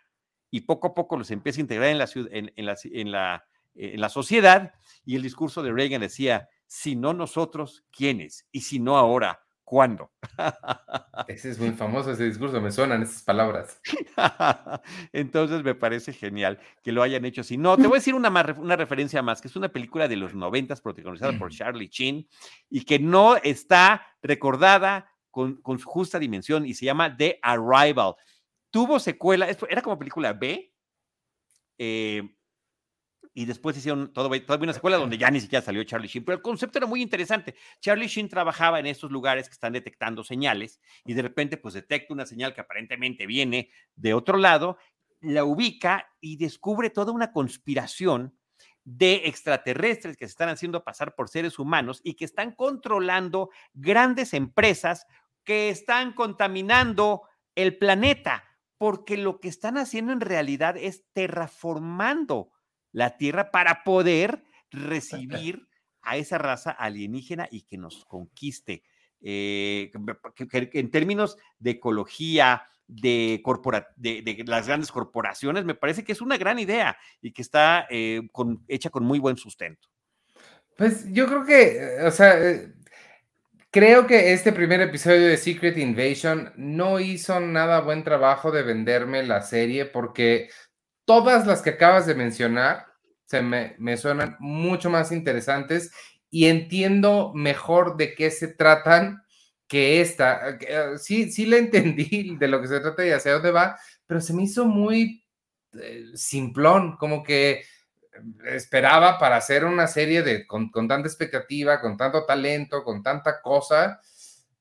y 0.50 0.62
poco 0.62 0.88
a 0.88 0.94
poco 0.94 1.16
los 1.16 1.30
empieza 1.30 1.60
a 1.60 1.62
integrar 1.62 1.90
en 1.90 1.98
la, 1.98 2.08
en, 2.14 2.52
en 2.56 2.66
la, 2.66 2.76
en 2.84 3.12
la, 3.12 3.44
eh, 3.74 3.92
en 3.94 4.00
la 4.00 4.08
sociedad. 4.08 4.74
Y 5.04 5.16
el 5.16 5.22
discurso 5.22 5.62
de 5.62 5.72
Reagan 5.72 6.00
decía, 6.00 6.48
si 6.66 6.96
no 6.96 7.14
nosotros, 7.14 7.84
¿quiénes? 7.90 8.46
Y 8.52 8.60
si 8.60 8.78
no 8.78 8.96
ahora, 8.96 9.44
¿cuándo? 9.64 10.10
Ese 11.28 11.50
es 11.50 11.58
muy 11.58 11.70
famoso, 11.72 12.10
ese 12.10 12.24
discurso, 12.24 12.60
me 12.60 12.72
suenan 12.72 13.02
esas 13.02 13.22
palabras. 13.22 13.80
Entonces 15.12 15.62
me 15.62 15.74
parece 15.74 16.12
genial 16.12 16.58
que 16.82 16.92
lo 16.92 17.02
hayan 17.02 17.24
hecho 17.24 17.42
así. 17.42 17.58
No, 17.58 17.76
te 17.76 17.82
voy 17.86 17.96
a 17.96 18.00
decir 18.00 18.14
una, 18.14 18.30
más 18.30 18.46
una 18.56 18.76
referencia 18.76 19.22
más, 19.22 19.42
que 19.42 19.48
es 19.48 19.56
una 19.56 19.68
película 19.68 20.08
de 20.08 20.16
los 20.16 20.34
noventas 20.34 20.80
protagonizada 20.80 21.38
por 21.38 21.50
Charlie 21.50 21.90
Chin 21.90 22.26
y 22.70 22.84
que 22.84 22.98
no 22.98 23.36
está 23.36 24.06
recordada 24.22 25.10
con, 25.30 25.56
con 25.60 25.78
su 25.78 25.88
justa 25.88 26.18
dimensión 26.18 26.64
y 26.64 26.74
se 26.74 26.86
llama 26.86 27.14
The 27.14 27.38
Arrival. 27.42 28.14
Tuvo 28.70 28.98
secuela, 28.98 29.48
era 29.68 29.82
como 29.82 29.98
película 29.98 30.32
B, 30.32 30.74
eh, 31.78 32.22
y 33.34 33.44
después 33.44 33.76
hicieron 33.76 34.12
todo, 34.12 34.28
todavía 34.42 34.64
una 34.64 34.72
secuela 34.72 34.96
donde 34.96 35.16
ya 35.16 35.30
ni 35.30 35.40
siquiera 35.40 35.64
salió 35.64 35.84
Charlie 35.84 36.08
Sheen, 36.08 36.24
pero 36.24 36.36
el 36.36 36.42
concepto 36.42 36.78
era 36.78 36.88
muy 36.88 37.00
interesante. 37.00 37.54
Charlie 37.80 38.08
Sheen 38.08 38.28
trabajaba 38.28 38.80
en 38.80 38.86
estos 38.86 39.12
lugares 39.12 39.48
que 39.48 39.52
están 39.52 39.72
detectando 39.72 40.24
señales 40.24 40.80
y 41.04 41.14
de 41.14 41.22
repente 41.22 41.56
pues 41.56 41.74
detecta 41.74 42.12
una 42.12 42.26
señal 42.26 42.52
que 42.52 42.62
aparentemente 42.62 43.26
viene 43.26 43.70
de 43.94 44.12
otro 44.12 44.38
lado, 44.38 44.78
la 45.20 45.44
ubica 45.44 46.08
y 46.20 46.36
descubre 46.36 46.90
toda 46.90 47.12
una 47.12 47.32
conspiración 47.32 48.36
de 48.82 49.22
extraterrestres 49.26 50.16
que 50.16 50.26
se 50.26 50.30
están 50.30 50.48
haciendo 50.48 50.82
pasar 50.82 51.14
por 51.14 51.28
seres 51.28 51.58
humanos 51.58 52.00
y 52.02 52.14
que 52.14 52.24
están 52.24 52.52
controlando 52.52 53.50
grandes 53.72 54.34
empresas 54.34 55.06
que 55.44 55.68
están 55.68 56.12
contaminando 56.12 57.22
el 57.54 57.76
planeta, 57.76 58.47
porque 58.78 59.16
lo 59.16 59.40
que 59.40 59.48
están 59.48 59.76
haciendo 59.76 60.12
en 60.12 60.20
realidad 60.20 60.76
es 60.76 61.04
terraformando 61.12 62.50
la 62.92 63.16
Tierra 63.16 63.50
para 63.50 63.82
poder 63.84 64.44
recibir 64.70 65.68
a 66.02 66.16
esa 66.16 66.38
raza 66.38 66.70
alienígena 66.70 67.48
y 67.50 67.62
que 67.62 67.76
nos 67.76 68.04
conquiste. 68.06 68.82
Eh, 69.20 69.90
que- 70.36 70.46
que- 70.48 70.70
que 70.70 70.78
en 70.78 70.90
términos 70.90 71.36
de 71.58 71.72
ecología, 71.72 72.62
de, 72.86 73.40
corpora- 73.44 73.88
de, 73.96 74.22
de 74.22 74.44
las 74.46 74.66
grandes 74.68 74.90
corporaciones, 74.92 75.64
me 75.64 75.74
parece 75.74 76.04
que 76.04 76.12
es 76.12 76.20
una 76.22 76.38
gran 76.38 76.58
idea 76.58 76.96
y 77.20 77.32
que 77.32 77.42
está 77.42 77.86
eh, 77.90 78.22
con- 78.32 78.64
hecha 78.68 78.88
con 78.90 79.04
muy 79.04 79.18
buen 79.18 79.36
sustento. 79.36 79.88
Pues 80.76 81.12
yo 81.12 81.26
creo 81.26 81.44
que, 81.44 81.76
eh, 81.76 82.02
o 82.06 82.10
sea, 82.12 82.38
eh, 82.40 82.72
creo 83.70 84.06
que 84.06 84.32
este 84.32 84.52
primer 84.52 84.80
episodio 84.80 85.26
de 85.26 85.36
Secret 85.36 85.76
Invasion 85.78 86.52
no 86.56 87.00
hizo 87.00 87.40
nada 87.40 87.80
buen 87.80 88.04
trabajo 88.04 88.50
de 88.50 88.62
venderme 88.62 89.22
la 89.22 89.42
serie 89.42 89.86
porque 89.86 90.50
todas 91.04 91.46
las 91.46 91.62
que 91.62 91.70
acabas 91.70 92.06
de 92.06 92.14
mencionar 92.14 92.86
se 93.24 93.42
me, 93.42 93.74
me 93.78 93.96
suenan 93.96 94.36
mucho 94.40 94.90
más 94.90 95.12
interesantes 95.12 95.90
y 96.30 96.46
entiendo 96.46 97.32
mejor 97.34 97.96
de 97.96 98.14
qué 98.14 98.30
se 98.30 98.48
tratan 98.48 99.22
que 99.68 100.00
esta. 100.00 100.58
Eh, 100.60 100.98
sí, 100.98 101.30
sí 101.30 101.46
le 101.46 101.58
entendí 101.58 102.36
de 102.38 102.48
lo 102.48 102.60
que 102.60 102.68
se 102.68 102.80
trata 102.80 103.06
y 103.06 103.10
hacia 103.10 103.34
dónde 103.34 103.50
va, 103.50 103.78
pero 104.06 104.20
se 104.20 104.32
me 104.32 104.44
hizo 104.44 104.64
muy 104.64 105.24
eh, 105.74 106.06
simplón, 106.14 106.96
como 106.96 107.22
que 107.22 107.62
esperaba 108.46 109.18
para 109.18 109.36
hacer 109.36 109.64
una 109.64 109.86
serie 109.86 110.22
de 110.22 110.46
con, 110.46 110.70
con, 110.70 110.88
tanta 110.88 111.08
expectativa, 111.08 111.80
con 111.80 111.96
tanto 111.96 112.24
talento, 112.24 112.82
con 112.84 113.02
tanta 113.02 113.40
cosa 113.40 114.00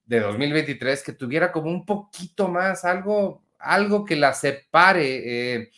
de 0.05 0.21
2023 0.21 1.03
que 1.03 1.13
tuviera 1.13 1.51
como 1.51 1.69
un 1.69 1.85
poquito 1.85 2.47
más 2.47 2.85
algo, 2.85 3.43
algo 3.59 4.05
que 4.05 4.15
la 4.15 4.33
separe. 4.33 5.55
Eh, 5.55 5.71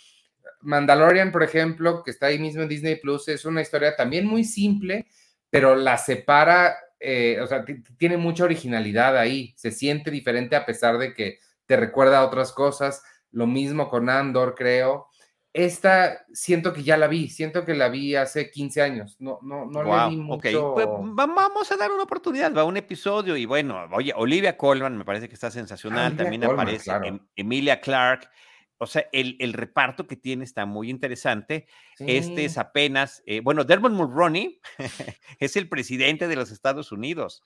Mandalorian, 0.62 1.32
por 1.32 1.44
ejemplo, 1.44 2.04
que 2.04 2.12
está 2.12 2.28
ahí 2.28 2.38
mismo 2.38 2.62
en 2.62 2.70
Disney 2.70 2.98
Plus, 2.98 3.28
es 3.28 3.46
una 3.46 3.62
historia 3.62 3.96
también 3.96 4.26
muy 4.26 4.44
simple, 4.44 5.08
pero 5.50 5.76
la 5.76 5.98
separa, 5.98 6.78
eh, 7.00 7.40
o 7.42 7.48
sea, 7.48 7.66
tiene 7.98 8.18
mucha 8.18 8.44
originalidad 8.44 9.18
ahí, 9.18 9.54
se 9.58 9.72
siente 9.72 10.12
diferente 10.12 10.56
a 10.56 10.66
pesar 10.66 10.98
de 10.98 11.14
que 11.14 11.40
te 11.66 11.78
recuerda 11.78 12.20
a 12.20 12.26
otras 12.26 12.52
cosas. 12.52 13.04
Lo 13.32 13.48
mismo 13.48 13.90
con 13.90 14.10
Andor, 14.10 14.56
creo. 14.56 15.08
Esta 15.52 16.26
siento 16.32 16.74
que 16.74 16.84
ya 16.84 16.96
la 16.96 17.08
vi, 17.08 17.28
siento 17.28 17.66
que 17.66 17.74
la 17.74 17.90
vi 17.90 18.16
hace 18.16 18.52
15 18.52 18.82
años, 18.84 19.16
no, 19.20 19.40
no, 19.42 19.66
no 19.66 19.84
le 19.84 20.10
vi 20.10 20.22
mucho. 20.22 20.74
Pues, 20.76 20.88
vamos 20.88 21.72
a 21.72 21.76
dar 21.76 21.92
una 21.92 22.04
oportunidad, 22.04 22.54
va 22.54 22.66
un 22.66 22.78
episodio 22.78 23.36
y 23.36 23.46
bueno, 23.46 23.88
oye, 23.92 24.14
Olivia 24.16 24.56
Colman 24.56 24.96
me 24.96 25.06
parece 25.06 25.28
que 25.28 25.34
está 25.34 25.50
sensacional, 25.50 26.16
también 26.16 26.44
aparece 26.44 26.92
Emilia 27.36 27.82
Clark, 27.82 28.30
o 28.78 28.86
sea, 28.86 29.08
el, 29.12 29.38
el, 29.40 29.54
reparto 29.54 30.06
que 30.06 30.16
tiene 30.16 30.44
está 30.44 30.68
muy 30.68 30.90
interesante. 30.90 31.68
Este 31.98 32.46
es 32.46 32.58
apenas, 32.60 33.24
eh, 33.26 33.42
bueno, 33.42 33.64
Dermot 33.64 33.92
Mulroney 33.92 34.62
es 35.40 35.56
el 35.56 35.68
presidente 35.68 36.28
de 36.28 36.36
los 36.36 36.52
Estados 36.52 36.92
Unidos, 36.92 37.44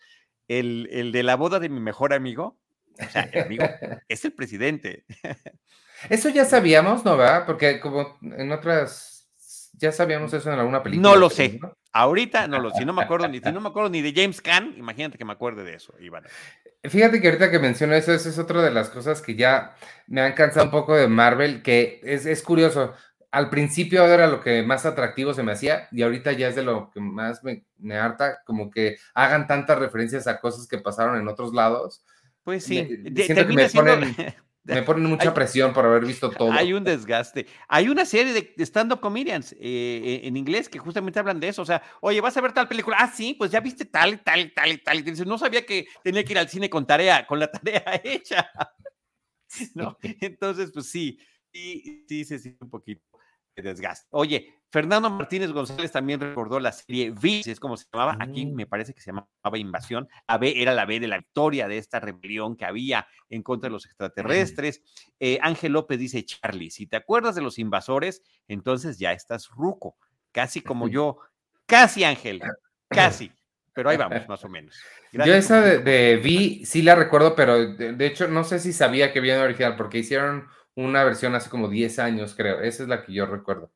el, 0.48 0.90
el, 0.92 1.14
de 1.14 1.24
la 1.24 1.36
boda 1.36 1.60
de 1.60 1.70
mi 1.70 1.80
mejor 1.80 2.14
amigo, 2.14 2.60
o 3.00 3.10
sea, 3.10 3.24
el 3.24 3.44
amigo 3.44 3.64
es 4.10 4.26
el 4.26 4.34
presidente. 4.34 5.06
Eso 6.10 6.30
ya 6.30 6.46
sabíamos, 6.46 7.06
¿no? 7.06 7.18
¿verdad? 7.18 7.46
Porque 7.46 7.80
como 7.80 8.18
en 8.22 8.52
otras, 8.52 9.28
ya 9.74 9.92
sabíamos 9.92 10.34
eso 10.34 10.52
en 10.52 10.60
alguna 10.60 10.84
película. 10.84 11.10
No 11.10 11.16
lo 11.16 11.30
sé. 11.30 11.60
Ahorita 11.92 12.48
no 12.48 12.60
lo 12.60 12.72
sé. 12.72 12.80
Si 12.80 12.86
no 12.86 12.94
me 12.94 13.04
acuerdo 13.04 13.28
ni, 13.28 13.40
si 13.40 13.52
no 13.52 13.62
me 13.62 13.70
acuerdo 13.70 13.90
ni 13.90 14.02
de 14.02 14.14
James 14.14 14.42
Caan, 14.42 14.74
imagínate 14.78 15.18
que 15.18 15.26
me 15.26 15.34
acuerde 15.34 15.64
de 15.64 15.76
eso, 15.76 15.94
Iván. 16.00 16.24
Fíjate 16.84 17.22
que 17.22 17.28
ahorita 17.28 17.50
que 17.50 17.60
menciono 17.60 17.94
eso, 17.94 18.12
eso 18.12 18.30
es 18.30 18.38
otra 18.38 18.62
de 18.62 18.72
las 18.72 18.90
cosas 18.90 19.22
que 19.22 19.36
ya 19.36 19.76
me 20.08 20.22
han 20.22 20.34
cansado 20.34 20.66
un 20.66 20.72
poco 20.72 20.96
de 20.96 21.08
Marvel, 21.08 21.62
que 21.62 22.02
es, 22.04 22.26
es 22.26 22.42
curioso. 22.42 22.94
Al 23.32 23.50
principio 23.50 24.06
era 24.06 24.28
lo 24.28 24.42
que 24.42 24.64
más 24.64 24.86
atractivo 24.86 25.34
se 25.34 25.44
me 25.44 25.54
hacía 25.54 25.88
y 25.92 26.02
ahorita 26.02 26.34
ya 26.34 26.50
es 26.50 26.56
de 26.56 26.64
lo 26.64 26.92
que 26.92 27.00
más 27.00 27.44
me, 27.44 27.64
me 27.78 27.98
harta, 27.98 28.42
como 28.46 28.70
que 28.70 28.98
hagan 29.14 29.48
tantas 29.48 29.80
referencias 29.80 30.28
a 30.28 30.40
cosas 30.40 30.68
que 30.68 30.78
pasaron 30.78 31.18
en 31.18 31.28
otros 31.28 31.54
lados. 31.54 32.04
Pues 32.44 32.66
sí, 32.66 32.84
me, 33.02 33.24
siento 33.24 33.48
que 33.48 33.54
me 33.54 33.70
ponen, 33.70 34.16
me 34.64 34.82
ponen 34.84 35.06
mucha 35.06 35.30
hay, 35.30 35.36
presión 35.36 35.74
por 35.74 35.86
haber 35.86 36.06
visto 36.06 36.30
todo. 36.30 36.52
Hay 36.52 36.72
un 36.72 36.84
desgaste. 36.84 37.48
Hay 37.68 37.90
una 37.90 38.06
serie 38.06 38.34
de, 38.34 38.66
stand-up 38.66 39.02
comedians 39.02 39.52
eh, 39.54 39.58
eh, 39.62 40.22
en 40.24 40.38
inglés 40.38 40.70
que 40.70 40.80
justamente 40.80 41.20
hablan 41.20 41.40
de 41.40 41.50
eso. 41.50 41.62
O 41.62 41.66
sea, 41.66 41.82
oye, 42.02 42.22
vas 42.22 42.38
a 42.38 42.42
ver 42.42 42.54
tal 42.54 42.68
película. 42.68 42.98
Ah, 43.00 43.12
sí, 43.14 43.36
pues 43.38 43.52
ya 43.52 43.60
viste 43.60 43.86
tal, 43.86 44.24
tal, 44.24 44.54
tal 44.54 44.72
y 44.72 44.78
tal. 44.78 45.00
Y 45.00 45.02
dices, 45.02 45.28
no 45.28 45.38
sabía 45.38 45.66
que 45.66 45.88
tenía 46.04 46.24
que 46.24 46.34
ir 46.34 46.40
al 46.40 46.50
cine 46.50 46.70
con 46.70 46.88
tarea, 46.88 47.28
con 47.28 47.40
la 47.40 47.52
tarea 47.52 48.02
hecha. 48.04 48.50
¿No? 49.74 49.98
Entonces, 50.02 50.72
pues 50.74 50.88
sí, 50.88 51.20
sí, 51.52 52.06
sí, 52.08 52.26
se 52.26 52.40
siente 52.40 52.64
un 52.64 52.70
poquito 52.70 53.13
desgaste. 53.62 54.08
Oye, 54.12 54.64
Fernando 54.74 55.08
Martínez 55.10 55.52
González 55.52 55.92
también 55.92 56.20
recordó 56.20 56.60
la 56.60 56.72
serie 56.72 57.12
V, 57.12 57.44
es 57.46 57.60
como 57.60 57.78
se 57.78 57.86
llamaba, 57.94 58.18
aquí 58.20 58.48
me 58.48 58.66
parece 58.66 58.94
que 58.94 59.02
se 59.02 59.12
llamaba 59.12 59.58
Invasión. 59.58 60.10
La 60.28 60.40
B 60.40 60.54
era 60.62 60.74
la 60.74 60.86
B 60.86 61.00
de 61.00 61.08
la 61.08 61.20
victoria 61.20 61.68
de 61.68 61.78
esta 61.78 62.00
rebelión 62.00 62.56
que 62.56 62.66
había 62.66 63.06
en 63.30 63.44
contra 63.44 63.70
de 63.70 63.74
los 63.74 63.86
extraterrestres. 63.86 64.82
Eh, 65.20 65.38
Ángel 65.44 65.74
López 65.74 66.00
dice, 66.00 66.26
Charlie, 66.26 66.72
si 66.72 66.88
te 66.88 66.96
acuerdas 66.96 67.36
de 67.36 67.42
los 67.42 67.60
invasores, 67.60 68.24
entonces 68.48 68.98
ya 68.98 69.12
estás 69.12 69.50
ruco, 69.50 69.96
casi 70.32 70.62
como 70.62 70.88
yo, 70.90 71.20
casi 71.68 72.04
Ángel, 72.04 72.42
casi. 72.88 73.32
Pero 73.76 73.92
ahí 73.92 73.98
vamos, 73.98 74.28
más 74.28 74.44
o 74.44 74.50
menos. 74.50 74.76
Gracias 75.12 75.36
yo 75.36 75.40
esa 75.40 75.62
de, 75.62 75.80
de 75.80 76.18
Vi 76.18 76.66
sí 76.66 76.82
la 76.82 76.96
recuerdo, 76.96 77.36
pero 77.36 77.74
de, 77.76 77.94
de, 77.94 78.06
hecho 78.06 78.28
no 78.28 78.44
sé 78.44 78.60
si 78.60 78.74
sabía 78.74 79.14
que 79.14 79.20
viene 79.20 79.40
original, 79.40 79.76
porque 79.76 80.00
hicieron 80.00 80.48
una 80.76 81.04
versión 81.04 81.36
hace 81.36 81.50
como 81.50 81.70
10 81.70 82.00
años, 82.00 82.34
creo. 82.36 82.62
Esa 82.62 82.84
es 82.84 82.90
la 82.90 83.06
que 83.06 83.14
yo 83.14 83.26
recuerdo. 83.26 83.72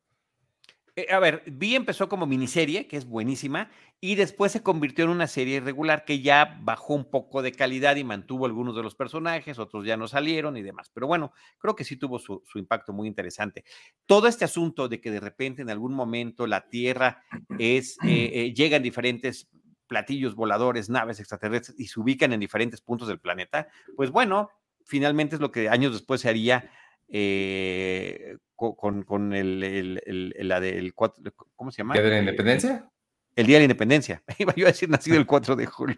Eh, 0.98 1.14
a 1.14 1.20
ver, 1.20 1.44
Vi 1.46 1.76
empezó 1.76 2.10
como 2.10 2.26
miniserie, 2.26 2.88
que 2.88 2.98
es 2.98 3.06
buenísima, 3.06 3.70
y 4.02 4.16
después 4.16 4.52
se 4.52 4.64
convirtió 4.64 5.06
en 5.06 5.12
una 5.12 5.28
serie 5.28 5.60
regular 5.60 6.06
que 6.06 6.22
ya 6.22 6.60
bajó 6.62 6.96
un 6.96 7.06
poco 7.06 7.44
de 7.44 7.52
calidad 7.52 7.98
y 7.98 8.04
mantuvo 8.04 8.48
algunos 8.48 8.76
de 8.76 8.82
los 8.82 8.96
personajes, 8.96 9.60
otros 9.60 9.86
ya 9.86 9.96
no 9.96 10.08
salieron 10.08 10.58
y 10.58 10.64
demás. 10.64 10.90
Pero 10.92 11.06
bueno, 11.06 11.34
creo 11.60 11.76
que 11.76 11.84
sí 11.84 11.98
tuvo 11.98 12.18
su, 12.18 12.42
impacto 12.56 12.94
muy 12.94 13.08
interesante. 13.08 13.64
Todo 14.08 14.28
este 14.28 14.44
asunto 14.44 14.88
de 14.88 15.00
que 15.00 15.12
de 15.12 15.20
repente 15.20 15.62
en 15.62 15.70
algún 15.70 15.94
momento 15.94 16.48
la 16.48 16.68
Tierra 16.68 17.24
es, 17.60 17.98
eh, 18.04 18.32
eh, 18.34 18.54
llega 18.56 18.78
en 18.78 18.84
diferentes 18.84 19.48
platillos 19.86 20.34
voladores, 20.34 20.90
naves 20.90 21.20
extraterrestres 21.20 21.80
y 21.80 21.88
se 21.88 22.00
ubican 22.00 22.34
en 22.34 22.40
diferentes 22.40 22.82
puntos 22.82 23.08
del 23.08 23.20
planeta, 23.20 23.68
pues 23.96 24.10
bueno, 24.10 24.50
finalmente 24.84 25.36
es 25.36 25.42
lo 25.42 25.52
que 25.52 25.70
años 25.70 25.94
después 25.94 26.22
se 26.22 26.30
haría 26.30 26.72
eh, 27.10 28.38
con, 28.56 29.04
con 29.04 29.34
el, 29.34 29.64
el, 29.64 30.34
el, 30.36 30.48
la 30.48 30.60
del 30.60 30.94
4, 30.94 31.24
¿cómo 31.56 31.72
se 31.72 31.80
llama? 31.80 31.94
¿Día 31.94 32.04
de 32.04 32.10
la 32.10 32.20
Independencia? 32.20 32.90
El 33.36 33.46
Día 33.46 33.58
de 33.58 33.60
la 33.62 33.66
Independencia. 33.66 34.24
Iba 34.38 34.54
yo 34.56 34.66
a 34.66 34.72
decir 34.72 34.90
nacido 34.90 35.18
el 35.18 35.26
4 35.28 35.56
de 35.56 35.66
julio. 35.66 35.98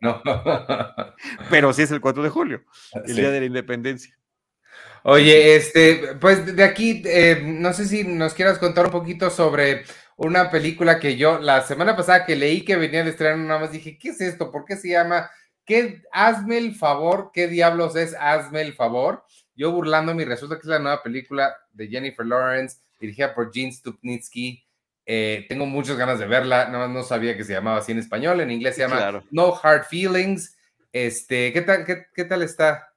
No. 0.00 0.22
Pero 1.50 1.72
sí 1.72 1.82
es 1.82 1.90
el 1.90 2.00
4 2.00 2.22
de 2.22 2.28
julio, 2.28 2.64
el 2.94 3.14
sí. 3.14 3.20
Día 3.20 3.30
de 3.30 3.40
la 3.40 3.46
Independencia. 3.46 4.18
Oye, 5.04 5.56
este, 5.56 6.16
pues 6.20 6.56
de 6.56 6.64
aquí, 6.64 7.02
eh, 7.06 7.40
no 7.44 7.72
sé 7.72 7.86
si 7.86 8.04
nos 8.04 8.34
quieras 8.34 8.58
contar 8.58 8.86
un 8.86 8.92
poquito 8.92 9.30
sobre 9.30 9.84
una 10.16 10.50
película 10.50 10.98
que 10.98 11.16
yo 11.16 11.38
la 11.38 11.62
semana 11.62 11.96
pasada 11.96 12.26
que 12.26 12.36
leí 12.36 12.64
que 12.64 12.76
venía 12.76 13.04
de 13.04 13.10
estrenar, 13.10 13.38
nada 13.38 13.60
más 13.60 13.72
dije, 13.72 13.96
¿qué 13.98 14.10
es 14.10 14.20
esto? 14.20 14.50
¿Por 14.50 14.64
qué 14.64 14.76
se 14.76 14.90
llama? 14.90 15.30
¿Qué, 15.64 16.02
hazme 16.12 16.58
el 16.58 16.74
favor, 16.74 17.30
¿qué 17.32 17.46
diablos 17.46 17.94
es 17.94 18.14
Hazme 18.18 18.62
el 18.62 18.74
favor? 18.74 19.24
Yo 19.58 19.72
burlándome, 19.72 20.24
resulta 20.24 20.54
que 20.54 20.60
es 20.60 20.68
la 20.68 20.78
nueva 20.78 21.02
película 21.02 21.52
de 21.72 21.88
Jennifer 21.88 22.24
Lawrence, 22.24 22.78
dirigida 23.00 23.34
por 23.34 23.52
Gene 23.52 23.72
Stupnitsky. 23.72 24.64
Eh, 25.04 25.46
tengo 25.48 25.66
muchas 25.66 25.96
ganas 25.96 26.20
de 26.20 26.28
verla, 26.28 26.68
nada 26.68 26.86
más 26.86 26.96
no 26.96 27.02
sabía 27.02 27.36
que 27.36 27.42
se 27.42 27.54
llamaba 27.54 27.78
así 27.78 27.90
en 27.90 27.98
español, 27.98 28.40
en 28.40 28.52
inglés 28.52 28.76
se 28.76 28.82
llama 28.82 28.98
claro. 28.98 29.24
No 29.32 29.52
Hard 29.60 29.86
Feelings. 29.86 30.56
Este, 30.92 31.52
¿qué 31.52 31.62
tal, 31.62 31.84
qué, 31.84 32.06
qué 32.14 32.24
tal 32.24 32.42
está? 32.42 32.94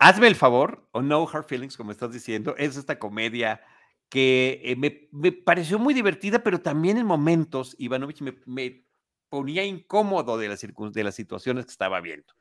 Hazme 0.00 0.26
el 0.26 0.34
favor, 0.34 0.88
o 0.90 1.02
No 1.02 1.28
Hard 1.32 1.44
Feelings, 1.44 1.76
como 1.76 1.92
estás 1.92 2.10
diciendo, 2.10 2.56
es 2.58 2.76
esta 2.76 2.98
comedia 2.98 3.60
que 4.08 4.60
eh, 4.64 4.74
me, 4.74 5.08
me, 5.12 5.30
pareció 5.30 5.78
muy 5.78 5.94
divertida, 5.94 6.42
pero 6.42 6.60
también 6.60 6.96
en 6.96 7.06
momentos, 7.06 7.76
Ivanovich 7.78 8.22
me, 8.22 8.34
me 8.44 8.84
ponía 9.28 9.64
incómodo 9.64 10.36
de 10.36 10.48
las, 10.48 10.66
de 10.66 11.04
las 11.04 11.14
situaciones 11.14 11.64
que 11.64 11.70
estaba 11.70 12.00
viendo. 12.00 12.34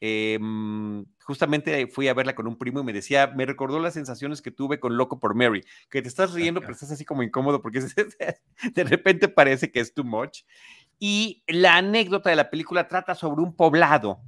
Eh, 0.00 0.38
justamente 1.26 1.88
fui 1.88 2.06
a 2.06 2.14
verla 2.14 2.34
con 2.34 2.46
un 2.46 2.56
primo 2.56 2.80
y 2.80 2.84
me 2.84 2.92
decía, 2.92 3.26
me 3.28 3.46
recordó 3.46 3.80
las 3.80 3.94
sensaciones 3.94 4.42
que 4.42 4.50
tuve 4.50 4.78
con 4.78 4.96
Loco 4.96 5.18
por 5.18 5.34
Mary, 5.34 5.64
que 5.90 6.00
te 6.00 6.08
estás 6.08 6.32
riendo, 6.32 6.60
pero 6.60 6.72
estás 6.72 6.92
así 6.92 7.04
como 7.04 7.22
incómodo 7.22 7.60
porque 7.60 7.80
de 8.74 8.84
repente 8.84 9.28
parece 9.28 9.72
que 9.72 9.80
es 9.80 9.92
too 9.92 10.04
much. 10.04 10.42
Y 10.98 11.42
la 11.46 11.76
anécdota 11.76 12.30
de 12.30 12.36
la 12.36 12.48
película 12.48 12.88
trata 12.88 13.14
sobre 13.14 13.42
un 13.42 13.56
poblado, 13.56 14.20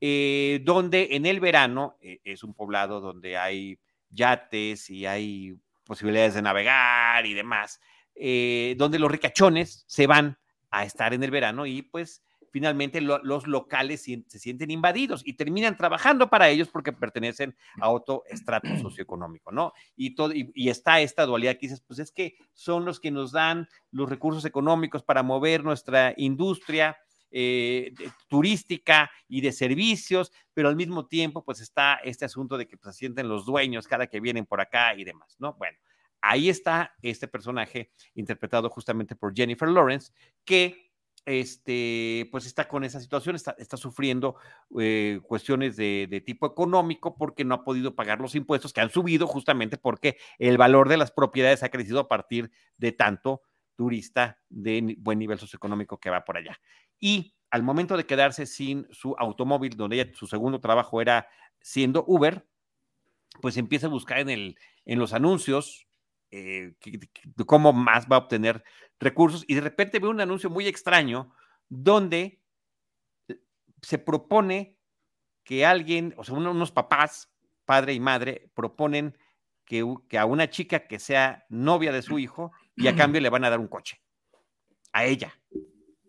eh, 0.00 0.60
donde 0.64 1.08
en 1.12 1.26
el 1.26 1.38
verano 1.38 1.96
eh, 2.00 2.20
es 2.24 2.42
un 2.42 2.54
poblado 2.54 3.00
donde 3.00 3.36
hay 3.36 3.78
yates 4.10 4.90
y 4.90 5.06
hay 5.06 5.56
posibilidades 5.84 6.34
de 6.34 6.42
navegar 6.42 7.24
y 7.24 7.34
demás, 7.34 7.80
eh, 8.14 8.74
donde 8.78 8.98
los 8.98 9.10
ricachones 9.10 9.84
se 9.86 10.06
van 10.06 10.38
a 10.70 10.84
estar 10.84 11.14
en 11.14 11.22
el 11.22 11.30
verano 11.30 11.66
y 11.66 11.82
pues 11.82 12.22
finalmente 12.52 13.00
lo, 13.00 13.18
los 13.24 13.46
locales 13.46 14.02
se 14.02 14.38
sienten 14.38 14.70
invadidos 14.70 15.22
y 15.24 15.32
terminan 15.32 15.76
trabajando 15.76 16.28
para 16.30 16.48
ellos 16.50 16.68
porque 16.68 16.92
pertenecen 16.92 17.56
a 17.80 17.88
otro 17.88 18.22
estrato 18.28 18.68
socioeconómico, 18.80 19.50
¿no? 19.50 19.72
Y, 19.96 20.14
todo, 20.14 20.32
y, 20.32 20.52
y, 20.54 20.68
está 20.68 21.00
esta 21.00 21.26
dualidad 21.26 21.54
que 21.54 21.66
dices, 21.66 21.80
pues 21.80 21.98
es 21.98 22.12
que 22.12 22.36
son 22.52 22.84
los 22.84 23.00
que 23.00 23.10
nos 23.10 23.32
dan 23.32 23.68
los 23.90 24.08
recursos 24.08 24.44
económicos 24.44 25.02
para 25.02 25.22
mover 25.22 25.64
nuestra 25.64 26.14
industria. 26.16 26.96
Eh, 27.34 27.94
de, 27.96 28.12
turística 28.28 29.10
y 29.26 29.40
de 29.40 29.52
servicios, 29.52 30.30
pero 30.52 30.68
al 30.68 30.76
mismo 30.76 31.06
tiempo, 31.06 31.42
pues 31.42 31.60
está 31.60 31.94
este 32.04 32.26
asunto 32.26 32.58
de 32.58 32.68
que 32.68 32.76
pues, 32.76 32.94
se 32.94 32.98
sienten 32.98 33.26
los 33.26 33.46
dueños 33.46 33.88
cada 33.88 34.06
que 34.06 34.20
vienen 34.20 34.44
por 34.44 34.60
acá 34.60 34.94
y 34.94 35.02
demás, 35.02 35.36
¿no? 35.38 35.54
Bueno, 35.54 35.78
ahí 36.20 36.50
está 36.50 36.94
este 37.00 37.28
personaje 37.28 37.90
interpretado 38.14 38.68
justamente 38.68 39.16
por 39.16 39.34
Jennifer 39.34 39.66
Lawrence, 39.66 40.12
que 40.44 40.91
este, 41.24 42.28
pues 42.30 42.46
está 42.46 42.66
con 42.66 42.84
esa 42.84 43.00
situación, 43.00 43.36
está, 43.36 43.54
está 43.58 43.76
sufriendo 43.76 44.36
eh, 44.78 45.20
cuestiones 45.22 45.76
de, 45.76 46.22
tipo 46.26 46.46
económico 46.46 47.16
porque 47.16 47.44
no 47.44 47.54
ha 47.54 47.64
podido 47.64 47.94
pagar 47.94 48.20
los 48.20 48.34
impuestos 48.34 48.72
que 48.72 48.80
han 48.80 48.90
subido 48.90 49.26
justamente 49.26 49.76
porque 49.78 50.16
el 50.38 50.58
valor 50.58 50.88
de 50.88 50.96
las 50.96 51.12
propiedades 51.12 51.62
ha 51.62 51.70
crecido 51.70 52.00
a 52.00 52.08
partir 52.08 52.50
de 52.76 52.92
tanto 52.92 53.42
turista 53.76 54.38
de 54.48 54.96
buen 54.98 55.18
nivel 55.18 55.38
socioeconómico 55.38 55.98
que 55.98 56.10
va 56.10 56.24
por 56.24 56.36
allá. 56.36 56.60
Y 56.98 57.34
al 57.50 57.62
momento 57.62 57.96
de 57.96 58.06
quedarse 58.06 58.46
sin 58.46 58.86
su 58.90 59.14
automóvil, 59.18 59.76
donde 59.76 60.00
ella, 60.00 60.12
su 60.14 60.26
segundo 60.26 60.60
trabajo 60.60 61.00
era 61.00 61.28
siendo 61.60 62.04
Uber, 62.06 62.46
pues 63.40 63.56
empieza 63.56 63.86
a 63.86 63.90
buscar 63.90 64.18
en, 64.18 64.30
el, 64.30 64.58
en 64.84 64.98
los 64.98 65.12
anuncios 65.12 65.86
eh, 66.32 66.74
cómo 67.46 67.72
más 67.72 68.06
va 68.10 68.16
a 68.16 68.20
obtener 68.20 68.64
recursos 68.98 69.44
y 69.46 69.54
de 69.54 69.60
repente 69.60 69.98
ve 69.98 70.08
un 70.08 70.20
anuncio 70.20 70.48
muy 70.48 70.66
extraño 70.66 71.34
donde 71.68 72.40
se 73.82 73.98
propone 73.98 74.78
que 75.44 75.66
alguien, 75.66 76.14
o 76.16 76.24
sea, 76.24 76.34
unos 76.34 76.72
papás, 76.72 77.30
padre 77.64 77.92
y 77.92 78.00
madre, 78.00 78.50
proponen 78.54 79.18
que, 79.64 79.84
que, 80.08 80.18
a 80.18 80.24
una 80.24 80.48
chica 80.48 80.86
que 80.86 80.98
sea 80.98 81.44
novia 81.48 81.92
de 81.92 82.02
su 82.02 82.18
hijo 82.18 82.52
y 82.76 82.88
a 82.88 82.96
cambio 82.96 83.20
le 83.20 83.28
van 83.28 83.44
a 83.44 83.50
dar 83.50 83.60
un 83.60 83.68
coche. 83.68 84.00
A 84.92 85.04
ella. 85.04 85.38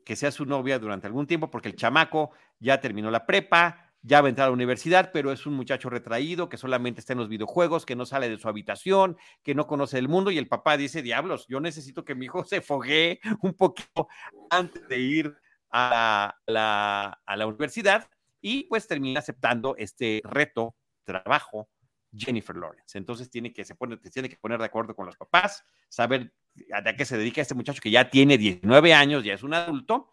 Que 0.05 0.15
sea 0.15 0.31
su 0.31 0.45
novia 0.45 0.79
durante 0.79 1.07
algún 1.07 1.27
tiempo 1.27 1.49
porque 1.49 1.69
el 1.69 1.75
chamaco 1.75 2.31
ya 2.59 2.79
terminó 2.79 3.11
la 3.11 3.25
prepa, 3.25 3.82
ya 4.03 4.21
va 4.21 4.27
a 4.27 4.29
entrar 4.29 4.45
a 4.45 4.49
la 4.49 4.53
universidad, 4.53 5.11
pero 5.13 5.31
es 5.31 5.45
un 5.45 5.53
muchacho 5.53 5.89
retraído 5.89 6.49
que 6.49 6.57
solamente 6.57 6.99
está 6.99 7.13
en 7.13 7.19
los 7.19 7.29
videojuegos, 7.29 7.85
que 7.85 7.95
no 7.95 8.05
sale 8.05 8.29
de 8.29 8.37
su 8.37 8.49
habitación, 8.49 9.17
que 9.43 9.55
no 9.55 9.65
conoce 9.65 9.97
el 9.97 10.09
mundo 10.09 10.29
y 10.29 10.37
el 10.37 10.47
papá 10.47 10.75
dice, 10.75 11.01
diablos, 11.01 11.47
yo 11.47 11.61
necesito 11.61 12.03
que 12.03 12.13
mi 12.13 12.25
hijo 12.25 12.43
se 12.45 12.61
foguee 12.61 13.19
un 13.41 13.53
poquito 13.53 14.07
antes 14.49 14.87
de 14.87 14.99
ir 14.99 15.35
a 15.71 16.35
la, 16.45 17.21
a 17.25 17.35
la 17.37 17.47
universidad 17.47 18.09
y 18.41 18.65
pues 18.65 18.87
termina 18.87 19.21
aceptando 19.21 19.75
este 19.77 20.21
reto, 20.25 20.75
trabajo, 21.05 21.69
Jennifer 22.15 22.55
Lawrence. 22.55 22.97
Entonces 22.97 23.29
tiene 23.29 23.53
que, 23.53 23.63
se 23.63 23.75
tiene 24.11 24.29
que 24.29 24.37
poner 24.37 24.59
de 24.59 24.65
acuerdo 24.65 24.95
con 24.95 25.05
los 25.05 25.15
papás, 25.15 25.63
saber 25.89 26.33
a 26.71 26.95
qué 26.95 27.05
se 27.05 27.17
dedica 27.17 27.41
este 27.41 27.55
muchacho 27.55 27.81
que 27.81 27.89
ya 27.89 28.09
tiene 28.09 28.37
19 28.37 28.93
años, 28.93 29.23
ya 29.23 29.33
es 29.33 29.43
un 29.43 29.53
adulto, 29.53 30.11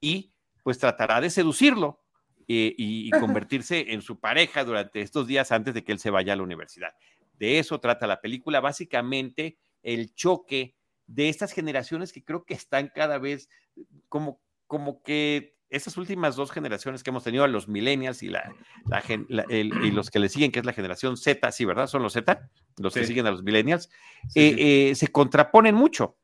y 0.00 0.32
pues 0.62 0.78
tratará 0.78 1.20
de 1.20 1.30
seducirlo 1.30 1.99
eh, 2.52 2.74
y, 2.76 3.10
convertirse 3.10 3.92
en 3.92 4.02
su 4.02 4.18
pareja 4.18 4.64
durante 4.64 5.02
estos 5.02 5.28
días 5.28 5.52
antes 5.52 5.72
de 5.72 5.84
que 5.84 5.92
él 5.92 6.00
se 6.00 6.10
vaya 6.10 6.32
a 6.32 6.36
la 6.36 6.42
universidad. 6.42 6.94
De 7.38 7.60
eso 7.60 7.78
trata 7.78 8.08
la 8.08 8.20
película, 8.20 8.58
básicamente 8.58 9.56
el 9.84 10.12
choque 10.16 10.74
de 11.06 11.28
estas 11.28 11.52
generaciones 11.52 12.12
que 12.12 12.24
creo 12.24 12.44
que 12.44 12.54
están 12.54 12.90
cada 12.92 13.18
vez 13.18 13.48
como, 14.08 14.40
como 14.66 15.00
que 15.04 15.54
estas 15.68 15.96
últimas 15.96 16.34
dos 16.34 16.50
generaciones 16.50 17.04
que 17.04 17.10
hemos 17.10 17.22
tenido, 17.22 17.46
los 17.46 17.68
millennials 17.68 18.20
y, 18.24 18.30
la, 18.30 18.52
y 19.48 19.90
los 19.92 20.10
que 20.10 20.18
le 20.18 20.28
siguen, 20.28 20.50
que 20.50 20.58
es 20.58 20.66
la 20.66 20.72
generación 20.72 21.16
Z, 21.16 21.52
sí, 21.52 21.64
¿verdad? 21.64 21.86
Son 21.86 22.02
los 22.02 22.14
Z, 22.14 22.50
los 22.78 22.92
que 22.92 23.06
siguen 23.06 23.28
a 23.28 23.30
los 23.30 23.44
millennials, 23.44 23.90
eh, 24.34 24.56
eh, 24.90 24.94
se 24.96 25.06
contraponen 25.06 25.76
mucho. 25.76 26.16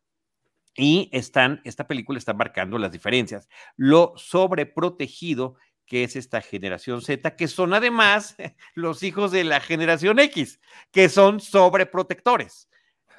Y 0.76 1.08
están, 1.12 1.62
esta 1.64 1.86
película 1.86 2.18
está 2.18 2.34
marcando 2.34 2.78
las 2.78 2.90
diferencias. 2.90 3.48
Lo 3.76 4.12
sobreprotegido 4.16 5.54
que 5.86 6.04
es 6.04 6.16
esta 6.16 6.40
generación 6.40 7.00
Z, 7.00 7.36
que 7.36 7.48
son 7.48 7.72
además 7.72 8.36
los 8.74 9.02
hijos 9.02 9.30
de 9.32 9.44
la 9.44 9.60
generación 9.60 10.18
X, 10.18 10.60
que 10.90 11.08
son 11.08 11.40
sobreprotectores. 11.40 12.68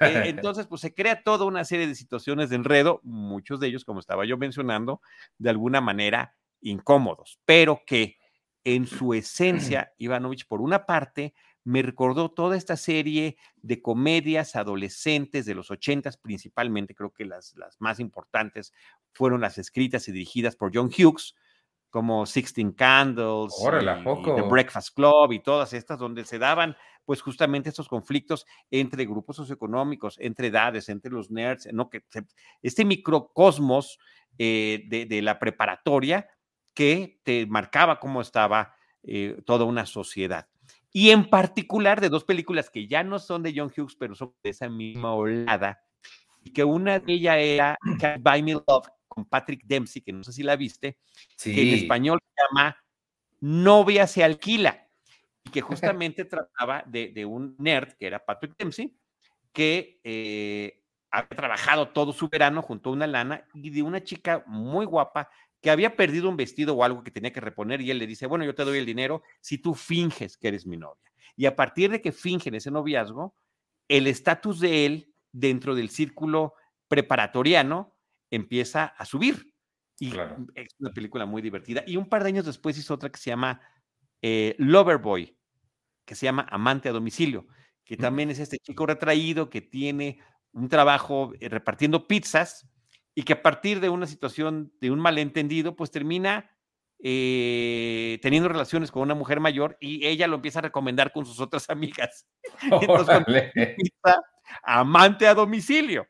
Eh, 0.00 0.22
entonces, 0.26 0.66
pues 0.66 0.80
se 0.80 0.94
crea 0.94 1.22
toda 1.22 1.46
una 1.46 1.64
serie 1.64 1.86
de 1.86 1.94
situaciones 1.94 2.50
de 2.50 2.56
enredo, 2.56 3.00
muchos 3.02 3.58
de 3.60 3.68
ellos, 3.68 3.84
como 3.84 4.00
estaba 4.00 4.24
yo 4.26 4.36
mencionando, 4.36 5.00
de 5.38 5.50
alguna 5.50 5.80
manera 5.80 6.36
incómodos, 6.60 7.40
pero 7.44 7.82
que 7.86 8.18
en 8.64 8.86
su 8.86 9.14
esencia, 9.14 9.92
Ivanovich, 9.98 10.46
por 10.46 10.60
una 10.60 10.84
parte, 10.86 11.34
me 11.64 11.82
recordó 11.82 12.30
toda 12.30 12.56
esta 12.56 12.76
serie 12.76 13.36
de 13.56 13.82
comedias 13.82 14.56
adolescentes 14.56 15.44
de 15.44 15.54
los 15.54 15.70
ochentas, 15.70 16.16
principalmente, 16.16 16.94
creo 16.94 17.12
que 17.12 17.24
las, 17.24 17.54
las 17.56 17.80
más 17.80 18.00
importantes 18.00 18.72
fueron 19.12 19.40
las 19.40 19.58
escritas 19.58 20.08
y 20.08 20.12
dirigidas 20.12 20.56
por 20.56 20.70
John 20.74 20.86
Hughes, 20.86 21.34
como 21.90 22.26
Sixteen 22.26 22.72
Candles, 22.72 23.54
y, 23.58 24.24
The 24.24 24.42
Breakfast 24.42 24.94
Club 24.94 25.32
y 25.32 25.40
todas 25.40 25.72
estas, 25.72 25.98
donde 25.98 26.24
se 26.24 26.38
daban 26.38 26.76
pues 27.04 27.22
justamente 27.22 27.70
estos 27.70 27.88
conflictos 27.88 28.44
entre 28.70 29.06
grupos 29.06 29.36
socioeconómicos, 29.36 30.18
entre 30.20 30.48
edades, 30.48 30.90
entre 30.90 31.10
los 31.10 31.30
nerds, 31.30 31.68
¿no? 31.72 31.88
Que 31.88 32.02
este 32.60 32.84
microcosmos 32.84 33.98
eh, 34.36 34.84
de, 34.86 35.22
la 35.22 35.38
preparatoria 35.38 36.28
que 36.74 37.18
te 37.24 37.46
marcaba 37.46 37.98
cómo 37.98 38.20
estaba 38.20 38.74
eh, 39.02 39.40
toda 39.46 39.64
una 39.64 39.86
sociedad. 39.86 40.48
Y 40.92 41.10
en 41.10 41.28
particular 41.28 42.00
de 42.00 42.08
dos 42.08 42.24
películas 42.24 42.70
que 42.70 42.86
ya 42.86 43.02
no 43.02 43.18
son 43.18 43.42
de 43.42 43.54
John 43.56 43.72
Hughes, 43.74 43.96
pero 43.96 44.14
son 44.14 44.34
de 44.42 44.50
esa 44.50 44.68
misma 44.68 45.14
olada, 45.14 45.80
y 46.48 46.50
que 46.50 46.64
una 46.64 46.98
de 46.98 47.12
ellas 47.12 47.36
era 47.36 47.78
Can't 48.00 48.22
Buy 48.22 48.42
Me 48.42 48.54
Love, 48.54 48.88
con 49.06 49.26
Patrick 49.26 49.64
Dempsey, 49.64 50.00
que 50.00 50.14
no 50.14 50.24
sé 50.24 50.32
si 50.32 50.42
la 50.42 50.56
viste, 50.56 50.96
que 51.42 51.60
en 51.60 51.74
español 51.74 52.18
se 52.22 52.42
llama 52.42 52.76
Novia 53.40 54.06
se 54.06 54.24
alquila, 54.24 54.88
y 55.44 55.50
que 55.50 55.60
justamente 56.00 56.24
trataba 56.24 56.82
de, 56.86 57.26
un 57.26 57.54
nerd, 57.58 57.92
que 57.98 58.06
era 58.06 58.24
Patrick 58.24 58.56
Dempsey, 58.56 58.96
que 59.52 60.00
eh, 60.04 60.82
había 61.10 61.36
trabajado 61.36 61.88
todo 61.90 62.14
su 62.14 62.30
verano 62.30 62.62
junto 62.62 62.88
a 62.88 62.92
una 62.94 63.06
lana 63.06 63.44
y 63.52 63.68
de 63.68 63.82
una 63.82 64.02
chica 64.02 64.42
muy 64.46 64.86
guapa 64.86 65.28
que 65.60 65.70
había 65.70 65.96
perdido 65.96 66.30
un 66.30 66.36
vestido 66.38 66.74
o 66.74 66.82
algo 66.82 67.04
que 67.04 67.10
tenía 67.10 67.32
que 67.32 67.40
reponer 67.40 67.82
y 67.82 67.90
él 67.90 67.98
le 67.98 68.06
dice, 68.06 68.26
bueno, 68.26 68.46
yo 68.46 68.54
te 68.54 68.64
doy 68.64 68.78
el 68.78 68.86
dinero 68.86 69.22
si 69.40 69.58
tú 69.58 69.74
finges 69.74 70.38
que 70.38 70.48
eres 70.48 70.66
mi 70.66 70.78
novia. 70.78 71.12
Y 71.36 71.44
a 71.44 71.54
partir 71.54 71.90
de 71.90 72.00
que 72.00 72.12
fingen 72.12 72.54
ese 72.54 72.70
noviazgo, 72.70 73.34
el 73.86 74.06
estatus 74.06 74.60
de 74.60 74.86
él 74.86 75.14
dentro 75.32 75.74
del 75.74 75.90
círculo 75.90 76.54
preparatoriano 76.88 77.96
empieza 78.30 78.84
a 78.84 79.04
subir. 79.04 79.54
Y 80.00 80.12
es 80.54 80.68
una 80.78 80.92
película 80.92 81.26
muy 81.26 81.42
divertida. 81.42 81.82
Y 81.86 81.96
un 81.96 82.08
par 82.08 82.22
de 82.22 82.28
años 82.28 82.46
después 82.46 82.78
hizo 82.78 82.94
otra 82.94 83.10
que 83.10 83.18
se 83.18 83.30
llama 83.30 83.60
eh, 84.22 84.54
Loverboy, 84.58 85.36
que 86.04 86.14
se 86.14 86.26
llama 86.26 86.46
Amante 86.50 86.88
a 86.88 86.92
domicilio, 86.92 87.46
que 87.84 87.96
también 87.96 88.30
es 88.30 88.38
este 88.38 88.58
chico 88.58 88.86
retraído 88.86 89.50
que 89.50 89.60
tiene 89.60 90.20
un 90.52 90.68
trabajo 90.68 91.32
eh, 91.40 91.48
repartiendo 91.48 92.06
pizzas 92.06 92.68
y 93.14 93.24
que 93.24 93.32
a 93.32 93.42
partir 93.42 93.80
de 93.80 93.88
una 93.88 94.06
situación 94.06 94.72
de 94.80 94.90
un 94.90 95.00
malentendido, 95.00 95.74
pues 95.74 95.90
termina 95.90 96.50
eh, 97.00 98.18
teniendo 98.22 98.48
relaciones 98.48 98.90
con 98.90 99.02
una 99.02 99.14
mujer 99.14 99.38
mayor 99.38 99.76
y 99.80 100.04
ella 100.04 100.26
lo 100.26 100.36
empieza 100.36 100.58
a 100.58 100.62
recomendar 100.62 101.12
con 101.12 101.24
sus 101.24 101.40
otras 101.40 101.68
amigas. 101.70 102.26
Entonces, 102.62 103.24
amante 104.62 105.26
a 105.26 105.34
domicilio. 105.34 106.06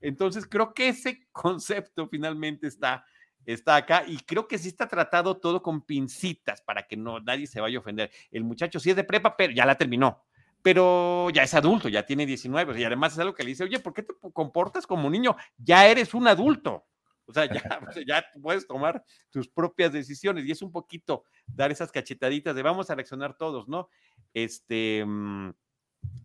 Entonces, 0.00 0.46
creo 0.46 0.72
que 0.74 0.88
ese 0.88 1.26
concepto 1.32 2.08
finalmente 2.08 2.68
está, 2.68 3.04
está 3.44 3.76
acá 3.76 4.04
y 4.06 4.18
creo 4.18 4.46
que 4.46 4.58
sí 4.58 4.68
está 4.68 4.86
tratado 4.86 5.38
todo 5.38 5.60
con 5.60 5.82
pincitas 5.82 6.62
para 6.62 6.86
que 6.86 6.96
no 6.96 7.18
nadie 7.18 7.46
se 7.46 7.60
vaya 7.60 7.78
a 7.78 7.80
ofender. 7.80 8.10
El 8.30 8.44
muchacho 8.44 8.78
sí 8.78 8.90
es 8.90 8.96
de 8.96 9.04
prepa, 9.04 9.36
pero 9.36 9.52
ya 9.52 9.66
la 9.66 9.76
terminó. 9.76 10.24
Pero 10.62 11.30
ya 11.30 11.44
es 11.44 11.54
adulto, 11.54 11.88
ya 11.88 12.04
tiene 12.04 12.26
19 12.26 12.80
y 12.80 12.84
además 12.84 13.12
es 13.12 13.20
algo 13.20 13.34
que 13.34 13.44
le 13.44 13.50
dice, 13.50 13.64
oye, 13.64 13.78
¿por 13.78 13.94
qué 13.94 14.02
te 14.02 14.12
comportas 14.32 14.86
como 14.86 15.06
un 15.06 15.12
niño? 15.12 15.36
Ya 15.56 15.86
eres 15.86 16.14
un 16.14 16.26
adulto. 16.26 16.84
O 17.28 17.32
sea, 17.32 17.44
ya, 17.46 17.62
ya 18.06 18.24
puedes 18.42 18.66
tomar 18.66 19.04
tus 19.30 19.48
propias 19.48 19.92
decisiones 19.92 20.44
y 20.44 20.50
es 20.50 20.62
un 20.62 20.72
poquito 20.72 21.24
dar 21.46 21.70
esas 21.70 21.92
cachetaditas 21.92 22.56
de 22.56 22.62
vamos 22.62 22.90
a 22.90 22.94
reaccionar 22.94 23.36
todos, 23.36 23.68
¿no? 23.68 23.88
Este, 24.32 25.04
mm, 25.06 25.50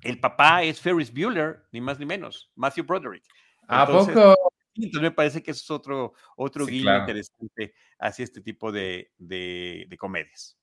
el 0.02 0.20
papá 0.20 0.64
es 0.64 0.80
Ferris 0.80 1.14
Bueller, 1.14 1.64
ni 1.72 1.82
más 1.82 2.00
ni 2.00 2.06
menos, 2.06 2.52
Matthew 2.56 2.86
Broderick. 2.86 3.24
¿A 3.68 3.86
poco? 3.86 4.36
Entonces 4.76 5.02
me 5.02 5.12
parece 5.12 5.44
que 5.44 5.52
eso 5.52 5.62
es 5.62 5.72
otro, 5.72 6.14
otro 6.36 6.66
guiño 6.66 6.98
interesante 6.98 7.76
hacia 8.00 8.24
este 8.24 8.42
tipo 8.42 8.72
de, 8.72 9.12
de, 9.18 9.96
comedias. 10.00 10.58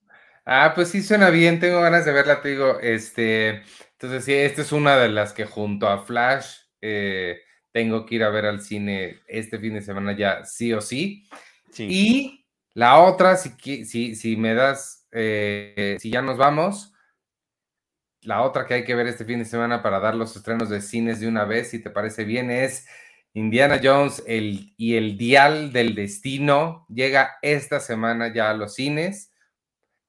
Ah, 0.45 0.73
pues 0.75 0.89
sí 0.89 1.03
suena 1.03 1.31
bien, 1.31 1.61
tengo 1.61 1.81
ganas 1.81 2.05
de 2.05 2.13
verla, 2.13 2.43
te 2.43 2.49
digo, 2.49 2.81
este, 2.81 3.63
entonces 3.93 4.25
sí, 4.25 4.33
esta 4.35 4.63
es 4.63 4.73
una 4.73 4.97
de 4.97 5.11
las 5.11 5.33
que 5.33 5.45
junto 5.45 5.89
a 5.89 6.05
Flash 6.05 6.57
eh, 6.81 7.41
tengo 7.73 8.07
que 8.07 8.17
ir 8.17 8.25
a 8.25 8.31
ver 8.31 8.47
al 8.47 8.61
cine 8.61 9.21
este 9.27 9.59
fin 9.59 9.75
de 9.75 9.83
semana 9.83 10.17
ya, 10.17 10.45
sí 10.45 10.73
o 10.73 10.81
sí. 10.81 11.29
Y 11.79 12.47
la 12.75 12.99
otra, 13.01 13.37
si, 13.37 13.85
si, 13.85 14.15
si 14.15 14.37
me 14.37 14.55
das, 14.55 15.07
eh, 15.13 15.97
si 16.01 16.11
ya 16.11 16.23
nos 16.23 16.37
vamos, 16.37 16.93
la 18.23 18.43
otra 18.43 18.67
que 18.67 18.75
hay 18.75 18.85
que 18.85 18.95
ver 18.95 19.07
este 19.07 19.25
fin 19.25 19.39
de 19.39 19.45
semana 19.45 19.83
para 19.83 20.01
dar 20.01 20.15
los 20.15 20.37
estrenos 20.37 20.69
de 20.69 20.81
cines 20.81 21.21
de 21.21 21.29
una 21.29 21.45
vez, 21.45 21.71
si 21.71 21.79
te 21.79 21.91
parece 21.91 22.25
bien, 22.25 22.51
es 22.51 22.87
Indiana 23.33 23.81
Jones 23.83 24.23
el, 24.27 24.75
y 24.77 24.97
el 24.97 25.17
Dial 25.17 25.73
del 25.73 25.95
Destino. 25.95 26.87
Llega 26.89 27.39
esta 27.43 27.81
semana 27.81 28.33
ya 28.33 28.51
a 28.51 28.55
los 28.55 28.75
cines. 28.75 29.33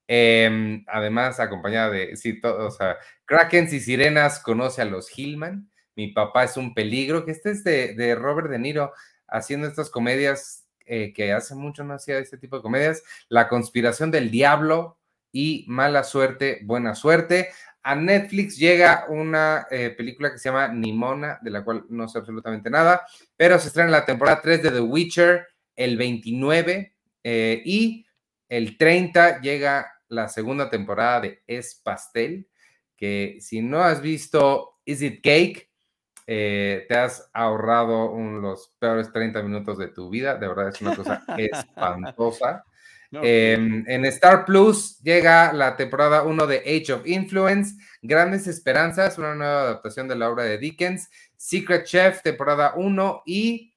Em, 0.07 0.83
además, 0.87 1.39
acompañada 1.39 1.89
de, 1.89 2.17
sí, 2.17 2.41
todo, 2.41 2.67
o 2.67 2.71
sea, 2.71 2.97
Krakens 3.25 3.71
y 3.71 3.79
Sirenas 3.79 4.39
conoce 4.39 4.81
a 4.81 4.85
los 4.85 5.09
Hillman. 5.17 5.70
Mi 5.95 6.09
papá 6.09 6.43
es 6.43 6.57
un 6.57 6.73
peligro, 6.73 7.25
que 7.25 7.31
este 7.31 7.51
es 7.51 7.63
de, 7.63 8.15
Robert 8.15 8.49
De 8.49 8.59
Niro, 8.59 8.93
haciendo 9.27 9.67
estas 9.67 9.89
comedias 9.89 10.65
eh, 10.85 11.13
que 11.13 11.31
hace 11.31 11.55
mucho 11.55 11.83
no 11.83 11.93
hacía 11.93 12.17
este 12.19 12.37
tipo 12.37 12.57
de 12.57 12.61
comedias, 12.61 13.03
La 13.29 13.47
conspiración 13.47 14.11
del 14.11 14.31
diablo 14.31 14.97
y 15.31 15.65
Mala 15.67 16.03
suerte, 16.03 16.59
buena 16.63 16.95
suerte. 16.95 17.49
A 17.83 17.95
Netflix 17.95 18.57
llega 18.57 19.05
una 19.09 19.67
eh, 19.71 19.89
película 19.97 20.31
que 20.31 20.37
se 20.37 20.49
llama 20.49 20.67
Nimona, 20.67 21.39
de 21.41 21.49
la 21.49 21.63
cual 21.63 21.85
no 21.89 22.07
sé 22.07 22.19
absolutamente 22.19 22.69
nada, 22.69 23.05
pero 23.35 23.57
se 23.57 23.69
estrena 23.69 23.89
la 23.89 24.05
temporada 24.05 24.41
3 24.41 24.63
de 24.63 24.71
The 24.71 24.81
Witcher 24.81 25.47
el 25.75 25.97
29 25.97 26.95
eh, 27.23 27.61
y 27.65 28.05
el 28.49 28.77
30 28.77 29.41
llega 29.41 29.91
la 30.09 30.27
segunda 30.27 30.69
temporada 30.69 31.21
de 31.21 31.43
Es 31.47 31.75
Pastel, 31.75 32.47
que 32.95 33.37
si 33.39 33.61
no 33.61 33.81
has 33.81 34.01
visto 34.01 34.79
Is 34.85 35.01
It 35.01 35.23
Cake, 35.23 35.70
eh, 36.27 36.85
te 36.87 36.97
has 36.97 37.29
ahorrado 37.33 38.17
los 38.17 38.73
peores 38.79 39.11
30 39.11 39.41
minutos 39.43 39.77
de 39.77 39.87
tu 39.87 40.09
vida, 40.09 40.35
de 40.35 40.47
verdad 40.47 40.69
es 40.69 40.81
una 40.81 40.95
cosa 40.95 41.23
espantosa. 41.37 42.63
Em, 43.13 43.83
en 43.87 44.05
Star 44.05 44.45
Plus 44.45 44.97
llega 45.01 45.51
la 45.51 45.75
temporada 45.75 46.23
1 46.23 46.47
de 46.47 46.59
Age 46.59 46.93
of 46.93 47.05
Influence, 47.05 47.75
Grandes 48.01 48.47
Esperanzas, 48.47 49.17
una 49.17 49.35
nueva 49.35 49.61
adaptación 49.63 50.07
de 50.07 50.15
la 50.15 50.29
obra 50.29 50.45
de 50.45 50.57
Dickens, 50.57 51.09
Secret 51.35 51.85
Chef, 51.85 52.21
temporada 52.21 52.73
1 52.75 53.23
y, 53.25 53.73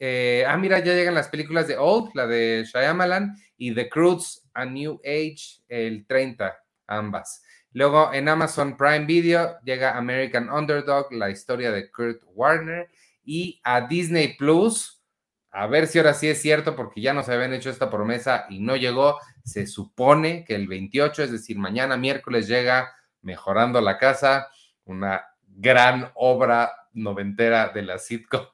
eh, 0.00 0.44
ah, 0.48 0.56
mira, 0.56 0.80
ya 0.80 0.94
llegan 0.94 1.14
las 1.14 1.28
películas 1.28 1.68
de 1.68 1.76
Old, 1.78 2.10
la 2.14 2.26
de 2.26 2.64
Shyamalan, 2.66 3.36
y 3.56 3.72
The 3.72 3.88
Croods, 3.88 4.48
A 4.52 4.64
New 4.64 5.00
Age, 5.04 5.62
el 5.68 6.04
30, 6.04 6.58
ambas. 6.88 7.41
Luego 7.72 8.12
en 8.12 8.28
Amazon 8.28 8.76
Prime 8.76 9.06
Video 9.06 9.56
llega 9.64 9.96
American 9.96 10.50
Underdog, 10.50 11.12
la 11.12 11.30
historia 11.30 11.70
de 11.70 11.90
Kurt 11.90 12.22
Warner, 12.34 12.90
y 13.24 13.60
a 13.64 13.82
Disney 13.82 14.36
Plus, 14.36 15.02
a 15.50 15.66
ver 15.66 15.86
si 15.86 15.98
ahora 15.98 16.14
sí 16.14 16.28
es 16.28 16.40
cierto, 16.40 16.74
porque 16.74 17.00
ya 17.00 17.12
nos 17.12 17.28
habían 17.28 17.52
hecho 17.52 17.70
esta 17.70 17.90
promesa 17.90 18.46
y 18.48 18.60
no 18.60 18.74
llegó. 18.76 19.18
Se 19.44 19.66
supone 19.66 20.44
que 20.44 20.54
el 20.54 20.66
28, 20.66 21.24
es 21.24 21.30
decir, 21.30 21.58
mañana 21.58 21.96
miércoles 21.96 22.48
llega 22.48 22.90
Mejorando 23.20 23.80
la 23.80 23.98
Casa, 23.98 24.48
una 24.84 25.22
gran 25.46 26.10
obra 26.14 26.72
noventera 26.94 27.68
de 27.68 27.82
la 27.82 27.98
sitcom, 27.98 28.46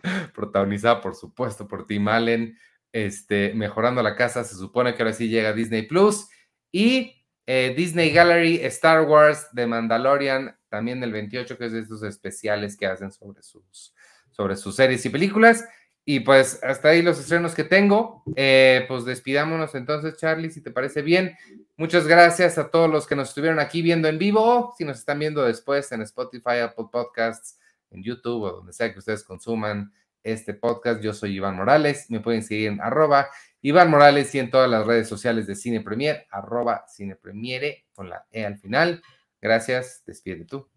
protagonizada 0.34 1.00
por 1.00 1.16
supuesto 1.16 1.66
por 1.66 1.86
Tim 1.86 2.08
Allen. 2.08 2.56
Este, 2.92 3.52
Mejorando 3.54 4.02
la 4.02 4.14
Casa, 4.14 4.44
se 4.44 4.54
supone 4.54 4.94
que 4.94 5.02
ahora 5.02 5.14
sí 5.14 5.28
llega 5.28 5.52
Disney 5.52 5.82
Plus 5.82 6.28
y 6.70 7.21
eh, 7.46 7.74
Disney 7.76 8.10
Gallery, 8.10 8.56
Star 8.64 9.02
Wars, 9.02 9.48
The 9.54 9.66
Mandalorian, 9.66 10.56
también 10.68 11.00
del 11.00 11.12
28, 11.12 11.58
que 11.58 11.66
es 11.66 11.72
de 11.72 11.80
estos 11.80 12.02
especiales 12.02 12.76
que 12.76 12.86
hacen 12.86 13.12
sobre 13.12 13.42
sus, 13.42 13.94
sobre 14.30 14.56
sus 14.56 14.76
series 14.76 15.04
y 15.04 15.10
películas. 15.10 15.64
Y 16.04 16.20
pues 16.20 16.62
hasta 16.64 16.88
ahí 16.88 17.02
los 17.02 17.18
estrenos 17.18 17.54
que 17.54 17.64
tengo. 17.64 18.24
Eh, 18.34 18.84
pues 18.88 19.04
despidámonos 19.04 19.74
entonces, 19.74 20.16
Charlie, 20.16 20.50
si 20.50 20.60
te 20.60 20.70
parece 20.70 21.02
bien. 21.02 21.36
Muchas 21.76 22.06
gracias 22.06 22.58
a 22.58 22.70
todos 22.70 22.90
los 22.90 23.06
que 23.06 23.16
nos 23.16 23.28
estuvieron 23.28 23.60
aquí 23.60 23.82
viendo 23.82 24.08
en 24.08 24.18
vivo, 24.18 24.74
si 24.76 24.84
nos 24.84 24.98
están 24.98 25.18
viendo 25.18 25.44
después 25.44 25.90
en 25.92 26.02
Spotify, 26.02 26.58
Apple 26.62 26.86
Podcasts, 26.90 27.58
en 27.90 28.02
YouTube 28.02 28.42
o 28.42 28.52
donde 28.52 28.72
sea 28.72 28.92
que 28.92 28.98
ustedes 28.98 29.22
consuman 29.22 29.92
este 30.22 30.54
podcast. 30.54 31.00
Yo 31.02 31.12
soy 31.12 31.36
Iván 31.36 31.56
Morales. 31.56 32.10
Me 32.10 32.20
pueden 32.20 32.42
seguir 32.42 32.68
en 32.68 32.80
arroba 32.80 33.28
Iván 33.62 33.90
Morales 33.90 34.34
y 34.34 34.40
en 34.40 34.50
todas 34.50 34.68
las 34.68 34.86
redes 34.86 35.08
sociales 35.08 35.46
de 35.46 35.54
Cine 35.54 35.80
Premier, 35.80 36.26
arroba 36.30 36.84
Cine 36.88 37.16
Premiere 37.16 37.86
con 37.94 38.10
la 38.10 38.26
E 38.30 38.44
al 38.44 38.58
final. 38.58 39.02
Gracias. 39.40 40.02
Despide 40.04 40.44
tú. 40.44 40.68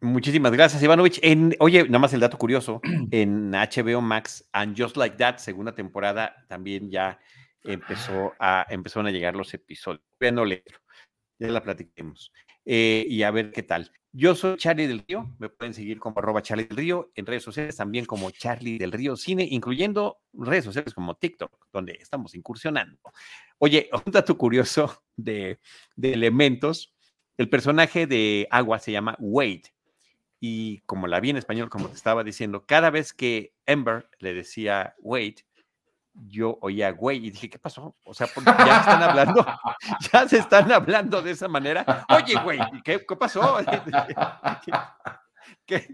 Muchísimas 0.00 0.52
gracias, 0.52 0.80
Ivanovich. 0.80 1.18
En, 1.22 1.56
oye, 1.58 1.82
nada 1.84 1.98
más 1.98 2.12
el 2.12 2.20
dato 2.20 2.38
curioso, 2.38 2.80
en 3.10 3.50
HBO 3.50 4.00
Max 4.00 4.48
and 4.52 4.80
Just 4.80 4.96
Like 4.96 5.16
That, 5.16 5.38
segunda 5.38 5.74
temporada, 5.74 6.36
también 6.48 6.90
ya 6.90 7.18
empezó 7.64 8.32
a, 8.38 8.64
empezaron 8.70 9.08
a 9.08 9.10
llegar 9.10 9.34
los 9.34 9.52
episodios. 9.52 10.02
Ya 10.20 10.30
no 10.30 10.46
ya 10.46 10.60
la 11.40 11.62
platiquemos. 11.62 12.32
Eh, 12.64 13.04
y 13.08 13.24
a 13.24 13.32
ver 13.32 13.50
qué 13.50 13.64
tal. 13.64 13.90
Yo 14.12 14.34
soy 14.34 14.56
Charlie 14.56 14.86
del 14.86 15.04
Río, 15.06 15.34
me 15.38 15.50
pueden 15.50 15.74
seguir 15.74 15.98
como 15.98 16.18
arroba 16.18 16.40
Charlie 16.40 16.64
del 16.64 16.76
Río, 16.76 17.12
en 17.14 17.26
redes 17.26 17.42
sociales 17.42 17.76
también 17.76 18.06
como 18.06 18.30
Charlie 18.30 18.78
del 18.78 18.92
Río 18.92 19.16
Cine, 19.16 19.46
incluyendo 19.50 20.18
redes 20.32 20.64
sociales 20.64 20.94
como 20.94 21.16
TikTok, 21.16 21.66
donde 21.72 21.92
estamos 22.00 22.34
incursionando. 22.34 22.98
Oye, 23.58 23.90
un 24.06 24.12
dato 24.12 24.38
curioso 24.38 25.04
de, 25.16 25.60
de 25.94 26.12
elementos, 26.14 26.94
el 27.36 27.50
personaje 27.50 28.06
de 28.06 28.48
Agua 28.50 28.78
se 28.78 28.92
llama 28.92 29.16
Wade 29.20 29.74
y 30.40 30.80
como 30.80 31.06
la 31.06 31.20
vi 31.20 31.30
en 31.30 31.36
español, 31.36 31.68
como 31.68 31.88
te 31.88 31.96
estaba 31.96 32.24
diciendo, 32.24 32.64
cada 32.66 32.90
vez 32.90 33.12
que 33.12 33.54
Ember 33.66 34.08
le 34.20 34.32
decía 34.32 34.94
Wade, 35.00 35.47
yo 36.26 36.58
oía 36.62 36.90
güey 36.90 37.26
y 37.26 37.30
dije, 37.30 37.48
¿qué 37.48 37.58
pasó? 37.58 37.96
O 38.04 38.14
sea, 38.14 38.28
ya 38.44 38.80
están 38.80 39.02
hablando, 39.02 39.46
ya 40.12 40.28
se 40.28 40.38
están 40.38 40.70
hablando 40.72 41.22
de 41.22 41.32
esa 41.32 41.48
manera. 41.48 42.06
Oye, 42.08 42.34
güey, 42.42 42.58
¿qué, 42.84 43.04
qué 43.06 43.16
pasó? 43.16 43.58
¿Qué, 45.66 45.86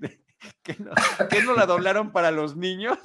qué, 0.62 0.76
no, 0.78 1.54
la 1.54 1.66
doblaron 1.66 2.12
para 2.12 2.30
los 2.30 2.56
niños? 2.56 2.98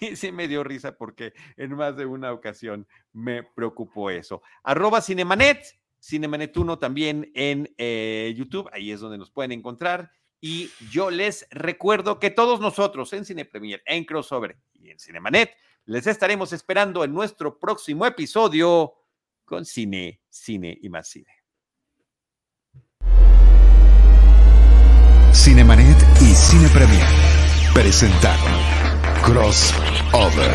Y 0.00 0.16
sí 0.16 0.32
me 0.32 0.48
dio 0.48 0.64
risa 0.64 0.96
porque 0.96 1.32
en 1.56 1.76
más 1.76 1.96
de 1.96 2.04
una 2.04 2.32
ocasión 2.32 2.86
me 3.12 3.42
preocupó 3.42 4.10
eso. 4.10 4.42
Arroba 4.64 5.00
Cinemanet, 5.00 5.64
Cinemanet 6.00 6.56
1 6.56 6.78
también 6.78 7.30
en 7.34 7.72
eh, 7.78 8.34
YouTube, 8.36 8.68
ahí 8.72 8.90
es 8.90 9.00
donde 9.00 9.18
nos 9.18 9.30
pueden 9.30 9.52
encontrar. 9.52 10.10
Y 10.40 10.70
yo 10.90 11.12
les 11.12 11.46
recuerdo 11.52 12.18
que 12.18 12.30
todos 12.30 12.58
nosotros 12.58 13.12
en 13.12 13.24
Cine 13.24 13.44
Premier, 13.44 13.82
en 13.86 14.04
Crossover 14.04 14.58
en 14.92 14.98
Cinemanet, 14.98 15.50
les 15.86 16.06
estaremos 16.06 16.52
esperando 16.52 17.02
en 17.02 17.12
nuestro 17.12 17.58
próximo 17.58 18.06
episodio 18.06 18.94
con 19.44 19.64
Cine, 19.64 20.20
Cine 20.28 20.78
y 20.80 20.88
más 20.88 21.08
Cine. 21.08 21.32
Cinemanet 25.32 25.96
y 26.20 26.34
Cine 26.34 26.68
Premier 26.68 27.06
presentaron 27.74 28.52
Crossover, 29.22 30.52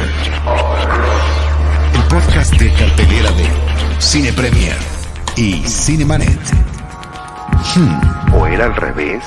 el 1.94 2.04
podcast 2.10 2.54
de 2.54 2.72
cartelera 2.74 3.32
de 3.32 3.46
Cine 4.00 4.32
Premier 4.34 4.78
y 5.36 5.64
Cinemanet. 5.68 6.40
Hmm. 7.76 8.34
¿O 8.36 8.46
era 8.46 8.66
al 8.66 8.76
revés? 8.76 9.24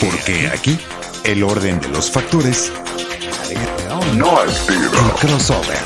Porque 0.00 0.48
aquí 0.48 0.78
el 1.24 1.42
orden 1.42 1.80
de 1.80 1.88
los 1.88 2.10
factores 2.10 2.72
no 4.16 4.42
es 4.44 4.68
el 4.68 4.90
crossover. 5.20 5.82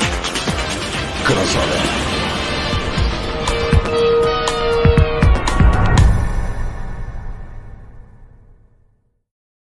Crossover. 1.25 2.08